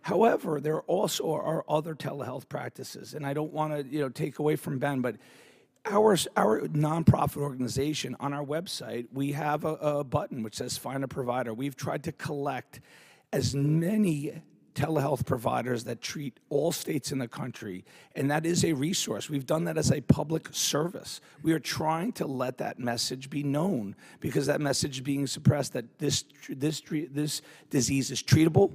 However, 0.00 0.60
there 0.60 0.82
also 0.82 1.32
are 1.32 1.64
other 1.68 1.94
telehealth 1.94 2.48
practices, 2.48 3.14
and 3.14 3.26
I 3.26 3.32
don't 3.32 3.52
want 3.52 3.72
to, 3.72 3.86
you 3.86 4.00
know, 4.00 4.08
take 4.10 4.38
away 4.38 4.56
from 4.56 4.78
Ben, 4.78 5.00
but 5.00 5.16
our, 5.86 6.16
our 6.36 6.60
nonprofit 6.62 7.36
organization 7.36 8.16
on 8.20 8.32
our 8.32 8.44
website, 8.44 9.06
we 9.12 9.32
have 9.32 9.64
a, 9.64 9.74
a 9.74 10.04
button 10.04 10.42
which 10.42 10.56
says 10.56 10.78
find 10.78 11.04
a 11.04 11.08
provider. 11.08 11.52
We've 11.52 11.76
tried 11.76 12.04
to 12.04 12.12
collect 12.12 12.80
as 13.32 13.54
many 13.54 14.42
telehealth 14.74 15.24
providers 15.24 15.84
that 15.84 16.00
treat 16.00 16.40
all 16.48 16.72
states 16.72 17.12
in 17.12 17.18
the 17.18 17.28
country, 17.28 17.84
and 18.16 18.30
that 18.30 18.44
is 18.44 18.64
a 18.64 18.72
resource. 18.72 19.30
We've 19.30 19.46
done 19.46 19.64
that 19.64 19.78
as 19.78 19.92
a 19.92 20.00
public 20.00 20.48
service. 20.50 21.20
We 21.42 21.52
are 21.52 21.60
trying 21.60 22.12
to 22.14 22.26
let 22.26 22.58
that 22.58 22.78
message 22.78 23.30
be 23.30 23.42
known 23.42 23.94
because 24.20 24.46
that 24.46 24.60
message 24.60 24.96
is 24.96 25.00
being 25.00 25.26
suppressed 25.26 25.74
that 25.74 25.98
this, 25.98 26.24
this, 26.48 26.82
this 26.88 27.42
disease 27.70 28.10
is 28.10 28.22
treatable. 28.22 28.74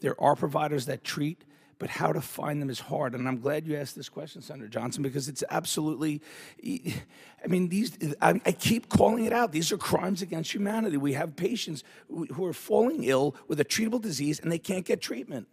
There 0.00 0.20
are 0.20 0.36
providers 0.36 0.86
that 0.86 1.02
treat, 1.02 1.42
but 1.80 1.88
how 1.88 2.12
to 2.12 2.20
find 2.20 2.60
them 2.60 2.68
is 2.68 2.78
hard. 2.78 3.14
And 3.14 3.26
I'm 3.26 3.40
glad 3.40 3.66
you 3.66 3.74
asked 3.74 3.96
this 3.96 4.10
question, 4.10 4.42
Senator 4.42 4.68
Johnson, 4.68 5.02
because 5.02 5.28
it's 5.28 5.42
absolutely, 5.50 6.20
I 6.62 7.46
mean, 7.48 7.70
these, 7.70 7.96
I, 8.20 8.38
I, 8.44 8.52
keep 8.52 8.90
calling 8.90 9.24
it 9.24 9.32
out. 9.32 9.50
These 9.50 9.72
are 9.72 9.78
crimes 9.78 10.20
against 10.20 10.54
humanity. 10.54 10.98
We 10.98 11.14
have 11.14 11.34
patients 11.34 11.82
who 12.08 12.44
are 12.44 12.52
falling 12.52 13.04
ill 13.04 13.34
with 13.48 13.60
a 13.60 13.64
treatable 13.64 14.00
disease 14.00 14.38
and 14.40 14.52
they 14.52 14.58
can't 14.58 14.84
get 14.84 15.00
treatment. 15.00 15.48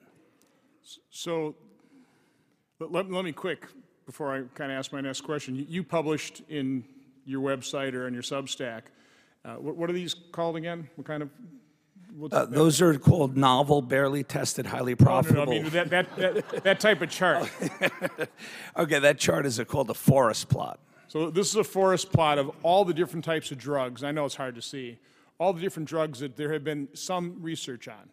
So 1.09 1.55
let, 2.79 3.09
let 3.09 3.23
me 3.23 3.31
quick, 3.31 3.65
before 4.05 4.35
I 4.35 4.43
kind 4.53 4.69
of 4.69 4.77
ask 4.77 4.91
my 4.91 5.01
next 5.01 5.21
question, 5.21 5.55
you, 5.55 5.65
you, 5.69 5.83
published 5.83 6.41
in 6.49 6.83
your 7.25 7.41
website 7.41 7.93
or 7.93 8.05
on 8.05 8.13
your 8.13 8.21
Substack, 8.21 8.81
uh, 9.45 9.55
what, 9.55 9.77
what 9.77 9.89
are 9.89 9.93
these 9.93 10.13
called 10.33 10.57
again? 10.57 10.89
What 10.97 11.07
kind 11.07 11.23
of 11.23 11.29
uh, 12.31 12.45
those 12.45 12.81
are 12.81 12.97
called 12.97 13.37
novel, 13.37 13.81
barely 13.81 14.23
tested, 14.23 14.65
highly 14.65 14.95
profitable. 14.95 15.41
Oh, 15.41 15.45
no, 15.45 15.51
no, 15.51 15.59
I 15.59 15.63
mean 15.63 15.71
that, 15.71 15.89
that, 15.89 16.15
that, 16.15 16.63
that 16.63 16.79
type 16.79 17.01
of 17.01 17.09
chart. 17.09 17.49
okay, 18.77 18.99
that 18.99 19.19
chart 19.19 19.45
is 19.45 19.61
called 19.67 19.89
a 19.89 19.93
forest 19.93 20.49
plot. 20.49 20.79
So 21.07 21.29
this 21.29 21.49
is 21.49 21.55
a 21.55 21.63
forest 21.63 22.11
plot 22.11 22.37
of 22.37 22.51
all 22.63 22.83
the 22.85 22.93
different 22.93 23.23
types 23.23 23.51
of 23.51 23.57
drugs. 23.57 24.03
I 24.03 24.11
know 24.11 24.25
it's 24.25 24.35
hard 24.35 24.55
to 24.55 24.61
see. 24.61 24.97
All 25.39 25.53
the 25.53 25.61
different 25.61 25.87
drugs 25.87 26.19
that 26.19 26.35
there 26.35 26.51
have 26.53 26.63
been 26.63 26.87
some 26.93 27.37
research 27.41 27.87
on. 27.87 28.09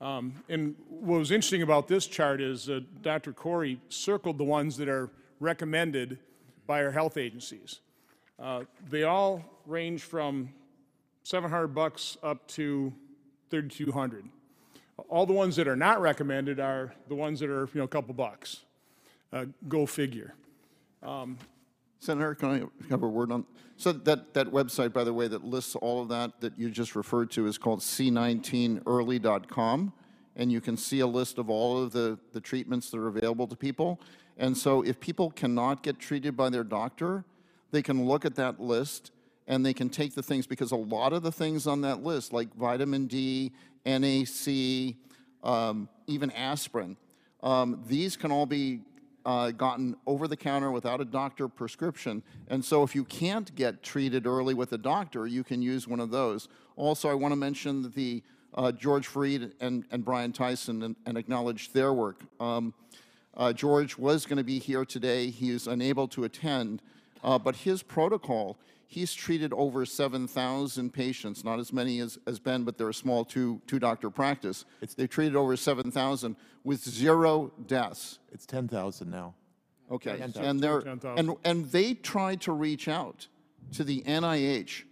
Um, 0.00 0.34
and 0.48 0.74
what 0.88 1.18
was 1.18 1.30
interesting 1.30 1.62
about 1.62 1.88
this 1.88 2.06
chart 2.06 2.40
is 2.40 2.68
uh, 2.68 2.80
Dr. 3.02 3.32
Kory 3.32 3.80
circled 3.88 4.38
the 4.38 4.44
ones 4.44 4.76
that 4.76 4.88
are 4.88 5.10
recommended 5.40 6.18
by 6.66 6.82
our 6.82 6.90
health 6.90 7.16
agencies. 7.16 7.80
Uh, 8.38 8.64
they 8.90 9.04
all 9.04 9.42
range 9.66 10.02
from 10.02 10.50
700 11.22 11.68
bucks 11.68 12.16
up 12.22 12.46
to 12.48 12.92
3,200. 13.50 14.24
All 15.08 15.26
the 15.26 15.32
ones 15.32 15.56
that 15.56 15.68
are 15.68 15.76
not 15.76 16.00
recommended 16.00 16.58
are 16.58 16.94
the 17.08 17.14
ones 17.14 17.38
that 17.40 17.50
are, 17.50 17.68
you 17.72 17.80
know, 17.80 17.84
a 17.84 17.88
couple 17.88 18.14
bucks. 18.14 18.64
Uh, 19.32 19.46
go 19.68 19.86
figure. 19.86 20.34
Um, 21.02 21.38
Senator, 21.98 22.34
can 22.34 22.50
I 22.50 22.62
have 22.90 23.02
a 23.02 23.08
word 23.08 23.32
on? 23.32 23.44
So 23.76 23.92
that, 23.92 24.34
that 24.34 24.48
website, 24.48 24.92
by 24.92 25.04
the 25.04 25.12
way, 25.12 25.28
that 25.28 25.44
lists 25.44 25.76
all 25.76 26.00
of 26.00 26.08
that 26.08 26.40
that 26.40 26.58
you 26.58 26.70
just 26.70 26.96
referred 26.96 27.30
to 27.32 27.46
is 27.46 27.58
called 27.58 27.80
c19early.com, 27.80 29.92
and 30.36 30.52
you 30.52 30.60
can 30.60 30.76
see 30.76 31.00
a 31.00 31.06
list 31.06 31.38
of 31.38 31.50
all 31.50 31.82
of 31.82 31.92
the, 31.92 32.18
the 32.32 32.40
treatments 32.40 32.90
that 32.90 32.98
are 32.98 33.08
available 33.08 33.46
to 33.46 33.56
people. 33.56 34.00
And 34.38 34.56
so 34.56 34.82
if 34.82 35.00
people 35.00 35.30
cannot 35.30 35.82
get 35.82 35.98
treated 35.98 36.36
by 36.36 36.50
their 36.50 36.64
doctor, 36.64 37.24
they 37.70 37.82
can 37.82 38.06
look 38.06 38.24
at 38.24 38.36
that 38.36 38.60
list 38.60 39.10
and 39.48 39.64
they 39.64 39.74
can 39.74 39.88
take 39.88 40.14
the 40.14 40.22
things 40.22 40.46
because 40.46 40.72
a 40.72 40.76
lot 40.76 41.12
of 41.12 41.22
the 41.22 41.32
things 41.32 41.66
on 41.66 41.80
that 41.82 42.02
list, 42.02 42.32
like 42.32 42.54
vitamin 42.54 43.06
D, 43.06 43.52
NAC, 43.84 44.96
um, 45.44 45.88
even 46.06 46.30
aspirin, 46.32 46.96
um, 47.42 47.82
these 47.86 48.16
can 48.16 48.32
all 48.32 48.46
be 48.46 48.80
uh, 49.24 49.50
gotten 49.50 49.96
over 50.06 50.28
the 50.28 50.36
counter 50.36 50.70
without 50.70 51.00
a 51.00 51.04
doctor 51.04 51.48
prescription. 51.48 52.22
And 52.48 52.64
so 52.64 52.82
if 52.82 52.94
you 52.94 53.04
can't 53.04 53.52
get 53.54 53.82
treated 53.82 54.26
early 54.26 54.54
with 54.54 54.72
a 54.72 54.78
doctor, 54.78 55.26
you 55.26 55.42
can 55.42 55.60
use 55.62 55.88
one 55.88 56.00
of 56.00 56.10
those. 56.10 56.48
Also, 56.76 57.08
I 57.08 57.14
want 57.14 57.32
to 57.32 57.36
mention 57.36 57.90
the 57.90 58.22
uh, 58.54 58.72
George 58.72 59.08
Fareed 59.08 59.52
and, 59.60 59.84
and 59.90 60.04
Brian 60.04 60.32
Tyson 60.32 60.82
and, 60.82 60.96
and 61.06 61.18
acknowledge 61.18 61.72
their 61.72 61.92
work. 61.92 62.20
Um, 62.40 62.72
uh, 63.36 63.52
George 63.52 63.98
was 63.98 64.24
going 64.24 64.38
to 64.38 64.44
be 64.44 64.58
here 64.58 64.84
today. 64.84 65.28
He 65.30 65.50
is 65.50 65.66
unable 65.66 66.08
to 66.08 66.24
attend, 66.24 66.80
uh, 67.22 67.38
but 67.38 67.56
his 67.56 67.82
protocol 67.82 68.56
He's 68.88 69.12
treated 69.12 69.52
over 69.52 69.84
7,000 69.84 70.92
patients, 70.92 71.44
not 71.44 71.58
as 71.58 71.72
many 71.72 71.98
as, 72.00 72.18
as 72.26 72.38
Ben, 72.38 72.62
but 72.62 72.78
they're 72.78 72.88
a 72.88 72.94
small 72.94 73.24
two, 73.24 73.60
two 73.66 73.78
doctor 73.78 74.10
practice. 74.10 74.64
It's, 74.80 74.94
They've 74.94 75.08
treated 75.08 75.34
over 75.34 75.56
7,000 75.56 76.36
with 76.62 76.82
zero 76.82 77.52
deaths. 77.66 78.20
It's 78.32 78.46
10,000 78.46 79.10
now. 79.10 79.34
Okay, 79.90 80.16
10, 80.16 80.32
and, 80.36 80.60
they're, 80.60 80.82
10, 80.82 81.00
and, 81.16 81.34
and 81.44 81.66
they 81.66 81.94
tried 81.94 82.40
to 82.42 82.52
reach 82.52 82.88
out 82.88 83.28
to 83.72 83.84
the 83.84 84.02
NIH 84.02 84.82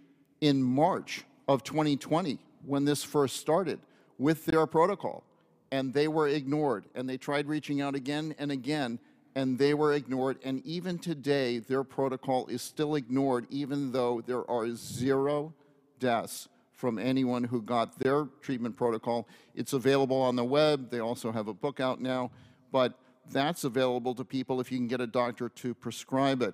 in 0.41 0.61
March 0.63 1.25
of 1.47 1.63
2020 1.63 2.39
when 2.65 2.85
this 2.85 3.03
first 3.03 3.37
started 3.37 3.79
with 4.17 4.45
their 4.45 4.65
protocol, 4.65 5.23
and 5.71 5.93
they 5.93 6.07
were 6.07 6.27
ignored. 6.27 6.85
And 6.95 7.09
they 7.09 7.17
tried 7.17 7.47
reaching 7.47 7.81
out 7.81 7.95
again 7.95 8.35
and 8.39 8.51
again, 8.51 8.99
and 9.35 9.59
they 9.59 9.73
were 9.73 9.93
ignored. 9.93 10.37
And 10.43 10.65
even 10.65 10.97
today, 10.97 11.59
their 11.59 11.83
protocol 11.83 12.47
is 12.47 12.61
still 12.61 12.95
ignored, 12.95 13.45
even 13.49 13.91
though 13.91 14.21
there 14.25 14.49
are 14.49 14.73
zero 14.75 15.53
deaths 15.99 16.47
from 16.71 16.97
anyone 16.97 17.43
who 17.43 17.61
got 17.61 17.99
their 17.99 18.27
treatment 18.41 18.75
protocol. 18.75 19.27
It's 19.53 19.73
available 19.73 20.21
on 20.21 20.35
the 20.35 20.43
web. 20.43 20.89
They 20.89 20.99
also 20.99 21.31
have 21.31 21.47
a 21.47 21.53
book 21.53 21.79
out 21.79 22.01
now, 22.01 22.31
but 22.71 22.97
that's 23.31 23.63
available 23.63 24.15
to 24.15 24.23
people 24.23 24.61
if 24.61 24.71
you 24.71 24.77
can 24.77 24.87
get 24.87 25.01
a 25.01 25.07
doctor 25.07 25.49
to 25.49 25.73
prescribe 25.73 26.41
it. 26.41 26.53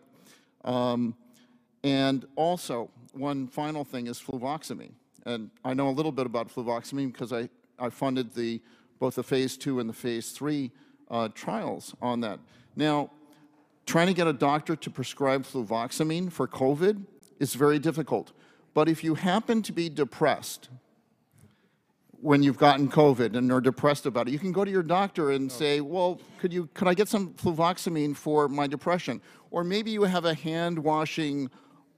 Um, 0.63 1.15
and 1.83 2.25
also, 2.35 2.89
one 3.13 3.47
final 3.47 3.83
thing 3.83 4.07
is 4.07 4.19
fluvoxamine. 4.19 4.93
And 5.25 5.49
I 5.65 5.73
know 5.73 5.89
a 5.89 5.91
little 5.91 6.11
bit 6.11 6.25
about 6.25 6.53
fluvoxamine 6.53 7.11
because 7.11 7.33
I, 7.33 7.49
I 7.79 7.89
funded 7.89 8.33
the, 8.33 8.61
both 8.99 9.15
the 9.15 9.23
phase 9.23 9.57
two 9.57 9.79
and 9.79 9.89
the 9.89 9.93
phase 9.93 10.31
three 10.31 10.71
uh, 11.11 11.27
trials 11.35 11.93
on 12.01 12.21
that. 12.21 12.39
Now, 12.75 13.11
trying 13.85 14.07
to 14.07 14.13
get 14.13 14.25
a 14.25 14.33
doctor 14.33 14.75
to 14.75 14.89
prescribe 14.89 15.43
fluvoxamine 15.43 16.31
for 16.31 16.47
COVID 16.47 17.05
is 17.39 17.53
very 17.53 17.77
difficult. 17.77 18.31
But 18.73 18.87
if 18.89 19.03
you 19.03 19.15
happen 19.15 19.61
to 19.63 19.73
be 19.73 19.89
depressed, 19.89 20.69
when 22.21 22.43
you've 22.43 22.57
gotten 22.57 22.87
COVID 22.87 23.35
and 23.35 23.51
are 23.51 23.59
depressed 23.59 24.05
about 24.05 24.27
it. 24.27 24.31
You 24.31 24.39
can 24.39 24.51
go 24.51 24.63
to 24.63 24.69
your 24.69 24.83
doctor 24.83 25.31
and 25.31 25.51
say, 25.51 25.81
well, 25.81 26.21
could 26.39 26.53
you, 26.53 26.69
could 26.75 26.87
I 26.87 26.93
get 26.93 27.07
some 27.07 27.33
fluvoxamine 27.33 28.15
for 28.15 28.47
my 28.47 28.67
depression? 28.67 29.21
Or 29.49 29.63
maybe 29.63 29.91
you 29.91 30.03
have 30.03 30.25
a 30.25 30.35
hand 30.35 30.77
washing 30.77 31.49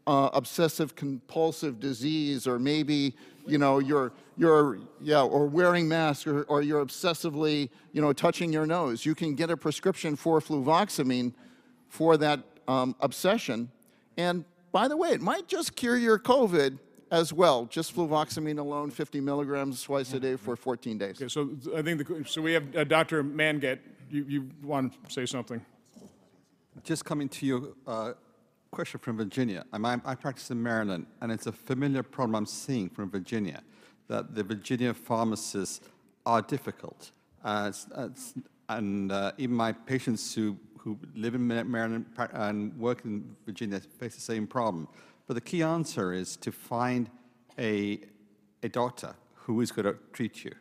uh, 0.08 0.30
obsessive 0.34 0.96
compulsive 0.96 1.80
disease, 1.80 2.48
or 2.48 2.60
maybe, 2.60 3.16
you 3.48 3.58
know, 3.58 3.80
you're, 3.80 4.12
you're, 4.38 4.80
yeah, 5.02 5.22
or 5.22 5.48
wearing 5.48 5.88
masks, 5.88 6.28
or, 6.28 6.44
or 6.44 6.62
you're 6.62 6.86
obsessively, 6.86 7.70
you 7.92 8.02
know, 8.02 8.14
touching 8.14 8.52
your 8.52 8.66
nose. 8.66 9.06
You 9.06 9.16
can 9.16 9.36
get 9.36 9.50
a 9.50 9.58
prescription 9.58 10.16
for 10.16 10.40
fluvoxamine 10.40 11.34
for 11.88 12.18
that 12.18 12.42
um, 12.68 12.96
obsession. 13.00 13.72
And 14.18 14.46
by 14.72 14.88
the 14.88 14.98
way, 14.98 15.10
it 15.10 15.22
might 15.22 15.48
just 15.48 15.76
cure 15.76 15.98
your 15.98 16.20
COVID 16.20 16.80
as 17.12 17.32
well. 17.32 17.66
Just 17.66 17.96
fluvoxamine 17.96 18.58
alone, 18.58 18.90
50 18.90 19.22
milligrams 19.22 19.84
twice 19.84 20.12
a 20.14 20.20
day 20.20 20.36
for 20.36 20.56
14 20.56 20.98
days. 20.98 21.22
Okay, 21.22 21.28
so 21.28 21.52
I 21.76 21.82
think, 21.84 22.06
the, 22.06 22.26
so 22.28 22.42
we 22.42 22.54
have 22.54 22.76
uh, 22.76 22.84
Dr. 22.84 23.24
Mangat, 23.24 23.80
you, 24.10 24.26
you 24.28 24.50
want 24.64 24.94
to 25.06 25.14
say 25.14 25.26
something? 25.26 25.64
Just 26.84 27.06
coming 27.06 27.30
to 27.30 27.46
you 27.46 27.76
uh, 27.86 28.14
question 28.74 29.00
from 29.00 29.18
Virginia. 29.18 29.64
I'm, 29.72 29.86
I, 29.86 30.02
I 30.04 30.16
practice 30.16 30.50
in 30.50 30.62
Maryland, 30.62 31.06
and 31.22 31.32
it's 31.32 31.46
a 31.46 31.52
familiar 31.52 32.02
problem 32.02 32.36
I'm 32.36 32.46
seeing 32.48 32.90
from 32.90 33.10
Virginia, 33.10 33.62
that 34.08 34.34
the 34.34 34.44
Virginia 34.44 34.94
pharmacists 34.94 35.80
are 36.26 36.42
difficult. 36.42 37.12
Uh, 37.44 37.68
it's, 37.70 37.88
it's, 37.98 38.34
and 38.70 39.12
uh, 39.12 39.32
even 39.38 39.56
my 39.56 39.72
patients 39.72 40.34
who, 40.34 40.58
who 40.80 40.98
live 41.16 41.36
in 41.36 41.46
Maryland 41.48 42.06
and 42.34 42.76
work 42.80 43.06
in 43.06 43.36
Virginia 43.46 43.80
face 43.80 44.16
the 44.16 44.22
same 44.22 44.48
problem. 44.48 44.88
But 45.28 45.36
the 45.36 45.42
key 45.42 45.62
answer 45.62 46.12
is 46.12 46.36
to 46.38 46.52
find 46.52 47.10
a, 47.60 48.00
a 48.64 48.70
doctor 48.70 49.14
who 49.36 49.62
is 49.62 49.72
going 49.72 49.86
to 49.86 49.96
treat 50.14 50.44
you. 50.44 50.54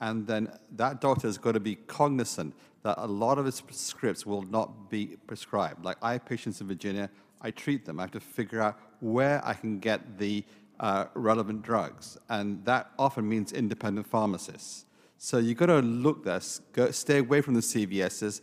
And 0.00 0.26
then 0.26 0.52
that 0.76 1.00
doctor 1.00 1.26
has 1.26 1.38
got 1.38 1.52
to 1.52 1.60
be 1.60 1.74
cognizant 1.74 2.54
that 2.84 2.94
a 2.98 3.06
lot 3.06 3.38
of 3.38 3.46
his 3.46 3.60
scripts 3.70 4.24
will 4.24 4.42
not 4.42 4.88
be 4.88 5.16
prescribed. 5.26 5.84
Like 5.84 5.96
I 6.00 6.12
have 6.12 6.24
patients 6.24 6.60
in 6.60 6.68
Virginia, 6.68 7.10
I 7.40 7.50
treat 7.50 7.84
them. 7.84 7.98
I 7.98 8.02
have 8.02 8.10
to 8.12 8.20
figure 8.20 8.60
out 8.60 8.78
where 9.00 9.40
I 9.44 9.54
can 9.54 9.78
get 9.78 10.18
the 10.18 10.44
uh, 10.80 11.06
relevant 11.14 11.62
drugs. 11.62 12.18
And 12.28 12.64
that 12.64 12.90
often 12.98 13.28
means 13.28 13.52
independent 13.52 14.06
pharmacists. 14.06 14.84
So 15.18 15.38
you've 15.38 15.58
got 15.58 15.66
to 15.66 15.80
look 15.80 16.24
this, 16.24 16.60
go, 16.72 16.90
stay 16.90 17.18
away 17.18 17.40
from 17.40 17.54
the 17.54 17.60
CVSs. 17.60 18.40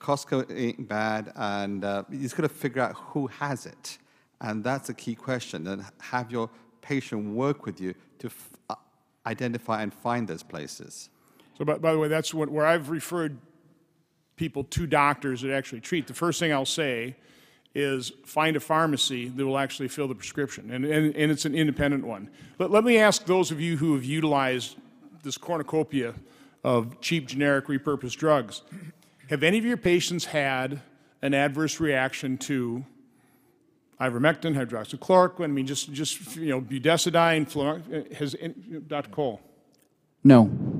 Costco 0.00 0.50
ain't 0.54 0.88
bad, 0.88 1.32
and 1.36 1.84
uh, 1.84 2.02
you 2.10 2.18
just 2.18 2.36
got 2.36 2.42
to 2.42 2.48
figure 2.48 2.82
out 2.82 2.94
who 2.94 3.28
has 3.28 3.64
it. 3.64 3.98
And 4.40 4.62
that's 4.62 4.88
a 4.88 4.94
key 4.94 5.14
question. 5.14 5.66
And 5.68 5.84
have 6.00 6.30
your 6.30 6.50
patient 6.82 7.34
work 7.34 7.64
with 7.64 7.80
you 7.80 7.94
to 8.18 8.30
uh, 8.68 8.74
identify 9.24 9.82
and 9.82 9.94
find 9.94 10.28
those 10.28 10.42
places. 10.42 11.08
So, 11.56 11.64
by, 11.64 11.78
by 11.78 11.92
the 11.92 11.98
way, 11.98 12.08
that's 12.08 12.34
what, 12.34 12.50
where 12.50 12.66
I've 12.66 12.90
referred 12.90 13.38
people 14.36 14.64
to 14.64 14.86
doctors 14.86 15.40
that 15.42 15.52
actually 15.52 15.80
treat. 15.80 16.06
The 16.06 16.14
first 16.14 16.38
thing 16.38 16.52
I'll 16.52 16.66
say 16.66 17.16
is 17.76 18.10
find 18.24 18.56
a 18.56 18.60
pharmacy 18.60 19.28
that 19.28 19.44
will 19.44 19.58
actually 19.58 19.88
fill 19.88 20.08
the 20.08 20.14
prescription, 20.14 20.70
and, 20.70 20.84
and, 20.84 21.14
and 21.14 21.30
it's 21.30 21.44
an 21.44 21.54
independent 21.54 22.06
one. 22.06 22.30
But 22.56 22.70
let 22.70 22.84
me 22.84 22.98
ask 22.98 23.26
those 23.26 23.50
of 23.50 23.60
you 23.60 23.76
who 23.76 23.94
have 23.94 24.04
utilized 24.04 24.76
this 25.22 25.36
cornucopia 25.36 26.14
of 26.64 27.00
cheap, 27.00 27.26
generic, 27.26 27.66
repurposed 27.66 28.16
drugs 28.16 28.62
have 29.28 29.42
any 29.42 29.58
of 29.58 29.64
your 29.64 29.76
patients 29.76 30.24
had 30.24 30.80
an 31.22 31.34
adverse 31.34 31.80
reaction 31.80 32.38
to 32.38 32.84
ivermectin, 34.00 34.54
hydroxychloroquine, 34.54 35.44
I 35.44 35.46
mean, 35.48 35.66
just, 35.66 35.92
just 35.92 36.36
you 36.36 36.50
know, 36.50 36.60
budesonide, 36.60 37.48
uh, 37.56 38.14
has, 38.14 38.36
Dr. 38.86 39.10
Cole? 39.10 39.40
No. 40.22 40.75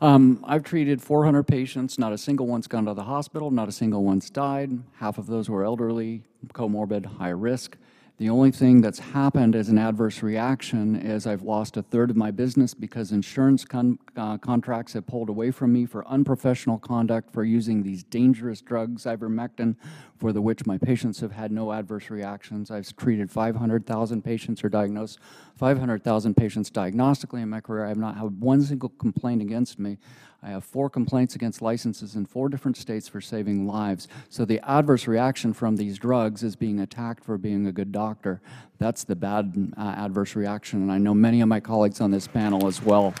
Um, 0.00 0.44
I've 0.46 0.62
treated 0.62 1.02
400 1.02 1.42
patients. 1.44 1.98
Not 1.98 2.12
a 2.12 2.18
single 2.18 2.46
one's 2.46 2.68
gone 2.68 2.84
to 2.86 2.94
the 2.94 3.04
hospital. 3.04 3.50
Not 3.50 3.68
a 3.68 3.72
single 3.72 4.04
one's 4.04 4.30
died. 4.30 4.70
Half 4.98 5.18
of 5.18 5.26
those 5.26 5.50
were 5.50 5.64
elderly, 5.64 6.22
comorbid, 6.52 7.06
high 7.06 7.30
risk. 7.30 7.76
The 8.18 8.30
only 8.30 8.50
thing 8.50 8.80
that's 8.80 8.98
happened 8.98 9.54
as 9.54 9.68
an 9.68 9.78
adverse 9.78 10.24
reaction 10.24 10.96
is 10.96 11.24
I've 11.24 11.42
lost 11.42 11.76
a 11.76 11.82
third 11.82 12.10
of 12.10 12.16
my 12.16 12.32
business 12.32 12.74
because 12.74 13.12
insurance 13.12 13.64
con 13.64 13.96
uh, 14.16 14.38
contracts 14.38 14.94
have 14.94 15.06
pulled 15.06 15.28
away 15.28 15.52
from 15.52 15.72
me 15.72 15.86
for 15.86 16.06
unprofessional 16.06 16.78
conduct 16.78 17.32
for 17.32 17.44
using 17.44 17.84
these 17.84 18.02
dangerous 18.02 18.60
drugs, 18.60 19.04
ivermectin, 19.04 19.76
for 20.18 20.32
the 20.32 20.42
which 20.42 20.66
my 20.66 20.76
patients 20.76 21.20
have 21.20 21.32
had 21.32 21.52
no 21.52 21.72
adverse 21.72 22.10
reactions. 22.10 22.70
I've 22.70 22.94
treated 22.96 23.30
500,000 23.30 24.22
patients 24.22 24.64
or 24.64 24.68
diagnosed 24.68 25.18
500,000 25.56 26.36
patients 26.36 26.70
diagnostically 26.70 27.42
in 27.42 27.48
my 27.48 27.60
career. 27.60 27.84
I 27.84 27.88
have 27.88 27.98
not 27.98 28.16
had 28.16 28.40
one 28.40 28.62
single 28.62 28.90
complaint 28.90 29.42
against 29.42 29.78
me. 29.78 29.98
I 30.42 30.50
have 30.50 30.62
four 30.62 30.88
complaints 30.88 31.34
against 31.34 31.60
licenses 31.60 32.14
in 32.14 32.24
four 32.24 32.48
different 32.48 32.76
states 32.76 33.08
for 33.08 33.20
saving 33.20 33.66
lives. 33.66 34.06
So 34.28 34.44
the 34.44 34.60
adverse 34.68 35.08
reaction 35.08 35.52
from 35.52 35.76
these 35.76 35.98
drugs 35.98 36.44
is 36.44 36.54
being 36.54 36.78
attacked 36.78 37.24
for 37.24 37.38
being 37.38 37.66
a 37.66 37.72
good 37.72 37.90
doctor. 37.90 38.40
That's 38.78 39.02
the 39.02 39.16
bad 39.16 39.72
uh, 39.76 39.80
adverse 39.80 40.36
reaction, 40.36 40.82
and 40.82 40.92
I 40.92 40.98
know 40.98 41.12
many 41.12 41.40
of 41.40 41.48
my 41.48 41.58
colleagues 41.58 42.00
on 42.00 42.12
this 42.12 42.28
panel 42.28 42.68
as 42.68 42.80
well. 42.80 43.14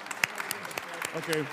Okay. 1.16 1.44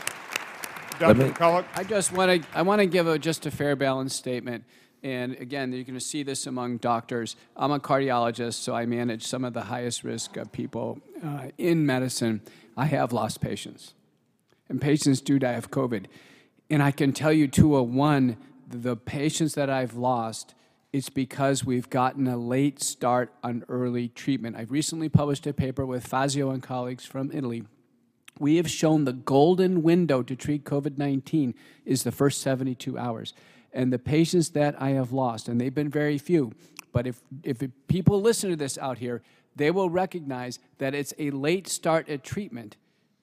Dr. 0.99 1.31
McCullough? 1.31 1.65
I 1.75 1.83
just 1.83 2.13
want 2.13 2.43
to 2.43 2.47
I 2.57 2.61
want 2.61 2.79
to 2.79 2.85
give 2.85 3.07
a, 3.07 3.17
just 3.17 3.45
a 3.45 3.51
fair 3.51 3.75
balance 3.75 4.13
statement. 4.13 4.63
And 5.05 5.33
again, 5.33 5.71
you're 5.71 5.83
going 5.83 5.93
to 5.93 6.03
see 6.03 6.23
this 6.23 6.47
among 6.47 6.77
doctors. 6.77 7.35
I'm 7.55 7.69
a 7.69 7.79
cardiologist, 7.79 8.55
so 8.55 8.73
I 8.73 8.87
manage 8.87 9.23
some 9.23 9.45
of 9.45 9.53
the 9.53 9.61
highest 9.61 10.03
risk 10.03 10.35
of 10.35 10.51
people 10.51 10.97
uh, 11.23 11.49
in 11.59 11.85
medicine. 11.85 12.41
I 12.75 12.85
have 12.85 13.13
lost 13.13 13.39
patients 13.39 13.93
and 14.67 14.81
patients 14.81 15.21
do 15.21 15.37
die 15.37 15.51
of 15.51 15.69
COVID. 15.69 16.07
And 16.71 16.81
I 16.81 16.89
can 16.89 17.13
tell 17.13 17.31
you, 17.31 17.47
201, 17.47 18.35
the 18.67 18.95
patients 18.95 19.53
that 19.53 19.69
I've 19.69 19.93
lost, 19.93 20.55
it's 20.91 21.11
because 21.11 21.63
we've 21.63 21.87
gotten 21.91 22.25
a 22.27 22.35
late 22.35 22.81
start 22.81 23.31
on 23.43 23.63
early 23.69 24.07
treatment. 24.07 24.55
I've 24.55 24.71
recently 24.71 25.07
published 25.07 25.45
a 25.45 25.53
paper 25.53 25.85
with 25.85 26.07
Fazio 26.07 26.49
and 26.49 26.63
colleagues 26.63 27.05
from 27.05 27.29
Italy. 27.31 27.63
We 28.39 28.55
have 28.55 28.71
shown 28.71 29.05
the 29.05 29.13
golden 29.13 29.83
window 29.83 30.23
to 30.23 30.35
treat 30.35 30.63
COVID 30.63 30.97
19 30.97 31.53
is 31.85 32.01
the 32.01 32.11
first 32.11 32.41
72 32.41 32.97
hours. 32.97 33.35
And 33.75 33.93
the 33.93 33.99
patients 33.99 34.49
that 34.51 34.81
I 34.81 34.91
have 34.91 35.11
lost, 35.11 35.47
and 35.47 35.61
they've 35.61 35.75
been 35.75 35.89
very 35.89 36.17
few, 36.17 36.53
but 36.93 37.05
if, 37.05 37.21
if 37.43 37.61
people 37.87 38.21
listen 38.21 38.49
to 38.49 38.55
this 38.55 38.77
out 38.77 38.97
here, 38.97 39.21
they 39.55 39.69
will 39.69 39.89
recognize 39.89 40.59
that 40.77 40.95
it's 40.95 41.13
a 41.19 41.29
late 41.31 41.67
start 41.67 42.09
at 42.09 42.23
treatment 42.23 42.77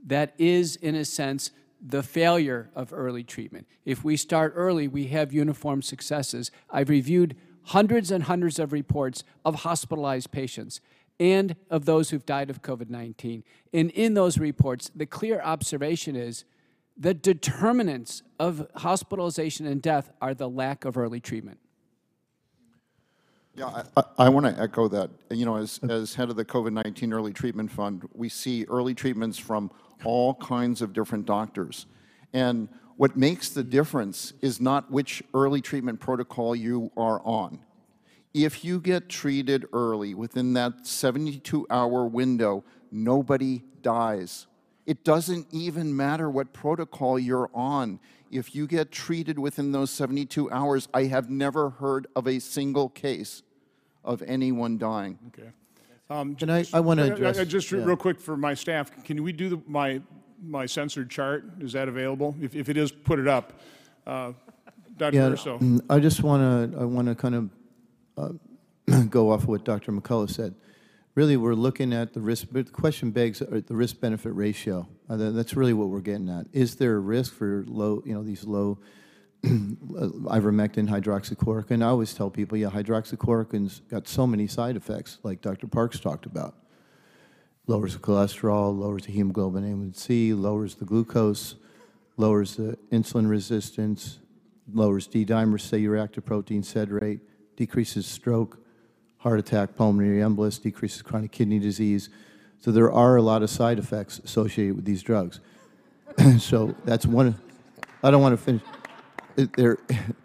that 0.04 0.34
is, 0.38 0.76
in 0.76 0.94
a 0.94 1.04
sense, 1.04 1.50
the 1.80 2.02
failure 2.02 2.70
of 2.74 2.92
early 2.92 3.24
treatment. 3.24 3.66
If 3.84 4.04
we 4.04 4.16
start 4.16 4.52
early, 4.54 4.88
we 4.88 5.06
have 5.06 5.32
uniform 5.32 5.82
successes. 5.82 6.50
I've 6.70 6.90
reviewed 6.90 7.34
hundreds 7.64 8.10
and 8.10 8.24
hundreds 8.24 8.58
of 8.58 8.72
reports 8.72 9.24
of 9.44 9.56
hospitalized 9.56 10.30
patients 10.30 10.80
and 11.18 11.56
of 11.70 11.84
those 11.84 12.10
who've 12.10 12.26
died 12.26 12.50
of 12.50 12.62
COVID 12.62 12.90
19. 12.90 13.42
And 13.72 13.90
in 13.90 14.14
those 14.14 14.38
reports, 14.38 14.90
the 14.94 15.06
clear 15.06 15.40
observation 15.40 16.14
is 16.14 16.44
the 16.96 17.14
determinants 17.14 18.22
of 18.38 18.66
hospitalization 18.76 19.66
and 19.66 19.80
death 19.80 20.10
are 20.20 20.34
the 20.34 20.48
lack 20.48 20.84
of 20.84 20.96
early 20.96 21.20
treatment. 21.20 21.58
Yeah, 23.54 23.84
I, 23.96 24.04
I 24.18 24.28
want 24.30 24.46
to 24.46 24.62
echo 24.62 24.88
that. 24.88 25.10
You 25.30 25.44
know, 25.44 25.56
as, 25.56 25.78
as 25.88 26.14
head 26.14 26.30
of 26.30 26.36
the 26.36 26.44
COVID-19 26.44 27.12
Early 27.12 27.32
Treatment 27.32 27.70
Fund, 27.70 28.08
we 28.14 28.30
see 28.30 28.64
early 28.64 28.94
treatments 28.94 29.38
from 29.38 29.70
all 30.04 30.34
kinds 30.34 30.80
of 30.80 30.94
different 30.94 31.26
doctors. 31.26 31.86
And 32.32 32.68
what 32.96 33.16
makes 33.16 33.50
the 33.50 33.62
difference 33.62 34.32
is 34.40 34.60
not 34.60 34.90
which 34.90 35.22
early 35.34 35.60
treatment 35.60 36.00
protocol 36.00 36.56
you 36.56 36.90
are 36.96 37.20
on. 37.24 37.60
If 38.32 38.64
you 38.64 38.80
get 38.80 39.10
treated 39.10 39.66
early 39.74 40.14
within 40.14 40.54
that 40.54 40.84
72-hour 40.84 42.06
window, 42.06 42.64
nobody 42.90 43.62
dies. 43.82 44.46
It 44.86 45.04
doesn't 45.04 45.46
even 45.52 45.96
matter 45.96 46.28
what 46.28 46.52
protocol 46.52 47.18
you're 47.18 47.50
on. 47.54 48.00
If 48.30 48.54
you 48.54 48.66
get 48.66 48.90
treated 48.90 49.38
within 49.38 49.72
those 49.72 49.90
72 49.90 50.50
hours, 50.50 50.88
I 50.92 51.04
have 51.04 51.30
never 51.30 51.70
heard 51.70 52.06
of 52.16 52.26
a 52.26 52.38
single 52.38 52.88
case 52.88 53.42
of 54.04 54.22
anyone 54.22 54.78
dying. 54.78 55.18
Okay. 55.28 55.50
Um, 56.10 56.34
Can 56.34 56.50
I, 56.50 56.64
I 56.72 56.80
want 56.80 56.98
to 56.98 57.12
address. 57.12 57.38
Uh, 57.38 57.44
just 57.44 57.70
yeah. 57.70 57.84
real 57.84 57.96
quick 57.96 58.20
for 58.20 58.36
my 58.36 58.54
staff, 58.54 58.90
can 59.04 59.22
we 59.22 59.32
do 59.32 59.50
the, 59.50 59.62
my, 59.66 60.00
my 60.42 60.66
censored 60.66 61.10
chart? 61.10 61.44
Is 61.60 61.72
that 61.72 61.88
available? 61.88 62.34
If, 62.40 62.54
if 62.54 62.68
it 62.68 62.76
is, 62.76 62.90
put 62.90 63.18
it 63.18 63.28
up. 63.28 63.60
Uh, 64.06 64.32
Dr. 64.96 65.16
Yeah, 65.16 65.28
Urso. 65.28 65.58
mm, 65.58 65.80
I 65.88 66.00
just 66.00 66.22
want 66.22 66.72
to, 66.72 66.80
I 66.80 66.84
want 66.84 67.08
to 67.08 67.14
kind 67.14 67.34
of 67.34 67.50
uh, 68.16 69.02
go 69.08 69.30
off 69.30 69.46
what 69.46 69.64
Dr. 69.64 69.92
McCullough 69.92 70.30
said. 70.30 70.54
Really, 71.14 71.36
we're 71.36 71.54
looking 71.54 71.92
at 71.92 72.14
the 72.14 72.22
risk, 72.22 72.46
but 72.50 72.64
the 72.64 72.72
question 72.72 73.10
begs 73.10 73.42
uh, 73.42 73.60
the 73.66 73.76
risk-benefit 73.76 74.30
ratio. 74.30 74.88
Uh, 75.10 75.16
That's 75.16 75.52
really 75.54 75.74
what 75.74 75.90
we're 75.90 76.00
getting 76.00 76.30
at. 76.30 76.46
Is 76.54 76.76
there 76.76 76.96
a 76.96 77.00
risk 77.00 77.34
for 77.34 77.64
low, 77.66 78.02
you 78.06 78.14
know, 78.14 78.22
these 78.22 78.44
low 78.44 78.78
ivermectin, 79.44 80.88
hydroxychloroquine? 80.88 81.82
I 81.82 81.88
always 81.88 82.14
tell 82.14 82.30
people, 82.30 82.56
yeah, 82.56 82.70
hydroxychloroquine's 82.70 83.80
got 83.90 84.08
so 84.08 84.26
many 84.26 84.46
side 84.46 84.74
effects, 84.74 85.18
like 85.22 85.42
Dr. 85.42 85.66
Parks 85.66 86.00
talked 86.00 86.24
about. 86.24 86.54
lowers 87.66 87.92
the 87.92 88.00
cholesterol, 88.00 88.74
lowers 88.74 89.04
the 89.04 89.12
hemoglobin 89.12 89.64
A1C, 89.64 90.34
lowers 90.34 90.76
the 90.76 90.86
glucose, 90.86 91.56
lowers 92.16 92.56
the 92.56 92.78
insulin 92.90 93.28
resistance, 93.28 94.18
lowers 94.72 95.06
D-dimer 95.08 95.60
cellular 95.60 95.98
active 95.98 96.24
protein 96.24 96.62
sed 96.62 96.90
rate, 96.90 97.20
decreases 97.54 98.06
stroke, 98.06 98.61
heart 99.22 99.38
attack, 99.38 99.76
pulmonary 99.76 100.18
embolus, 100.18 100.60
decreases 100.60 101.00
chronic 101.02 101.30
kidney 101.30 101.58
disease. 101.58 102.08
So 102.60 102.70
there 102.70 102.92
are 102.92 103.16
a 103.16 103.22
lot 103.22 103.42
of 103.42 103.50
side 103.50 103.78
effects 103.78 104.18
associated 104.20 104.76
with 104.76 104.84
these 104.84 105.02
drugs. 105.02 105.40
so 106.38 106.74
that's 106.84 107.06
one. 107.06 107.34
I 108.02 108.10
don't 108.10 108.22
want 108.22 108.36
to 108.38 108.42
finish. 108.44 108.62
There, 109.56 109.78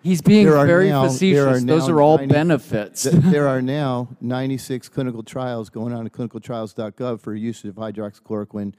He's 0.03 0.21
being 0.21 0.45
there 0.45 0.57
are 0.57 0.65
very 0.67 0.89
now- 0.89 1.07
facetious. 1.07 1.63
Those 1.63 1.87
are 1.87 2.01
all 2.01 2.17
90 2.17 2.33
benefits. 2.33 3.03
th- 3.03 3.15
There 3.15 3.47
are 3.53 3.61
now 3.61 4.09
96 4.19 4.89
clinical 4.89 5.23
trials 5.23 5.69
going 5.69 5.93
on 5.93 6.05
at 6.05 6.11
clinicaltrials.gov 6.11 7.21
for 7.21 7.33
use 7.33 7.63
of 7.63 7.75
hydroxychloroquine 7.75 8.73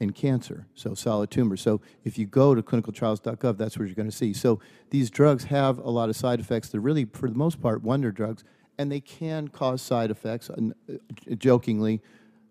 in 0.00 0.10
cancer, 0.12 0.66
so 0.74 0.94
solid 0.94 1.30
tumors. 1.30 1.60
So 1.60 1.80
if 2.04 2.18
you 2.18 2.26
go 2.26 2.54
to 2.54 2.62
clinicaltrials.gov, 2.62 3.58
that's 3.58 3.78
where 3.78 3.86
you're 3.86 3.94
going 3.94 4.10
to 4.10 4.16
see. 4.16 4.32
So 4.32 4.58
these 4.88 5.10
drugs 5.10 5.44
have 5.44 5.78
a 5.78 5.90
lot 5.90 6.08
of 6.08 6.16
side 6.16 6.40
effects. 6.40 6.70
They're 6.70 6.80
really, 6.80 7.04
for 7.04 7.28
the 7.28 7.36
most 7.36 7.60
part, 7.60 7.82
wonder 7.82 8.10
drugs, 8.10 8.42
and 8.80 8.90
they 8.90 9.00
can 9.00 9.48
cause 9.48 9.82
side 9.82 10.10
effects. 10.10 10.48
And, 10.48 10.72
uh, 10.88 11.34
jokingly, 11.36 12.00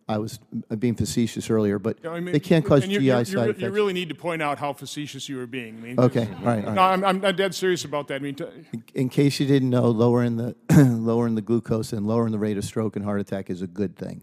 I 0.07 0.17
was 0.19 0.39
uh, 0.71 0.75
being 0.75 0.95
facetious 0.95 1.49
earlier, 1.49 1.79
but 1.79 2.05
I 2.05 2.19
mean, 2.19 2.33
they 2.33 2.39
can 2.39 2.61
cause 2.61 2.83
and 2.83 2.91
you- 2.91 2.99
GI 2.99 3.05
you- 3.05 3.11
side 3.25 3.27
you 3.29 3.37
re- 3.39 3.43
effects. 3.49 3.61
You 3.63 3.69
really 3.71 3.93
need 3.93 4.09
to 4.09 4.15
point 4.15 4.41
out 4.41 4.57
how 4.59 4.73
facetious 4.73 5.27
you 5.27 5.37
were 5.37 5.47
being. 5.47 5.77
I 5.77 5.81
mean, 5.81 5.99
Okay, 5.99 6.27
all 6.39 6.45
right, 6.45 6.65
all 6.65 6.73
No, 6.73 6.81
right. 6.81 6.93
I'm, 6.93 7.03
I'm 7.05 7.25
I'm 7.25 7.35
dead 7.35 7.53
serious 7.55 7.83
about 7.83 8.07
that. 8.09 8.15
I 8.15 8.19
mean, 8.19 8.35
t- 8.35 8.45
in 8.93 9.09
case 9.09 9.39
you 9.39 9.47
didn't 9.47 9.69
know, 9.71 9.89
lowering 9.89 10.37
the 10.37 10.55
lowering 10.99 11.33
the 11.35 11.41
glucose 11.41 11.93
and 11.93 12.05
lowering 12.07 12.31
the 12.31 12.39
rate 12.39 12.57
of 12.57 12.63
stroke 12.63 12.95
and 12.95 13.03
heart 13.05 13.19
attack 13.21 13.49
is 13.49 13.61
a 13.63 13.67
good 13.67 13.95
thing. 13.95 14.21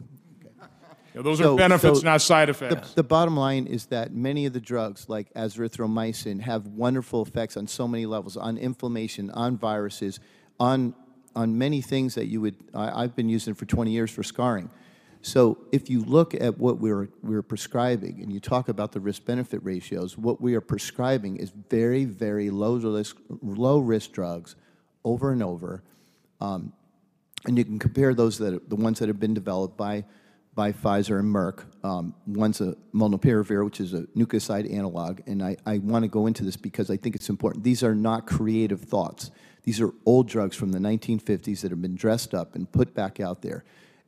Those 1.15 1.41
are 1.41 1.57
benefits, 1.57 2.03
not 2.03 2.21
side 2.21 2.49
the- 2.49 2.51
effects. 2.51 2.93
The, 2.93 3.03
bottom 3.03 3.37
line 3.39 3.67
is 3.67 3.87
that 3.87 4.13
many 4.13 4.45
of 4.45 4.53
the 4.53 4.61
drugs, 4.61 5.09
like 5.09 5.33
azithromycin, 5.33 6.41
have 6.43 6.67
wonderful 6.67 7.23
effects 7.23 7.57
on 7.57 7.67
so 7.69 7.89
many 7.89 8.05
levels, 8.05 8.37
on 8.37 8.59
inflammation, 8.59 9.31
on 9.31 9.57
viruses, 9.57 10.21
on 10.61 10.95
on 11.37 11.57
many 11.57 11.81
things 11.81 12.17
that 12.17 12.27
you 12.27 12.41
would. 12.41 12.57
I, 12.75 13.03
I've 13.03 13.15
been 13.15 13.29
using 13.29 13.55
for 13.55 13.67
20 13.67 13.91
years 13.93 14.11
for 14.11 14.25
scarring. 14.25 14.71
So 15.23 15.59
if 15.73 15.91
you 15.91 16.03
look 16.05 16.35
at 16.35 16.59
what 16.59 16.79
we're 16.79 17.09
we're 17.23 17.43
prescribing 17.43 18.21
and 18.23 18.33
you 18.33 18.41
talk 18.41 18.69
about 18.69 18.93
the 18.93 19.01
risk 19.01 19.25
benefit 19.25 19.61
ratios, 19.63 20.17
what 20.17 20.41
we 20.41 20.55
are 20.55 20.61
prescribing 20.61 21.37
is 21.37 21.51
very 21.69 22.05
very 22.05 22.51
low 22.51 22.77
risk 22.77 23.17
low 23.43 23.79
risk 23.79 24.13
drugs 24.13 24.57
over 25.05 25.33
and 25.33 25.43
over. 25.43 25.83
Um, 26.41 26.73
and 27.45 27.59
you 27.59 27.65
can 27.65 27.79
compare 27.79 28.15
those 28.15 28.39
that 28.39 28.69
the 28.69 28.77
ones 28.77 28.99
that 28.99 29.09
have 29.09 29.21
been 29.21 29.35
developed 29.35 29.77
by 29.77 30.05
by 30.55 30.73
Pfizer 30.73 31.19
and 31.19 31.33
Merck. 31.33 31.65
Um, 31.85 32.15
one's 32.27 32.61
a 32.61 32.75
molnupiravir, 32.95 33.65
which 33.65 33.81
is 33.81 33.93
a 33.93 34.03
nucleoside 34.17 34.73
analog, 34.73 35.21
and 35.27 35.43
I, 35.43 35.57
I 35.67 35.79
want 35.79 36.05
to 36.05 36.09
go 36.09 36.27
into 36.27 36.45
this 36.45 36.57
because 36.57 36.91
I 36.91 36.97
think 36.97 37.15
it's 37.15 37.29
important. 37.29 37.63
These 37.63 37.83
are 37.83 37.95
not 37.95 38.27
creative 38.27 38.81
thoughts. 38.81 39.31
These 39.67 39.81
are 39.81 39.93
old 40.07 40.29
drugs 40.29 40.57
from 40.57 40.71
the 40.71 40.79
1950s 40.79 41.61
that 41.61 41.73
have 41.73 41.83
been 41.83 41.97
dressed 41.97 42.35
up 42.35 42.55
and 42.55 42.71
put 42.71 42.95
back 42.95 43.19
out 43.19 43.43
there, 43.43 43.65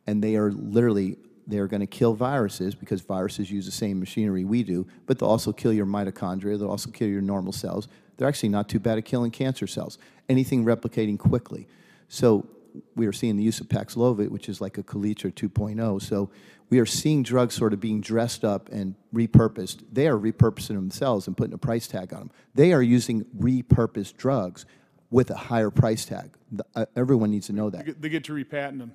and 0.07 0.23
they 0.23 0.37
are 0.37 0.53
literally 0.53 1.19
they 1.49 1.59
are 1.59 1.67
going 1.67 1.81
to 1.81 1.87
kill 1.87 2.15
viruses 2.15 2.75
because 2.75 3.01
viruses 3.01 3.51
use 3.51 3.65
the 3.65 3.73
same 3.73 3.99
machinery 3.99 4.45
we 4.45 4.63
do, 4.63 4.87
but 5.07 5.19
they'll 5.19 5.31
also 5.31 5.51
kill 5.51 5.73
your 5.73 5.87
mitochondria. 5.87 6.59
They'll 6.59 6.71
also 6.71 6.91
kill 6.91 7.09
your 7.09 7.23
normal 7.23 7.53
cells. 7.53 7.89
They're 8.17 8.29
actually 8.29 8.51
not 8.51 8.69
too 8.69 8.79
bad 8.79 8.99
at 8.99 9.07
killing 9.07 9.31
cancer 9.31 9.67
cells. 9.67 9.99
Anything 10.29 10.65
replicating 10.65 11.19
quickly. 11.19 11.67
So 12.09 12.47
we 12.95 13.07
are 13.07 13.15
seeing 13.15 13.37
the 13.37 13.43
use 13.43 13.61
of 13.61 13.69
Paxlovid, 13.69 14.29
which 14.29 14.51
is 14.51 14.61
like 14.61 14.77
a 14.77 14.83
Kaletra 14.83 15.33
2.0. 15.33 16.03
So 16.03 16.29
we 16.69 16.81
are 16.81 16.87
seeing 16.87 17.23
drugs 17.23 17.55
sort 17.55 17.73
of 17.73 17.81
being 17.81 18.03
dressed 18.03 18.45
up 18.45 18.69
and 18.69 18.95
repurposed. 19.15 19.85
They 19.91 20.07
are 20.07 20.19
repurposing 20.19 20.75
themselves 20.75 21.27
and 21.27 21.37
putting 21.37 21.55
a 21.55 21.59
price 21.59 21.89
tag 21.89 22.13
on 22.13 22.21
them. 22.21 22.31
They 22.55 22.75
are 22.75 22.83
using 22.83 23.25
repurposed 23.39 24.19
drugs 24.19 24.67
with 25.11 25.31
a 25.31 25.37
higher 25.37 25.71
price 25.71 26.05
tag. 26.05 26.31
The- 26.53 26.67
uh, 26.75 26.87
everyone 26.97 27.31
needs 27.31 27.47
to 27.47 27.53
know 27.53 27.71
They 27.71 27.79
that 27.79 27.87
get- 27.87 28.03
they 28.03 28.09
get 28.09 28.25
to 28.25 28.33
repatent 28.33 28.79
them. 28.79 28.93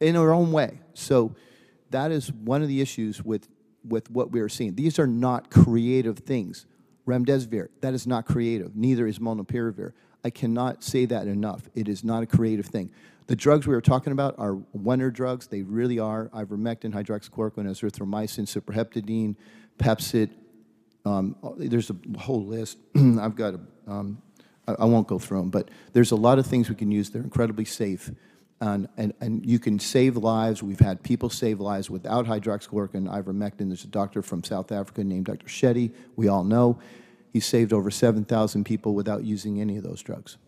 in 0.00 0.14
their 0.14 0.32
own 0.32 0.52
way. 0.52 0.80
So 0.94 1.34
that 1.90 2.10
is 2.10 2.32
one 2.32 2.62
of 2.62 2.68
the 2.68 2.80
issues 2.80 3.22
with, 3.24 3.48
with 3.86 4.10
what 4.10 4.30
we 4.32 4.40
are 4.40 4.48
seeing. 4.48 4.74
These 4.74 4.98
are 4.98 5.06
not 5.06 5.50
creative 5.50 6.18
things. 6.18 6.66
Remdesivir, 7.06 7.68
that 7.82 7.92
is 7.94 8.06
not 8.06 8.24
creative. 8.26 8.74
Neither 8.74 9.06
is 9.06 9.18
molnupiravir. 9.18 9.92
I 10.24 10.30
cannot 10.30 10.82
say 10.82 11.04
that 11.04 11.26
enough. 11.28 11.68
It 11.74 11.86
is 11.86 12.02
not 12.02 12.22
a 12.22 12.26
creative 12.26 12.66
thing. 12.66 12.90
The 13.26 13.36
drugs 13.36 13.66
we 13.66 13.74
are 13.74 13.80
talking 13.82 14.12
about 14.12 14.34
are 14.38 14.54
wonder 14.72 15.10
drugs. 15.10 15.46
They 15.46 15.62
really 15.62 15.98
are. 15.98 16.28
Ivermectin, 16.30 16.92
hydroxychloroquine, 16.92 17.66
azithromycin, 17.68 18.46
cyproheptadine, 18.46 19.36
Pepcid. 19.78 20.30
Um, 21.04 21.36
there's 21.58 21.90
a 21.90 21.96
whole 22.18 22.44
list. 22.46 22.78
I've 22.96 23.36
got 23.36 23.54
a, 23.54 23.60
um, 23.90 24.18
I, 24.66 24.84
won't 24.84 25.06
go 25.06 25.18
through 25.18 25.40
them, 25.40 25.50
but 25.50 25.70
there's 25.92 26.10
a 26.10 26.16
lot 26.16 26.38
of 26.38 26.46
things 26.46 26.68
we 26.68 26.74
can 26.74 26.90
use. 26.90 27.10
They're 27.10 27.22
incredibly 27.22 27.64
safe. 27.64 28.10
And, 28.60 28.88
and, 28.96 29.12
and 29.20 29.44
you 29.44 29.58
can 29.58 29.78
save 29.78 30.16
lives. 30.16 30.62
We've 30.62 30.80
had 30.80 31.02
people 31.02 31.28
save 31.28 31.60
lives 31.60 31.90
without 31.90 32.24
hydroxychloroquine 32.24 33.08
ivermectin. 33.08 33.68
There's 33.68 33.84
a 33.84 33.88
doctor 33.88 34.22
from 34.22 34.42
South 34.42 34.72
Africa 34.72 35.04
named 35.04 35.26
Dr. 35.26 35.46
Chetty, 35.46 35.92
we 36.16 36.28
all 36.28 36.44
know. 36.44 36.78
He 37.32 37.40
saved 37.40 37.72
over 37.72 37.90
7,000 37.90 38.64
people 38.64 38.94
without 38.94 39.24
using 39.24 39.60
any 39.60 39.76
of 39.76 39.82
those 39.82 40.02
drugs. 40.02 40.38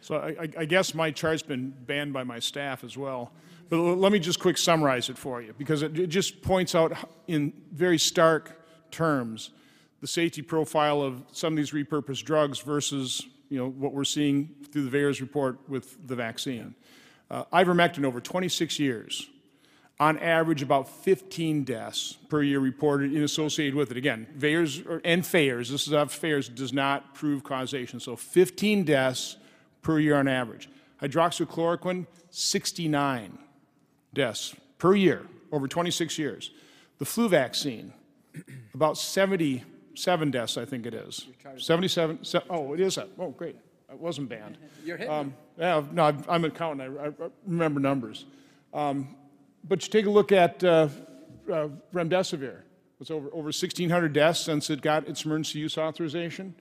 So 0.00 0.16
I, 0.16 0.48
I- 0.58 0.64
guess 0.66 0.94
my 0.94 1.10
chart's 1.10 1.42
been 1.42 1.70
banned 1.70 2.12
by 2.12 2.24
my 2.24 2.38
staff 2.38 2.84
as 2.84 2.96
well. 2.96 3.32
But 3.70 3.78
let 3.78 4.12
me 4.12 4.18
just 4.18 4.38
quick 4.38 4.58
summarize 4.58 5.08
it 5.08 5.16
for 5.16 5.40
you, 5.40 5.54
because 5.56 5.82
it 5.82 6.08
just 6.08 6.42
points 6.42 6.74
out 6.74 6.92
in 7.26 7.54
very 7.72 7.98
stark 7.98 8.60
terms 8.90 9.50
the 10.02 10.06
safety 10.06 10.42
profile 10.42 11.00
of 11.00 11.22
some 11.32 11.54
of 11.54 11.56
these 11.56 11.70
repurposed 11.70 12.24
drugs 12.24 12.60
versus, 12.60 13.26
you 13.54 13.60
know, 13.60 13.70
what 13.70 13.92
we're 13.92 14.02
seeing 14.02 14.52
through 14.72 14.88
the 14.88 14.98
VAERS 14.98 15.20
report 15.20 15.58
with 15.68 16.08
the 16.08 16.16
vaccine. 16.16 16.74
Uh, 17.30 17.44
ivermectin 17.52 18.04
over 18.04 18.20
26 18.20 18.80
years, 18.80 19.30
on 20.00 20.18
average 20.18 20.60
about 20.60 20.88
15 20.88 21.62
deaths 21.62 22.18
per 22.28 22.42
year 22.42 22.58
reported 22.58 23.12
and 23.12 23.22
associated 23.22 23.76
with 23.76 23.92
it. 23.92 23.96
Again, 23.96 24.26
VAERS 24.36 25.00
and 25.04 25.22
FAERS, 25.22 25.70
this 25.70 25.86
is 25.86 25.92
of 25.92 26.10
FAERS, 26.10 26.52
does 26.52 26.72
not 26.72 27.14
prove 27.14 27.44
causation. 27.44 28.00
So 28.00 28.16
15 28.16 28.82
deaths 28.82 29.36
per 29.82 30.00
year 30.00 30.16
on 30.16 30.26
average. 30.26 30.68
Hydroxychloroquine, 31.00 32.08
69 32.30 33.38
deaths 34.12 34.56
per 34.78 34.96
year 34.96 35.22
over 35.52 35.68
26 35.68 36.18
years. 36.18 36.50
The 36.98 37.04
flu 37.04 37.28
vaccine, 37.28 37.92
about 38.74 38.98
77 39.94 40.30
deaths, 40.30 40.56
I 40.56 40.64
think 40.64 40.86
it 40.86 40.94
is. 40.94 41.26
77, 41.56 42.24
se- 42.24 42.40
oh, 42.50 42.72
it 42.74 42.80
is, 42.80 42.96
that. 42.96 43.08
oh, 43.18 43.30
great, 43.30 43.56
it 43.90 43.98
wasn't 43.98 44.28
banned. 44.28 44.58
You're 44.84 44.96
hitting 44.96 45.12
Um, 45.12 45.34
Yeah, 45.58 45.84
no, 45.92 46.04
I'm- 46.06 46.24
I'm 46.28 46.44
an 46.44 46.50
accountant, 46.50 46.98
I 46.98 47.06
I 47.08 47.12
remember 47.46 47.80
numbers. 47.80 48.24
Um, 48.72 49.16
But 49.66 49.82
you 49.82 49.90
take 49.90 50.04
a 50.06 50.10
look 50.10 50.30
at 50.32 50.62
uh, 50.62 50.88
uh, 51.50 51.68
remdesivir. 51.94 52.56
It's 53.00 53.10
over, 53.10 53.28
over 53.32 53.50
1,600 53.50 54.12
deaths 54.12 54.40
since 54.40 54.68
it 54.68 54.82
got 54.82 55.08
its 55.08 55.24
emergency 55.24 55.58
use 55.60 55.78
authorization. 55.78 56.54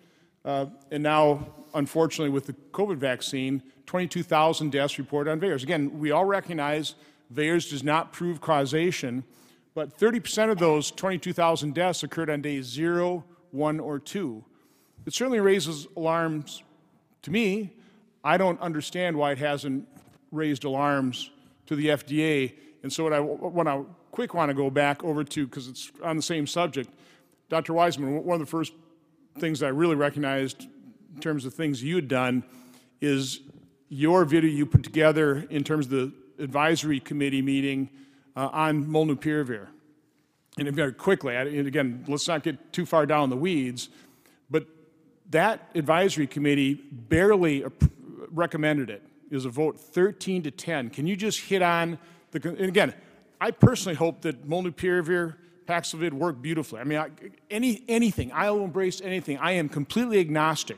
Uh, 0.45 0.67
And 0.91 1.03
now, 1.03 1.47
unfortunately, 1.73 2.29
with 2.29 2.45
the 2.45 2.53
COVID 2.71 2.97
vaccine, 2.97 3.61
22,000 3.87 4.71
deaths 4.71 4.97
reported 4.97 5.31
on 5.31 5.39
VAERS. 5.39 5.63
Again, 5.63 5.99
we 5.99 6.11
all 6.11 6.25
recognize 6.25 6.95
VAERS 7.33 7.69
does 7.71 7.83
not 7.83 8.13
prove 8.13 8.39
causation, 8.41 9.23
but 9.75 9.97
30% 9.97 10.51
of 10.51 10.59
those 10.59 10.91
22,000 10.91 11.73
deaths 11.73 12.03
occurred 12.03 12.29
on 12.29 12.41
days 12.41 12.65
zero, 12.65 13.23
one, 13.51 13.79
or 13.79 13.99
two. 13.99 14.43
It 15.05 15.13
certainly 15.13 15.39
raises 15.39 15.87
alarms 15.97 16.63
to 17.23 17.31
me. 17.31 17.75
I 18.23 18.37
don't 18.37 18.59
understand 18.61 19.17
why 19.17 19.31
it 19.31 19.37
hasn't 19.39 19.87
raised 20.31 20.63
alarms 20.63 21.31
to 21.65 21.75
the 21.75 21.87
FDA. 21.87 22.53
And 22.83 22.91
so 22.91 23.03
what 23.03 23.13
I 23.13 23.19
want 23.19 23.67
to 23.67 23.85
quick 24.11 24.33
want 24.33 24.49
to 24.49 24.53
go 24.53 24.69
back 24.69 25.03
over 25.03 25.23
to, 25.23 25.47
because 25.47 25.67
it's 25.67 25.91
on 26.03 26.15
the 26.15 26.21
same 26.21 26.45
subject, 26.45 26.89
Dr. 27.49 27.73
Wiseman, 27.73 28.23
one 28.23 28.35
of 28.35 28.39
the 28.39 28.49
first 28.49 28.73
things 29.39 29.63
I 29.63 29.69
really 29.69 29.95
recognized 29.95 30.67
in 31.15 31.21
terms 31.21 31.45
of 31.45 31.53
things 31.53 31.83
you 31.83 31.95
had 31.95 32.07
done 32.07 32.43
is 33.01 33.41
your 33.89 34.23
video 34.25 34.49
you 34.49 34.65
put 34.65 34.83
together 34.83 35.45
in 35.49 35.63
terms 35.63 35.87
of 35.87 35.91
the 35.91 36.13
advisory 36.39 36.99
committee 36.99 37.41
meeting 37.41 37.89
uh, 38.35 38.49
on 38.51 38.85
molnupiravir. 38.85 39.67
And 40.57 40.71
very 40.71 40.93
quickly, 40.93 41.35
and 41.35 41.67
again, 41.67 42.05
let's 42.07 42.27
not 42.27 42.43
get 42.43 42.71
too 42.71 42.85
far 42.85 43.07
down 43.07 43.31
the 43.31 43.35
weeds, 43.35 43.89
but 44.51 44.67
that 45.31 45.69
advisory 45.73 46.27
committee 46.27 46.75
barely 46.91 47.65
recommended 48.29 48.91
it. 48.91 49.01
It 49.31 49.35
was 49.35 49.45
a 49.45 49.49
vote 49.49 49.79
13 49.79 50.43
to 50.43 50.51
10. 50.51 50.91
Can 50.91 51.07
you 51.07 51.15
just 51.15 51.39
hit 51.39 51.63
on 51.63 51.97
the, 52.31 52.49
and 52.49 52.59
again, 52.59 52.93
I 53.41 53.49
personally 53.49 53.95
hope 53.95 54.21
that 54.21 54.47
molnupiravir, 54.47 55.35
Paxlovid 55.65 56.13
work 56.13 56.41
beautifully. 56.41 56.81
I 56.81 56.83
mean, 56.83 56.99
I, 56.99 57.09
any, 57.49 57.83
anything, 57.87 58.31
I'll 58.33 58.63
embrace 58.63 59.01
anything. 59.01 59.37
I 59.37 59.53
am 59.53 59.69
completely 59.69 60.19
agnostic 60.19 60.77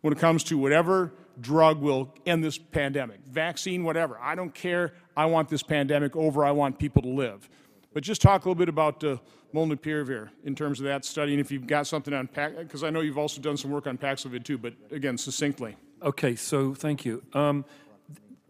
when 0.00 0.12
it 0.12 0.18
comes 0.18 0.44
to 0.44 0.56
whatever 0.56 1.12
drug 1.40 1.80
will 1.80 2.14
end 2.26 2.44
this 2.44 2.58
pandemic, 2.58 3.20
vaccine, 3.26 3.84
whatever. 3.84 4.18
I 4.20 4.34
don't 4.34 4.54
care. 4.54 4.92
I 5.20 5.26
want 5.26 5.50
this 5.50 5.62
pandemic 5.62 6.16
over. 6.16 6.46
I 6.46 6.50
want 6.50 6.78
people 6.78 7.02
to 7.02 7.08
live. 7.08 7.46
But 7.92 8.02
just 8.02 8.22
talk 8.22 8.46
a 8.46 8.48
little 8.48 8.58
bit 8.58 8.70
about 8.70 9.04
uh, 9.04 9.18
molnupiravir 9.52 10.30
in 10.44 10.54
terms 10.54 10.80
of 10.80 10.86
that 10.86 11.04
study, 11.04 11.32
and 11.32 11.40
if 11.42 11.52
you've 11.52 11.66
got 11.66 11.86
something 11.86 12.14
on 12.14 12.26
Pax, 12.26 12.54
because 12.56 12.82
I 12.82 12.88
know 12.88 13.02
you've 13.02 13.18
also 13.18 13.38
done 13.38 13.58
some 13.58 13.70
work 13.70 13.86
on 13.86 13.98
Paxlovid 13.98 14.44
too, 14.44 14.56
but 14.56 14.72
again, 14.90 15.18
succinctly. 15.18 15.76
Okay, 16.02 16.34
so 16.36 16.72
thank 16.72 17.04
you. 17.04 17.22
Um, 17.34 17.66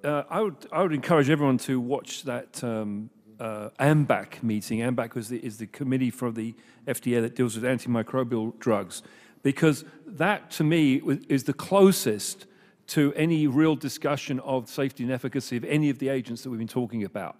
uh, 0.04 0.22
I 0.30 0.42
would 0.42 0.54
I 0.70 0.82
would 0.82 0.92
encourage 0.92 1.28
everyone 1.28 1.58
to 1.58 1.80
watch 1.80 2.22
that 2.22 2.62
um, 2.62 3.10
uh, 3.40 3.70
AMDAC 3.80 4.40
meeting. 4.44 4.78
AMDAC 4.78 5.16
is 5.16 5.28
the, 5.28 5.44
is 5.44 5.58
the 5.58 5.66
committee 5.66 6.10
for 6.10 6.30
the 6.30 6.54
FDA 6.86 7.20
that 7.20 7.34
deals 7.34 7.56
with 7.56 7.64
antimicrobial 7.64 8.56
drugs, 8.60 9.02
because 9.42 9.84
that 10.06 10.52
to 10.52 10.62
me 10.62 11.02
is 11.28 11.44
the 11.44 11.52
closest 11.52 12.46
to 12.90 13.12
any 13.14 13.46
real 13.46 13.76
discussion 13.76 14.40
of 14.40 14.68
safety 14.68 15.04
and 15.04 15.12
efficacy 15.12 15.56
of 15.56 15.64
any 15.64 15.90
of 15.90 15.98
the 15.98 16.08
agents 16.08 16.42
that 16.42 16.50
we've 16.50 16.58
been 16.58 16.68
talking 16.68 17.04
about. 17.04 17.36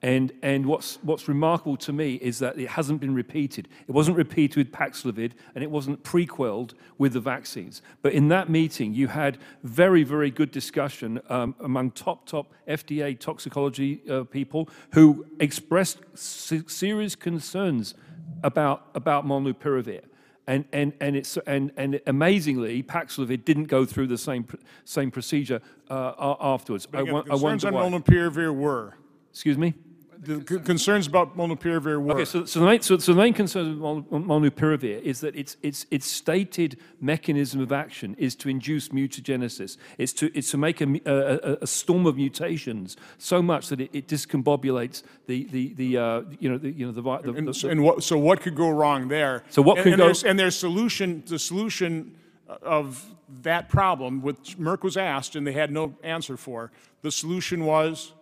And, 0.00 0.32
and 0.42 0.66
what's, 0.66 0.98
what's 1.02 1.28
remarkable 1.28 1.76
to 1.78 1.92
me 1.92 2.14
is 2.16 2.40
that 2.40 2.58
it 2.58 2.70
hasn't 2.70 3.00
been 3.00 3.14
repeated. 3.14 3.68
It 3.86 3.92
wasn't 3.92 4.16
repeated 4.16 4.56
with 4.56 4.72
Paxlovid, 4.72 5.32
and 5.54 5.62
it 5.62 5.70
wasn't 5.70 6.02
prequelled 6.02 6.74
with 6.98 7.12
the 7.12 7.20
vaccines. 7.20 7.82
But 8.02 8.12
in 8.12 8.28
that 8.28 8.48
meeting, 8.48 8.94
you 8.94 9.08
had 9.08 9.38
very, 9.62 10.02
very 10.02 10.32
good 10.32 10.50
discussion 10.50 11.20
um, 11.28 11.54
among 11.60 11.92
top, 11.92 12.26
top 12.26 12.52
FDA 12.68 13.18
toxicology 13.18 14.02
uh, 14.10 14.24
people 14.24 14.68
who 14.94 15.24
expressed 15.38 15.98
se- 16.14 16.64
serious 16.66 17.14
concerns 17.14 17.94
about, 18.42 18.86
about 18.96 19.24
molnupiravir. 19.24 20.02
And, 20.46 20.64
and, 20.72 20.92
and, 21.00 21.14
it's, 21.14 21.36
and, 21.46 21.70
and 21.76 22.00
amazingly, 22.06 22.82
Paxlovid 22.82 23.44
didn't 23.44 23.64
go 23.64 23.84
through 23.84 24.08
the 24.08 24.18
same, 24.18 24.46
same 24.84 25.10
procedure 25.10 25.60
uh, 25.88 26.34
afterwards. 26.40 26.86
But 26.86 27.02
again, 27.02 27.14
wo- 27.14 27.22
the 27.22 27.30
concerns 27.30 27.64
on 27.64 27.74
why. 27.74 27.82
molnupiravir 27.82 28.54
were. 28.54 28.94
Excuse 29.30 29.56
me? 29.56 29.74
The 30.24 30.44
c- 30.48 30.60
concerns 30.60 31.08
about 31.08 31.36
molnupiravir 31.36 32.00
were. 32.00 32.12
Okay, 32.12 32.24
so, 32.24 32.44
so, 32.44 32.60
the 32.60 32.66
main, 32.66 32.80
so, 32.80 32.96
so 32.98 33.12
the 33.12 33.18
main 33.18 33.34
concern 33.34 33.70
with 33.70 33.78
mol- 33.78 34.02
molnupiravir 34.20 35.02
is 35.02 35.20
that 35.20 35.34
its, 35.34 35.56
its, 35.62 35.84
its 35.90 36.06
stated 36.06 36.78
mechanism 37.00 37.60
of 37.60 37.72
action 37.72 38.14
is 38.18 38.36
to 38.36 38.48
induce 38.48 38.90
mutagenesis. 38.90 39.78
It's 39.98 40.12
to, 40.14 40.30
it's 40.38 40.52
to 40.52 40.58
make 40.58 40.80
a, 40.80 41.00
a, 41.06 41.58
a- 41.62 41.66
storm 41.66 42.06
of 42.06 42.16
mutations 42.16 42.96
so 43.18 43.42
much 43.42 43.66
that 43.68 43.80
it, 43.80 43.90
it 43.92 44.06
discombobulates 44.06 45.02
the, 45.26 45.44
the, 45.50 45.74
the, 45.74 45.98
uh, 45.98 46.22
you 46.38 46.48
know, 46.48 46.58
the, 46.58 46.70
you 46.70 46.86
know, 46.86 46.92
the, 46.92 47.02
the, 47.02 47.32
And, 47.36 47.48
the, 47.48 47.54
so- 47.54 47.68
and 47.68 47.82
what, 47.82 48.04
so 48.04 48.16
what 48.16 48.40
could 48.40 48.54
go 48.54 48.70
wrong 48.70 49.08
there? 49.08 49.42
So 49.50 49.60
what 49.60 49.78
And- 49.78 49.84
could 49.84 49.92
and 49.94 49.98
go- 49.98 50.04
there's- 50.06 50.22
And 50.22 50.38
their 50.38 50.52
solution, 50.52 51.24
the 51.26 51.38
solution 51.38 52.14
of 52.62 53.04
that 53.42 53.68
problem, 53.68 54.22
which 54.22 54.56
Merck 54.58 54.82
was 54.84 54.96
asked 54.96 55.34
and 55.34 55.44
they 55.44 55.52
had 55.52 55.72
no 55.72 55.94
answer 56.04 56.36
for, 56.36 56.70
the 57.00 57.10
solution 57.10 57.64
was, 57.64 58.12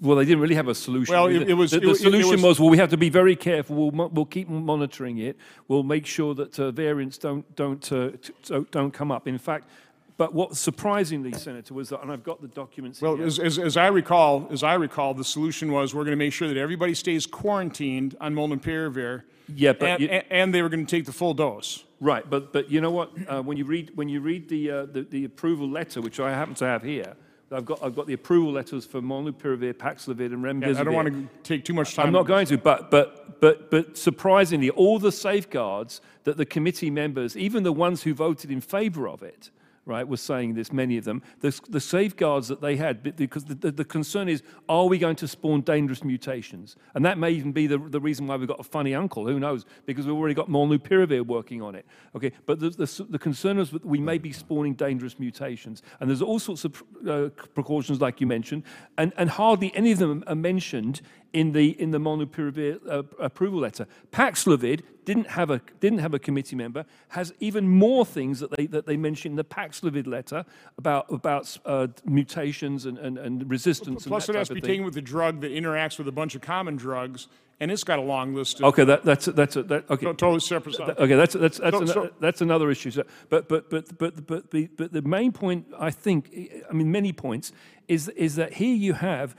Well, 0.00 0.16
they 0.16 0.24
didn't 0.24 0.40
really 0.40 0.54
have 0.54 0.68
a 0.68 0.74
solution. 0.74 1.14
Well, 1.14 1.28
The- 1.28 1.36
it- 1.42 1.50
it 1.50 1.54
was- 1.54 1.70
the, 1.72 1.80
the 1.80 1.90
it 1.90 1.96
solution 1.96 2.30
was- 2.32 2.42
was, 2.42 2.60
well, 2.60 2.70
we 2.70 2.78
have 2.78 2.90
to 2.90 2.96
be 2.96 3.08
very 3.10 3.36
careful. 3.36 3.76
We'll, 3.76 3.90
mo- 3.90 4.10
we'll 4.12 4.24
keep 4.24 4.48
monitoring 4.48 5.18
it. 5.18 5.36
We'll 5.68 5.82
make 5.82 6.06
sure 6.06 6.34
that 6.34 6.58
uh, 6.58 6.70
variants 6.70 7.18
don't 7.18 7.44
don't 7.56 7.92
uh, 7.92 8.10
t- 8.22 8.32
don't- 8.46 8.70
don't 8.70 8.90
come 8.92 9.10
up. 9.10 9.26
In 9.28 9.38
fact, 9.38 9.68
but 10.16 10.32
what 10.32 10.56
surprisingly, 10.56 11.32
Senator, 11.32 11.74
was 11.74 11.88
that, 11.88 12.00
and 12.02 12.12
I've 12.12 12.22
got 12.22 12.40
the 12.40 12.48
documents. 12.48 13.00
well, 13.02 13.16
here. 13.16 13.26
as, 13.26 13.38
as, 13.40 13.58
as 13.58 13.76
I 13.76 13.88
recall, 13.88 14.46
as 14.50 14.62
I 14.62 14.74
recall, 14.74 15.12
the 15.14 15.24
solution 15.24 15.72
was 15.72 15.92
we're 15.94 16.04
going 16.04 16.16
to 16.18 16.24
make 16.24 16.32
sure 16.32 16.46
that 16.46 16.56
everybody 16.56 16.94
stays 16.94 17.26
quarantined 17.26 18.16
on 18.20 18.34
molnupiravir. 18.34 19.22
Yeah, 19.54 19.72
but 19.74 19.88
and, 19.88 20.00
you- 20.00 20.08
and 20.08 20.54
they 20.54 20.62
were 20.62 20.68
going 20.68 20.86
to 20.86 20.90
take 20.96 21.04
the 21.04 21.12
full 21.12 21.34
dose. 21.34 21.84
Right, 22.00 22.28
but 22.28 22.52
but 22.52 22.70
you 22.70 22.80
know 22.80 22.90
what? 22.90 23.10
Uh, 23.28 23.42
when 23.42 23.56
you 23.56 23.64
read 23.64 23.90
when 23.94 24.08
you 24.08 24.20
read 24.20 24.48
the, 24.48 24.70
uh, 24.70 24.86
the 24.86 25.02
the 25.02 25.24
approval 25.24 25.68
letter, 25.68 26.00
which 26.00 26.20
I 26.20 26.30
happen 26.30 26.54
to 26.56 26.64
have 26.66 26.82
here, 26.82 27.14
I've 27.54 27.64
got 27.64 27.82
I've 27.82 27.94
got 27.94 28.06
the 28.06 28.12
approval 28.12 28.52
letters 28.52 28.84
for 28.84 29.00
molnupiravir, 29.00 29.74
Paxlovid, 29.74 30.26
and 30.26 30.44
remdesivir. 30.44 30.74
Yeah, 30.74 30.80
I 30.80 30.84
don't 30.84 30.94
want 30.94 31.08
to 31.08 31.28
take 31.42 31.64
too 31.64 31.74
much 31.74 31.94
time. 31.94 32.06
I'm 32.06 32.12
not 32.12 32.26
going 32.26 32.46
to, 32.46 32.58
but 32.58 32.90
but 32.90 33.40
but 33.40 33.70
but 33.70 33.96
surprisingly, 33.96 34.70
all 34.70 34.98
the 34.98 35.12
safeguards 35.12 36.00
that 36.24 36.36
the 36.36 36.46
committee 36.46 36.90
members, 36.90 37.36
even 37.36 37.62
the 37.62 37.72
ones 37.72 38.02
who 38.02 38.14
voted 38.14 38.50
in 38.50 38.60
favour 38.60 39.08
of 39.08 39.22
it, 39.22 39.50
right, 39.86 40.06
were 40.06 40.16
saying 40.16 40.54
this. 40.54 40.72
Many 40.72 40.96
of 40.96 41.04
them, 41.04 41.22
the, 41.40 41.58
the 41.68 41.80
safeguards 41.80 42.48
that 42.48 42.60
they 42.60 42.76
had, 42.76 43.02
because 43.16 43.44
the, 43.44 43.54
the, 43.54 43.70
the 43.70 43.84
concern 43.84 44.28
is, 44.28 44.42
are 44.68 44.86
we 44.86 44.98
going 44.98 45.16
to 45.16 45.28
spawn 45.28 45.62
dangerous 45.62 46.04
mutations? 46.04 46.76
And 46.94 47.04
that 47.04 47.18
may 47.18 47.30
even 47.30 47.52
be 47.52 47.66
the, 47.66 47.78
the 47.78 48.00
reason 48.00 48.26
why 48.26 48.36
we've 48.36 48.48
got 48.48 48.60
a 48.60 48.64
funny 48.64 48.94
uncle. 48.94 49.26
Who 49.26 49.38
knows? 49.40 49.64
Because 49.86 50.06
we've 50.06 50.16
already 50.16 50.34
got 50.34 50.48
molnupiravir 50.48 51.26
working 51.26 51.62
on 51.62 51.74
it. 51.74 51.86
Okay, 52.14 52.32
but 52.46 52.60
the, 52.60 52.70
the, 52.70 53.06
the 53.10 53.18
concern 53.18 53.58
is 53.58 53.70
that 53.70 53.84
we 53.84 54.00
may 54.00 54.18
be 54.18 54.32
spawning 54.32 54.74
dangerous 54.74 55.18
mutations, 55.18 55.82
and 56.00 56.08
there's 56.08 56.22
all 56.22 56.38
sorts 56.38 56.64
of 56.64 56.82
uh, 57.08 57.28
precautions, 57.54 58.00
like 58.00 58.20
you 58.20 58.26
mentioned, 58.26 58.62
and 58.98 59.12
and 59.16 59.30
hardly 59.30 59.74
any 59.74 59.92
of 59.92 59.98
them 59.98 60.24
are 60.26 60.34
mentioned 60.34 61.00
in 61.34 61.52
the 61.52 61.78
in 61.82 61.90
the 61.90 61.98
molnupiravir 61.98 62.80
uh, 62.88 63.02
approval 63.18 63.60
letter. 63.60 63.86
Paxlovid 64.12 64.82
didn't 65.04 65.26
have 65.26 65.50
a 65.50 65.60
didn't 65.80 65.98
have 65.98 66.14
a 66.14 66.18
committee 66.18 66.56
member. 66.56 66.86
Has 67.08 67.34
even 67.40 67.68
more 67.68 68.06
things 68.06 68.40
that 68.40 68.50
they 68.52 68.66
that 68.66 68.86
they 68.86 68.96
mention 68.96 69.32
in 69.32 69.36
the 69.36 69.44
Paxlovid 69.44 70.06
letter 70.06 70.46
about 70.78 71.10
about 71.10 71.58
uh, 71.66 71.88
mutations 72.06 72.86
and, 72.86 72.96
and, 72.98 73.18
and 73.18 73.50
resistance. 73.50 74.06
Plus, 74.06 74.28
and 74.28 74.36
it 74.36 74.38
has 74.38 74.48
to 74.48 74.54
be 74.54 74.60
taken 74.60 74.84
with 74.84 74.96
a 74.96 75.02
drug 75.02 75.40
that 75.42 75.52
interacts 75.52 75.98
with 75.98 76.08
a 76.08 76.12
bunch 76.12 76.36
of 76.36 76.40
common 76.40 76.76
drugs, 76.76 77.26
and 77.58 77.70
it's 77.72 77.84
got 77.84 77.98
a 77.98 78.02
long 78.02 78.32
list 78.34 78.60
of. 78.60 78.66
Okay, 78.66 78.84
that, 78.84 79.04
that's 79.04 79.26
that's 79.26 79.56
a, 79.56 79.64
that, 79.64 79.90
okay. 79.90 80.06
Totally 80.06 80.40
separate. 80.40 80.78
Okay, 80.78 81.16
that's 81.16 81.34
that's 81.34 81.58
that's, 81.58 81.76
So- 81.76 81.82
ano- 81.82 81.92
so- 81.92 82.10
that's 82.20 82.40
another 82.40 82.70
issue. 82.70 82.92
So, 82.92 83.02
but 83.28 83.48
but 83.48 83.68
but 83.70 83.98
but 83.98 84.26
but 84.26 84.50
the 84.52 84.68
but 84.76 84.92
the 84.92 85.02
main 85.02 85.32
point 85.32 85.66
I 85.78 85.90
think, 85.90 86.30
I 86.70 86.72
mean, 86.72 86.92
many 86.92 87.12
points 87.12 87.50
is 87.88 88.08
is 88.10 88.36
that 88.36 88.54
here 88.54 88.74
you 88.74 88.94
have 88.94 89.36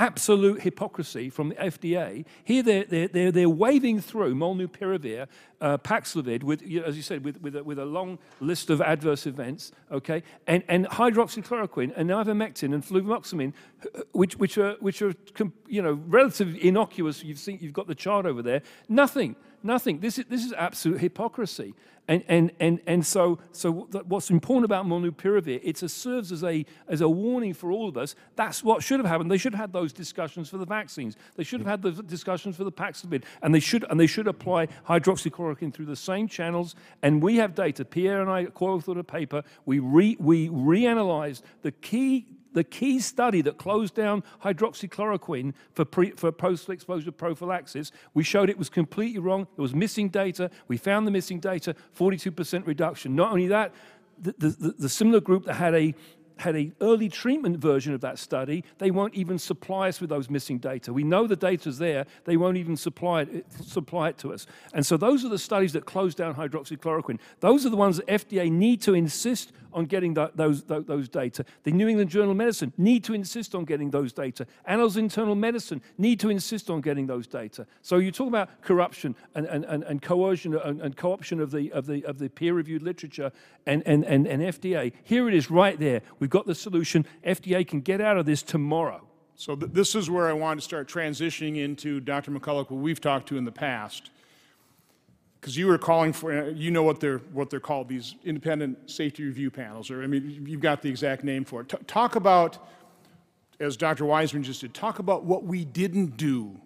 absolute 0.00 0.62
hypocrisy 0.62 1.28
from 1.28 1.50
the 1.50 1.54
FDA. 1.56 2.24
Here 2.42 2.62
they're 2.62 2.84
they're 2.84 3.08
they're, 3.08 3.30
they're 3.30 3.48
waving 3.50 4.00
through 4.00 4.34
molnupiravir, 4.34 5.26
uh, 5.60 5.76
Paxlovid, 5.78 6.42
with 6.42 6.62
as 6.62 6.96
you 6.96 7.02
said, 7.02 7.22
with 7.22 7.40
with 7.42 7.54
a, 7.54 7.62
with 7.62 7.78
a 7.78 7.84
long 7.84 8.18
list 8.40 8.70
of 8.70 8.80
adverse 8.80 9.26
events. 9.26 9.72
Okay, 9.92 10.22
and 10.46 10.64
and 10.68 10.86
hydroxychloroquine 10.88 11.92
and 11.96 12.08
ivermectin 12.10 12.72
and 12.74 12.82
fluvoxamine, 12.82 13.52
h- 13.84 14.02
which 14.12 14.36
which 14.36 14.56
are 14.56 14.76
which 14.80 15.02
are 15.02 15.12
you 15.68 15.82
know 15.82 16.00
relatively 16.06 16.66
innocuous. 16.66 17.22
You've 17.22 17.38
seen 17.38 17.58
you've 17.60 17.74
got 17.74 17.86
the 17.86 17.94
chart 17.94 18.24
over 18.24 18.42
there. 18.42 18.62
Nothing. 18.88 19.36
Nothing. 19.62 20.00
This 20.00 20.18
is 20.18 20.24
this 20.26 20.44
is 20.44 20.52
absolute 20.52 21.00
hypocrisy. 21.00 21.74
And 22.08 22.24
and 22.28 22.50
and 22.58 22.80
and 22.86 23.06
so 23.06 23.38
so 23.52 23.70
what's 23.72 24.30
important 24.30 24.64
about 24.64 24.86
molnupiravir? 24.86 25.60
It 25.62 25.78
serves 25.78 26.32
as 26.32 26.42
a 26.42 26.64
as 26.88 27.02
a 27.02 27.08
warning 27.08 27.52
for 27.52 27.70
all 27.70 27.88
of 27.88 27.96
us. 27.96 28.16
That's 28.36 28.64
what 28.64 28.82
should 28.82 29.00
have 29.00 29.06
happened. 29.06 29.30
They 29.30 29.38
should 29.38 29.52
have 29.52 29.60
had 29.60 29.72
those 29.72 29.92
discussions 29.92 30.48
for 30.48 30.56
the 30.56 30.64
vaccines. 30.64 31.16
They 31.36 31.44
should 31.44 31.60
have 31.60 31.68
had 31.68 31.82
the 31.82 32.02
discussions 32.02 32.56
for 32.56 32.64
the 32.64 32.72
Paxlovid, 32.72 33.24
and 33.42 33.54
they 33.54 33.60
should 33.60 33.84
and 33.90 34.00
they 34.00 34.06
should 34.06 34.26
apply 34.26 34.68
hydroxychloroquine 34.88 35.72
through 35.74 35.86
the 35.86 35.94
same 35.94 36.26
channels. 36.26 36.74
And 37.02 37.22
we 37.22 37.36
have 37.36 37.54
data. 37.54 37.84
Pierre 37.84 38.22
and 38.22 38.30
I 38.30 38.46
co-authored 38.46 38.98
a 38.98 39.04
paper. 39.04 39.44
We 39.66 39.78
re 39.78 40.16
we 40.18 40.48
reanalyzed 40.48 41.42
the 41.62 41.72
key 41.72 42.26
the 42.52 42.64
key 42.64 43.00
study 43.00 43.42
that 43.42 43.58
closed 43.58 43.94
down 43.94 44.22
hydroxychloroquine 44.44 45.54
for, 45.72 45.84
pre, 45.84 46.10
for 46.12 46.32
post-exposure 46.32 47.12
prophylaxis, 47.12 47.92
we 48.14 48.22
showed 48.22 48.50
it 48.50 48.58
was 48.58 48.70
completely 48.70 49.20
wrong. 49.20 49.46
There 49.56 49.62
was 49.62 49.74
missing 49.74 50.08
data. 50.08 50.50
We 50.68 50.76
found 50.76 51.06
the 51.06 51.10
missing 51.10 51.40
data, 51.40 51.74
42% 51.98 52.66
reduction. 52.66 53.14
Not 53.14 53.32
only 53.32 53.48
that, 53.48 53.74
the, 54.18 54.34
the, 54.38 54.74
the 54.78 54.88
similar 54.88 55.20
group 55.20 55.44
that 55.46 55.54
had 55.54 55.74
a 55.74 55.94
had 56.40 56.56
a 56.56 56.72
early 56.80 57.08
treatment 57.08 57.58
version 57.58 57.94
of 57.94 58.00
that 58.00 58.18
study, 58.18 58.64
they 58.78 58.90
won't 58.90 59.14
even 59.14 59.38
supply 59.38 59.88
us 59.88 60.00
with 60.00 60.10
those 60.10 60.30
missing 60.30 60.58
data. 60.58 60.92
We 60.92 61.04
know 61.04 61.26
the 61.26 61.36
data's 61.36 61.78
there, 61.78 62.06
they 62.24 62.36
won't 62.36 62.56
even 62.56 62.76
supply 62.76 63.22
it, 63.22 63.46
supply 63.62 64.08
it 64.08 64.18
to 64.18 64.32
us. 64.32 64.46
And 64.72 64.84
so 64.84 64.96
those 64.96 65.24
are 65.24 65.28
the 65.28 65.38
studies 65.38 65.72
that 65.74 65.84
close 65.84 66.14
down 66.14 66.34
hydroxychloroquine. 66.34 67.18
Those 67.40 67.66
are 67.66 67.68
the 67.68 67.76
ones 67.76 67.98
that 67.98 68.06
FDA 68.06 68.50
need 68.50 68.80
to 68.82 68.94
insist 68.94 69.52
on 69.72 69.86
getting 69.86 70.14
tho- 70.14 70.30
those, 70.34 70.62
tho- 70.62 70.82
those 70.82 71.08
data. 71.08 71.44
The 71.64 71.72
New 71.72 71.88
England 71.88 72.10
Journal 72.10 72.30
of 72.30 72.36
Medicine 72.36 72.72
need 72.78 73.04
to 73.04 73.14
insist 73.14 73.54
on 73.54 73.64
getting 73.64 73.90
those 73.90 74.12
data. 74.12 74.46
Annals 74.66 74.96
Internal 74.96 75.34
Medicine 75.34 75.82
need 75.98 76.20
to 76.20 76.30
insist 76.30 76.70
on 76.70 76.80
getting 76.80 77.06
those 77.06 77.26
data. 77.26 77.66
So 77.82 77.96
you 77.98 78.10
talk 78.10 78.28
about 78.28 78.62
corruption 78.62 79.14
and, 79.34 79.46
and, 79.46 79.64
and, 79.64 79.82
and 79.84 80.02
coercion 80.02 80.56
and, 80.56 80.80
and 80.80 80.96
co-option 80.96 81.40
of 81.40 81.50
the, 81.50 81.72
of 81.72 81.86
the, 81.86 82.04
of 82.04 82.18
the 82.18 82.28
peer-reviewed 82.28 82.82
literature 82.82 83.32
and, 83.66 83.82
and, 83.86 84.04
and, 84.04 84.26
and 84.26 84.42
FDA. 84.42 84.92
Here 85.02 85.28
it 85.28 85.34
is 85.34 85.50
right 85.50 85.78
there. 85.78 86.02
We've 86.18 86.30
got 86.30 86.46
the 86.46 86.54
solution. 86.54 87.06
FDA 87.24 87.66
can 87.66 87.80
get 87.80 88.00
out 88.00 88.16
of 88.16 88.26
this 88.26 88.42
tomorrow. 88.42 89.06
So 89.36 89.56
th- 89.56 89.72
this 89.72 89.94
is 89.94 90.10
where 90.10 90.28
I 90.28 90.34
want 90.34 90.60
to 90.60 90.64
start 90.64 90.86
transitioning 90.86 91.56
into 91.56 92.00
Dr. 92.00 92.30
McCullough, 92.30 92.66
who 92.66 92.74
we've 92.74 93.00
talked 93.00 93.28
to 93.28 93.38
in 93.38 93.44
the 93.44 93.52
past. 93.52 94.10
Because 95.40 95.56
you 95.56 95.66
were 95.66 95.78
calling 95.78 96.12
for, 96.12 96.32
uh, 96.32 96.46
you 96.48 96.70
know 96.70 96.82
what 96.82 97.00
they're, 97.00 97.18
what 97.32 97.48
they're 97.48 97.60
called, 97.60 97.88
these 97.88 98.14
independent 98.24 98.90
safety 98.90 99.24
review 99.24 99.50
panels, 99.50 99.90
or, 99.90 100.02
I 100.02 100.06
mean, 100.06 100.44
you've 100.46 100.60
got 100.60 100.82
the 100.82 100.90
exact 100.90 101.24
name 101.24 101.44
for 101.44 101.62
it. 101.62 101.70
T- 101.70 101.78
talk 101.86 102.14
about, 102.14 102.58
as 103.58 103.76
Dr. 103.76 104.04
Wiseman 104.04 104.42
just 104.42 104.60
did, 104.60 104.74
talk 104.74 104.98
about 104.98 105.24
what 105.24 105.44
we 105.44 105.64
didn't 105.64 106.18
do 106.18 106.60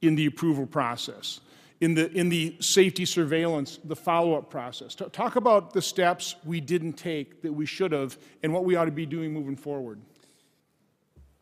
in 0.00 0.14
the 0.14 0.24
approval 0.24 0.66
process, 0.66 1.40
in 1.82 1.94
the, 1.94 2.10
in 2.12 2.30
the 2.30 2.56
safety 2.60 3.04
surveillance, 3.04 3.78
the 3.84 3.96
follow-up 3.96 4.48
process. 4.48 4.94
T- 4.94 5.04
talk 5.12 5.36
about 5.36 5.74
the 5.74 5.82
steps 5.82 6.36
we 6.46 6.62
didn't 6.62 6.94
take 6.94 7.42
that 7.42 7.52
we 7.52 7.66
should 7.66 7.92
have, 7.92 8.16
and 8.42 8.54
what 8.54 8.64
we 8.64 8.74
ought 8.76 8.86
to 8.86 8.90
be 8.90 9.04
doing 9.04 9.34
moving 9.34 9.56
forward. 9.56 10.00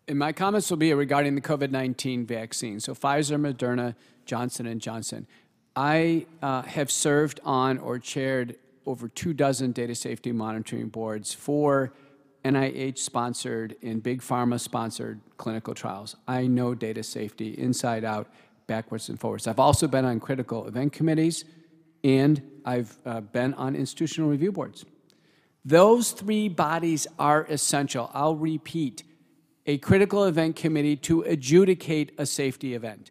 And 0.09 0.19
my 0.19 0.33
comments 0.33 0.69
will 0.69 0.77
be 0.79 0.93
regarding 0.93 1.37
the 1.37 1.41
COVID-19 1.41 2.27
vaccine. 2.27 2.81
So 2.81 2.93
Pfizer, 2.93 3.41
Moderna, 3.41 3.95
Johnson 4.27 4.67
and 4.67 4.81
Johnson. 4.81 5.27
I 5.77 6.27
uh, 6.43 6.63
have 6.63 6.91
served 6.91 7.41
on 7.45 7.79
or 7.79 7.99
chaired 7.99 8.57
over 8.87 9.09
two 9.09 9.33
dozen 9.33 9.73
data 9.73 9.95
safety 9.95 10.33
monitoring 10.33 10.89
boards 10.89 11.33
for 11.35 11.93
NIH-sponsored 12.45 13.77
and 13.83 14.03
big 14.03 14.21
pharma-sponsored 14.21 15.21
clinical 15.39 15.75
trials. 15.75 16.17
I 16.29 16.47
know 16.47 16.75
data 16.75 17.03
safety 17.03 17.59
inside 17.59 18.05
out, 18.05 18.29
backwards 18.67 19.09
and 19.09 19.19
forwards. 19.19 19.47
I've 19.47 19.59
also 19.59 19.89
been 19.89 20.05
on 20.05 20.21
critical 20.21 20.67
event 20.67 20.93
committees, 20.93 21.45
and 22.03 22.43
I've 22.65 22.97
uh, 23.07 23.21
been 23.21 23.55
on 23.55 23.75
institutional 23.75 24.31
review 24.31 24.53
boards. 24.53 24.85
Those 25.65 26.13
three 26.13 26.49
bodies 26.49 27.07
are 27.19 27.47
essential. 27.49 28.11
I'll 28.13 28.37
repeat 28.37 29.03
a 29.67 29.79
critical 29.79 30.25
event 30.25 30.57
committee 30.57 30.97
to 30.97 31.23
adjudicate 31.23 32.13
a 32.19 32.27
safety 32.27 32.75
event, 32.75 33.11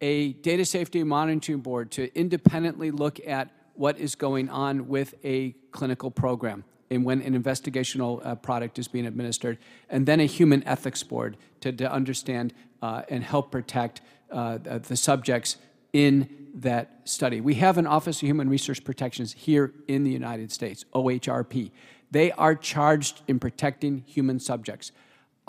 a 0.00 0.32
data 0.34 0.64
safety 0.64 1.02
monitoring 1.04 1.60
board 1.60 1.90
to 1.92 2.14
independently 2.18 2.90
look 2.90 3.20
at 3.26 3.50
what 3.74 3.98
is 3.98 4.14
going 4.14 4.48
on 4.48 4.88
with 4.88 5.14
a 5.24 5.52
clinical 5.72 6.10
program 6.10 6.64
and 6.90 7.04
when 7.04 7.22
an 7.22 7.40
investigational 7.40 8.24
uh, 8.26 8.34
product 8.34 8.78
is 8.78 8.88
being 8.88 9.06
administered, 9.06 9.58
and 9.88 10.06
then 10.06 10.18
a 10.20 10.24
human 10.24 10.66
ethics 10.66 11.02
board 11.02 11.36
to, 11.60 11.70
to 11.72 11.90
understand 11.90 12.52
uh, 12.82 13.02
and 13.08 13.22
help 13.22 13.52
protect 13.52 14.00
uh, 14.32 14.58
the 14.58 14.96
subjects 14.96 15.56
in 15.92 16.28
that 16.54 17.00
study. 17.04 17.40
We 17.40 17.54
have 17.54 17.78
an 17.78 17.86
Office 17.86 18.22
of 18.22 18.26
Human 18.26 18.48
Resource 18.48 18.80
Protections 18.80 19.32
here 19.32 19.72
in 19.86 20.02
the 20.02 20.10
United 20.10 20.50
States, 20.50 20.84
OHRP. 20.94 21.70
They 22.10 22.32
are 22.32 22.56
charged 22.56 23.22
in 23.28 23.38
protecting 23.38 24.02
human 24.06 24.40
subjects. 24.40 24.90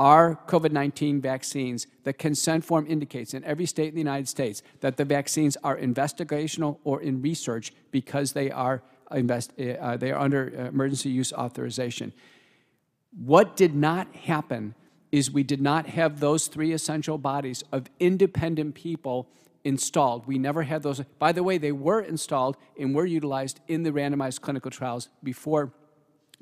Our 0.02 0.40
COVID 0.48 0.72
19 0.72 1.22
vaccines, 1.22 1.86
the 2.06 2.12
consent 2.12 2.66
form 2.66 2.88
indicates 2.90 3.36
in 3.36 3.44
every 3.44 3.68
state 3.68 3.90
in 3.90 3.94
the 3.94 4.02
United 4.02 4.28
States 4.28 4.64
that 4.80 4.98
the 4.98 5.06
vaccines 5.06 5.58
are 5.64 5.78
investigational 5.78 6.80
or 6.84 7.04
in 7.04 7.22
research 7.22 7.72
because 7.92 8.34
they 8.34 8.50
are, 8.50 8.82
invest, 9.12 9.52
uh, 9.60 9.98
they 9.98 10.12
are 10.12 10.20
under 10.20 10.50
emergency 10.70 11.10
use 11.12 11.32
authorization. 11.32 12.14
What 13.16 13.56
did 13.56 13.76
not 13.76 14.16
happen 14.16 14.74
is 15.12 15.30
we 15.30 15.44
did 15.44 15.62
not 15.62 15.86
have 15.86 16.20
those 16.20 16.48
three 16.48 16.74
essential 16.74 17.20
bodies 17.20 17.64
of 17.72 17.86
independent 18.00 18.74
people 18.74 19.28
installed. 19.64 20.26
We 20.26 20.40
never 20.40 20.64
had 20.64 20.82
those. 20.82 21.02
By 21.20 21.32
the 21.32 21.44
way, 21.44 21.60
they 21.60 21.74
were 21.74 22.02
installed 22.02 22.58
and 22.76 22.96
were 22.96 23.06
utilized 23.06 23.60
in 23.68 23.84
the 23.84 23.92
randomized 23.92 24.42
clinical 24.42 24.72
trials 24.72 25.10
before 25.24 25.74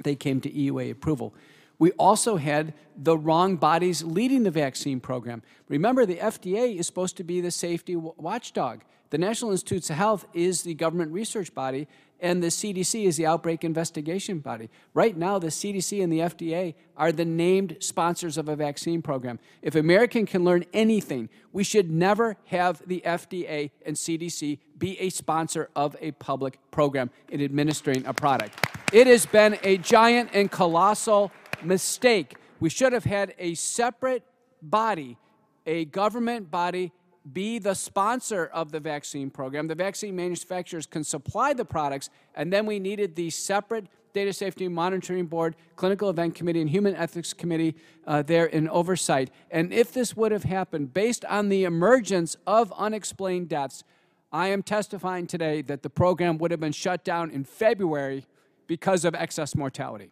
they 0.02 0.16
came 0.16 0.40
to 0.40 0.50
EUA 0.50 0.92
approval. 0.92 1.34
We 1.80 1.92
also 1.94 2.36
had 2.36 2.74
the 2.96 3.18
wrong 3.18 3.56
bodies 3.56 4.04
leading 4.04 4.44
the 4.44 4.52
vaccine 4.52 5.00
program. 5.00 5.42
Remember, 5.70 6.06
the 6.06 6.18
FDA 6.18 6.78
is 6.78 6.86
supposed 6.86 7.16
to 7.18 7.24
be 7.24 7.40
the 7.40 7.52
safety 7.52 7.96
watchdog. 7.96 8.82
The 9.12 9.18
National 9.18 9.52
Institutes 9.52 9.90
of 9.90 9.96
Health 9.96 10.26
is 10.34 10.62
the 10.62 10.76
government 10.76 11.12
research 11.12 11.56
body, 11.56 11.88
and 12.20 12.44
the 12.44 12.48
CDC 12.48 13.06
is 13.06 13.16
the 13.16 13.26
outbreak 13.26 13.64
investigation 13.64 14.40
body. 14.40 14.70
Right 14.94 15.16
now, 15.18 15.40
the 15.40 15.48
CDC 15.48 16.04
and 16.04 16.12
the 16.12 16.20
FDA 16.20 16.76
are 16.98 17.14
the 17.14 17.26
named 17.26 17.78
sponsors 17.80 18.38
of 18.38 18.50
a 18.50 18.56
vaccine 18.58 19.02
program. 19.02 19.40
If 19.62 19.76
American 19.76 20.26
can 20.26 20.44
learn 20.44 20.66
anything, 20.74 21.30
we 21.54 21.64
should 21.64 21.90
never 21.90 22.36
have 22.48 22.84
the 22.86 23.02
FDA 23.06 23.72
and 23.86 23.96
CDC 23.96 24.60
be 24.78 25.00
a 25.00 25.10
sponsor 25.10 25.70
of 25.76 25.96
a 26.02 26.12
public 26.12 26.60
program 26.70 27.10
in 27.30 27.42
administering 27.42 28.06
a 28.06 28.14
product. 28.14 28.68
It 28.92 29.08
has 29.08 29.26
been 29.26 29.58
a 29.64 29.78
giant 29.78 30.32
and 30.34 30.52
colossal 30.52 31.32
mistake. 31.64 32.36
We 32.60 32.70
should 32.70 32.94
have 32.94 33.06
had 33.06 33.34
a 33.38 33.54
separate 33.54 34.24
body, 34.62 35.18
a 35.66 35.86
government 35.86 36.52
body, 36.52 36.92
be 37.32 37.60
the 37.60 37.74
sponsor 37.74 38.46
of 38.46 38.72
the 38.72 38.80
vaccine 38.80 39.30
program. 39.30 39.68
The 39.68 39.76
vaccine 39.76 40.16
manufacturers 40.16 40.86
can 40.86 41.04
supply 41.04 41.54
the 41.54 41.66
products, 41.66 42.10
and 42.36 42.52
then 42.52 42.66
we 42.66 42.80
needed 42.80 43.16
the 43.16 43.30
separate 43.30 43.88
Data 44.14 44.34
Safety 44.34 44.68
Monitoring 44.68 45.28
Board, 45.28 45.56
Clinical 45.76 46.10
Event 46.10 46.34
Committee, 46.34 46.62
and 46.62 46.70
Human 46.70 46.96
Ethics 46.96 47.32
Committee 47.34 47.76
uh, 48.08 48.24
there 48.24 48.46
in 48.46 48.68
oversight. 48.70 49.30
And 49.52 49.72
if 49.72 49.94
this 49.94 50.18
would 50.18 50.32
have 50.32 50.44
happened 50.44 50.94
based 50.94 51.24
on 51.26 51.50
the 51.50 51.64
emergence 51.64 52.36
of 52.48 52.74
unexplained 52.76 53.50
deaths, 53.50 53.84
I 54.32 54.48
am 54.48 54.64
testifying 54.64 55.28
today 55.28 55.62
that 55.64 55.84
the 55.84 55.90
program 55.90 56.38
would 56.40 56.52
have 56.52 56.60
been 56.60 56.72
shut 56.72 57.04
down 57.04 57.30
in 57.30 57.44
February 57.44 58.26
because 58.68 59.06
of 59.06 59.14
excess 59.16 59.56
mortality. 59.56 60.12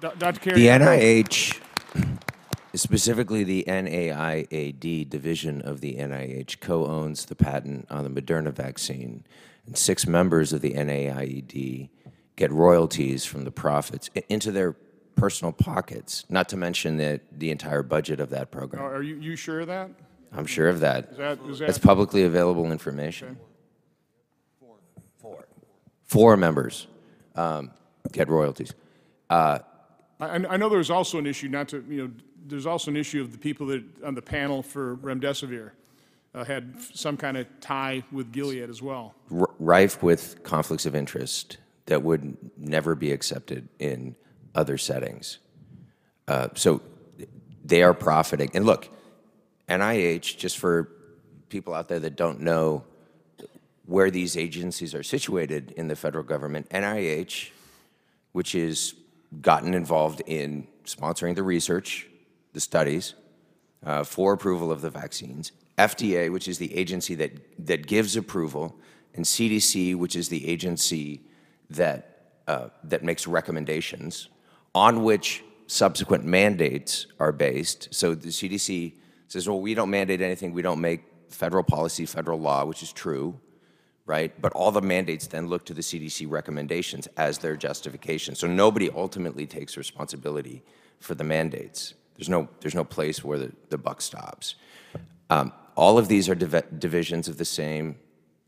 Dr. 0.00 0.40
Carey. 0.40 0.56
The 0.60 0.66
NIH, 0.68 1.60
specifically 2.74 3.44
the 3.44 3.64
NIAID 3.66 5.08
division 5.10 5.60
of 5.62 5.80
the 5.80 5.96
NIH, 5.96 6.60
co 6.60 6.86
owns 6.86 7.26
the 7.26 7.34
patent 7.34 7.86
on 7.90 8.04
the 8.04 8.22
Moderna 8.22 8.52
vaccine. 8.52 9.24
And 9.66 9.76
six 9.76 10.06
members 10.06 10.52
of 10.52 10.60
the 10.60 10.72
NIAID 10.74 11.88
get 12.36 12.52
royalties 12.52 13.24
from 13.24 13.44
the 13.44 13.50
profits 13.50 14.08
into 14.28 14.52
their 14.52 14.76
personal 15.16 15.52
pockets, 15.52 16.24
not 16.28 16.48
to 16.50 16.56
mention 16.56 16.98
the, 16.98 17.20
the 17.32 17.50
entire 17.50 17.82
budget 17.82 18.20
of 18.20 18.30
that 18.30 18.50
program. 18.50 18.82
Are 18.82 19.02
you, 19.02 19.16
you 19.16 19.34
sure 19.34 19.60
of 19.60 19.66
that? 19.68 19.90
I'm 20.32 20.46
sure 20.46 20.68
of 20.68 20.80
that. 20.80 21.10
Is 21.12 21.16
that- 21.16 21.38
is 21.48 21.58
That's 21.58 21.78
publicly 21.78 22.22
available 22.24 22.70
information. 22.70 23.38
Four 26.04 26.36
members 26.36 26.86
um, 27.34 27.72
get 28.12 28.28
royalties. 28.28 28.72
I, 29.30 29.60
I 30.20 30.56
know 30.56 30.68
there's 30.68 30.90
also 30.90 31.18
an 31.18 31.26
issue, 31.26 31.48
not 31.48 31.68
to, 31.68 31.84
you 31.88 32.02
know, 32.02 32.10
there's 32.46 32.66
also 32.66 32.90
an 32.90 32.96
issue 32.96 33.20
of 33.20 33.32
the 33.32 33.38
people 33.38 33.66
that, 33.66 33.82
on 34.04 34.14
the 34.14 34.22
panel 34.22 34.62
for 34.62 34.96
remdesivir, 34.98 35.72
uh, 36.34 36.44
had 36.44 36.80
some 36.94 37.16
kind 37.16 37.36
of 37.36 37.46
tie 37.60 38.04
with 38.12 38.32
Gilead 38.32 38.68
as 38.68 38.82
well. 38.82 39.14
r- 39.30 39.50
rife 39.58 40.02
with 40.02 40.42
conflicts 40.42 40.86
of 40.86 40.94
interest 40.94 41.58
that 41.86 42.02
would 42.02 42.36
never 42.56 42.94
be 42.94 43.10
accepted 43.10 43.68
in 43.78 44.14
other 44.54 44.78
settings. 44.78 45.38
Uh, 46.28 46.48
so 46.54 46.82
they 47.64 47.82
are 47.82 47.94
profiting. 47.94 48.50
And 48.54 48.64
look, 48.64 48.88
NIH, 49.68 50.36
just 50.36 50.58
for 50.58 50.90
people 51.48 51.74
out 51.74 51.88
there 51.88 52.00
that 52.00 52.16
don't 52.16 52.40
know 52.40 52.84
where 53.86 54.10
these 54.10 54.36
agencies 54.36 54.94
are 54.94 55.02
situated 55.02 55.72
in 55.76 55.88
the 55.88 55.96
federal 55.96 56.24
government, 56.24 56.68
NIH, 56.70 57.50
which 58.32 58.54
is 58.54 58.94
gotten 59.40 59.74
involved 59.74 60.22
in 60.26 60.66
sponsoring 60.84 61.34
the 61.34 61.42
research, 61.42 62.06
the 62.52 62.60
studies, 62.60 63.14
uh, 63.84 64.04
for 64.04 64.32
approval 64.32 64.72
of 64.72 64.80
the 64.80 64.90
vaccines, 64.90 65.52
FDA, 65.78 66.32
which 66.32 66.48
is 66.48 66.58
the 66.58 66.74
agency 66.74 67.14
that, 67.14 67.32
that 67.66 67.86
gives 67.86 68.16
approval, 68.16 68.76
and 69.14 69.24
CDC, 69.24 69.94
which 69.94 70.16
is 70.16 70.28
the 70.28 70.46
agency 70.48 71.22
that, 71.70 72.38
uh, 72.46 72.68
that 72.84 73.02
makes 73.02 73.26
recommendations, 73.26 74.28
on 74.74 75.02
which 75.02 75.42
subsequent 75.66 76.24
mandates 76.24 77.06
are 77.18 77.32
based. 77.32 77.88
So 77.92 78.14
the 78.14 78.28
CDC 78.28 78.94
says, 79.28 79.48
well, 79.48 79.60
we 79.60 79.74
don't 79.74 79.90
mandate 79.90 80.20
anything, 80.20 80.52
we 80.52 80.62
don't 80.62 80.80
make 80.80 81.02
federal 81.28 81.64
policy, 81.64 82.06
federal 82.06 82.38
law, 82.38 82.64
which 82.64 82.82
is 82.82 82.92
true 82.92 83.38
right? 84.06 84.40
But 84.40 84.52
all 84.52 84.70
the 84.70 84.80
mandates 84.80 85.26
then 85.26 85.48
look 85.48 85.66
to 85.66 85.74
the 85.74 85.82
CDC 85.82 86.30
recommendations 86.30 87.08
as 87.16 87.38
their 87.38 87.56
justification. 87.56 88.36
So 88.36 88.46
nobody 88.46 88.88
ultimately 88.88 89.46
takes 89.46 89.76
responsibility 89.76 90.62
for 91.00 91.14
the 91.14 91.24
mandates. 91.24 91.94
There's 92.16 92.28
no, 92.28 92.48
there's 92.60 92.74
no 92.74 92.84
place 92.84 93.22
where 93.22 93.38
the, 93.38 93.52
the 93.68 93.76
buck 93.76 94.00
stops. 94.00 94.54
Um, 95.28 95.52
all 95.74 95.98
of 95.98 96.08
these 96.08 96.28
are 96.28 96.36
div- 96.36 96.78
divisions 96.78 97.28
of 97.28 97.36
the 97.36 97.44
same 97.44 97.96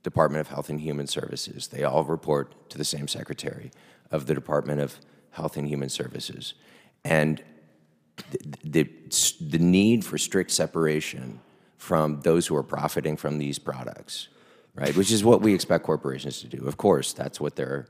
Department 0.04 0.40
of 0.40 0.48
Health 0.48 0.70
and 0.70 0.80
Human 0.80 1.08
Services. 1.08 1.66
They 1.68 1.82
all 1.82 2.04
report 2.04 2.70
to 2.70 2.78
the 2.78 2.84
same 2.84 3.08
secretary 3.08 3.72
of 4.12 4.26
the 4.26 4.34
Department 4.34 4.80
of 4.80 5.00
Health 5.32 5.56
and 5.56 5.68
Human 5.68 5.88
Services. 5.88 6.54
And 7.04 7.42
the, 8.30 8.38
the, 8.64 8.90
the 9.40 9.58
need 9.58 10.04
for 10.04 10.18
strict 10.18 10.52
separation 10.52 11.40
from 11.76 12.20
those 12.22 12.46
who 12.46 12.56
are 12.56 12.62
profiting 12.62 13.16
from 13.16 13.38
these 13.38 13.58
products 13.58 14.28
right? 14.78 14.96
Which 14.96 15.10
is 15.10 15.24
what 15.24 15.40
we 15.42 15.52
expect 15.54 15.84
corporations 15.84 16.40
to 16.40 16.46
do. 16.46 16.66
Of 16.66 16.76
course, 16.76 17.12
that's 17.12 17.40
what 17.40 17.56
they're 17.56 17.86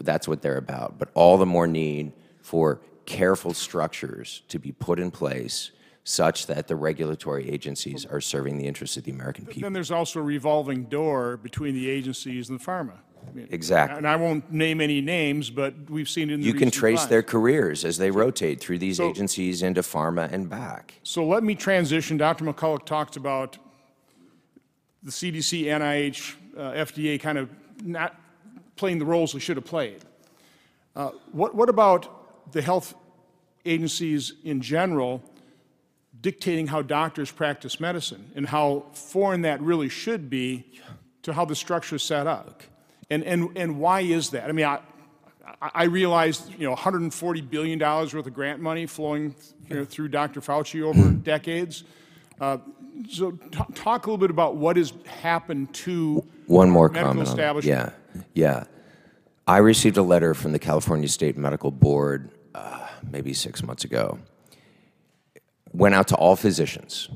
that's 0.00 0.26
what 0.26 0.42
they're 0.42 0.56
about. 0.56 0.98
But 0.98 1.08
all 1.14 1.36
the 1.38 1.46
more 1.46 1.66
need 1.66 2.12
for 2.42 2.80
careful 3.06 3.54
structures 3.54 4.42
to 4.48 4.58
be 4.58 4.72
put 4.72 4.98
in 4.98 5.10
place 5.10 5.70
such 6.04 6.46
that 6.46 6.68
the 6.68 6.74
regulatory 6.76 7.48
agencies 7.50 8.06
are 8.06 8.20
serving 8.20 8.56
the 8.58 8.66
interests 8.66 8.96
of 8.96 9.04
the 9.04 9.10
American 9.10 9.44
people. 9.44 9.62
Then 9.62 9.74
there's 9.74 9.90
also 9.90 10.20
a 10.20 10.22
revolving 10.22 10.84
door 10.84 11.36
between 11.36 11.74
the 11.74 11.88
agencies 11.88 12.48
and 12.48 12.58
the 12.58 12.64
pharma. 12.64 12.94
I 13.28 13.32
mean, 13.34 13.46
Exactly. 13.50 13.98
And 13.98 14.08
I 14.08 14.16
won't 14.16 14.50
name 14.50 14.80
any 14.80 15.00
names, 15.02 15.50
but 15.50 15.74
we've 15.90 16.08
seen 16.08 16.30
in 16.30 16.40
the 16.40 16.46
You 16.46 16.54
can 16.54 16.70
trace 16.70 17.00
times. 17.00 17.10
their 17.10 17.22
careers 17.22 17.84
as 17.84 17.98
they 17.98 18.10
rotate 18.10 18.58
through 18.60 18.78
these 18.78 18.96
So- 18.96 19.10
agencies 19.10 19.62
into 19.62 19.82
pharma 19.82 20.32
and 20.32 20.48
back. 20.48 20.94
So 21.02 21.26
let 21.26 21.42
me 21.44 21.54
transition. 21.54 22.16
Dr. 22.16 22.44
McCullough 22.44 22.86
talked 22.86 23.16
about 23.16 23.58
the 25.02 25.10
CDC, 25.10 25.64
NIH, 25.64 26.34
uh, 26.56 26.84
FDA 26.84 27.20
kind 27.20 27.38
of 27.38 27.50
not 27.84 28.18
playing 28.76 28.98
the 28.98 29.04
roles 29.04 29.32
they 29.32 29.38
should 29.38 29.56
have 29.56 29.66
played. 29.66 30.02
Uh, 30.96 31.10
what, 31.32 31.54
what 31.54 31.68
about 31.68 32.52
the 32.52 32.62
health 32.62 32.94
agencies 33.64 34.32
in 34.44 34.60
general 34.60 35.22
dictating 36.20 36.66
how 36.66 36.82
doctors 36.82 37.30
practice 37.30 37.78
medicine 37.78 38.30
and 38.34 38.48
how 38.48 38.84
foreign 38.92 39.42
that 39.42 39.60
really 39.60 39.88
should 39.88 40.28
be 40.28 40.64
to 41.22 41.32
how 41.32 41.44
the 41.44 41.54
structure 41.54 41.96
is 41.96 42.02
set 42.02 42.26
up. 42.26 42.62
And, 43.10 43.22
and, 43.24 43.56
and 43.56 43.78
why 43.78 44.00
is 44.00 44.30
that? 44.30 44.48
I 44.48 44.52
mean, 44.52 44.66
I, 44.66 44.80
I- 45.60 45.84
realized, 45.84 46.52
you 46.58 46.68
know, 46.68 46.74
$140 46.74 47.50
billion 47.50 47.78
worth 47.78 48.14
of 48.14 48.34
grant 48.34 48.60
money 48.60 48.86
flowing 48.86 49.34
you 49.68 49.76
know, 49.76 49.84
through 49.84 50.08
Dr. 50.08 50.40
Fauci 50.40 50.82
over 50.82 51.10
decades. 51.10 51.84
Uh, 52.40 52.58
So 53.08 53.32
talk 53.74 54.06
a 54.06 54.10
little 54.10 54.18
bit 54.18 54.30
about 54.30 54.56
what 54.56 54.76
has 54.76 54.92
happened 55.06 55.72
to 55.74 56.24
One 56.46 56.70
more 56.70 56.88
comment. 56.88 57.64
Yeah, 57.64 57.90
yeah. 58.34 58.64
I 59.46 59.58
received 59.58 59.96
a 59.96 60.02
letter 60.02 60.34
from 60.34 60.52
the 60.52 60.58
California 60.58 61.08
State 61.08 61.36
Medical 61.36 61.70
Board 61.70 62.30
uh, 62.54 62.86
maybe 63.10 63.32
six 63.32 63.62
months 63.62 63.84
ago. 63.84 64.18
Went 65.72 65.94
out 65.94 66.08
to 66.08 66.16
all 66.16 66.36
physicians 66.36 67.08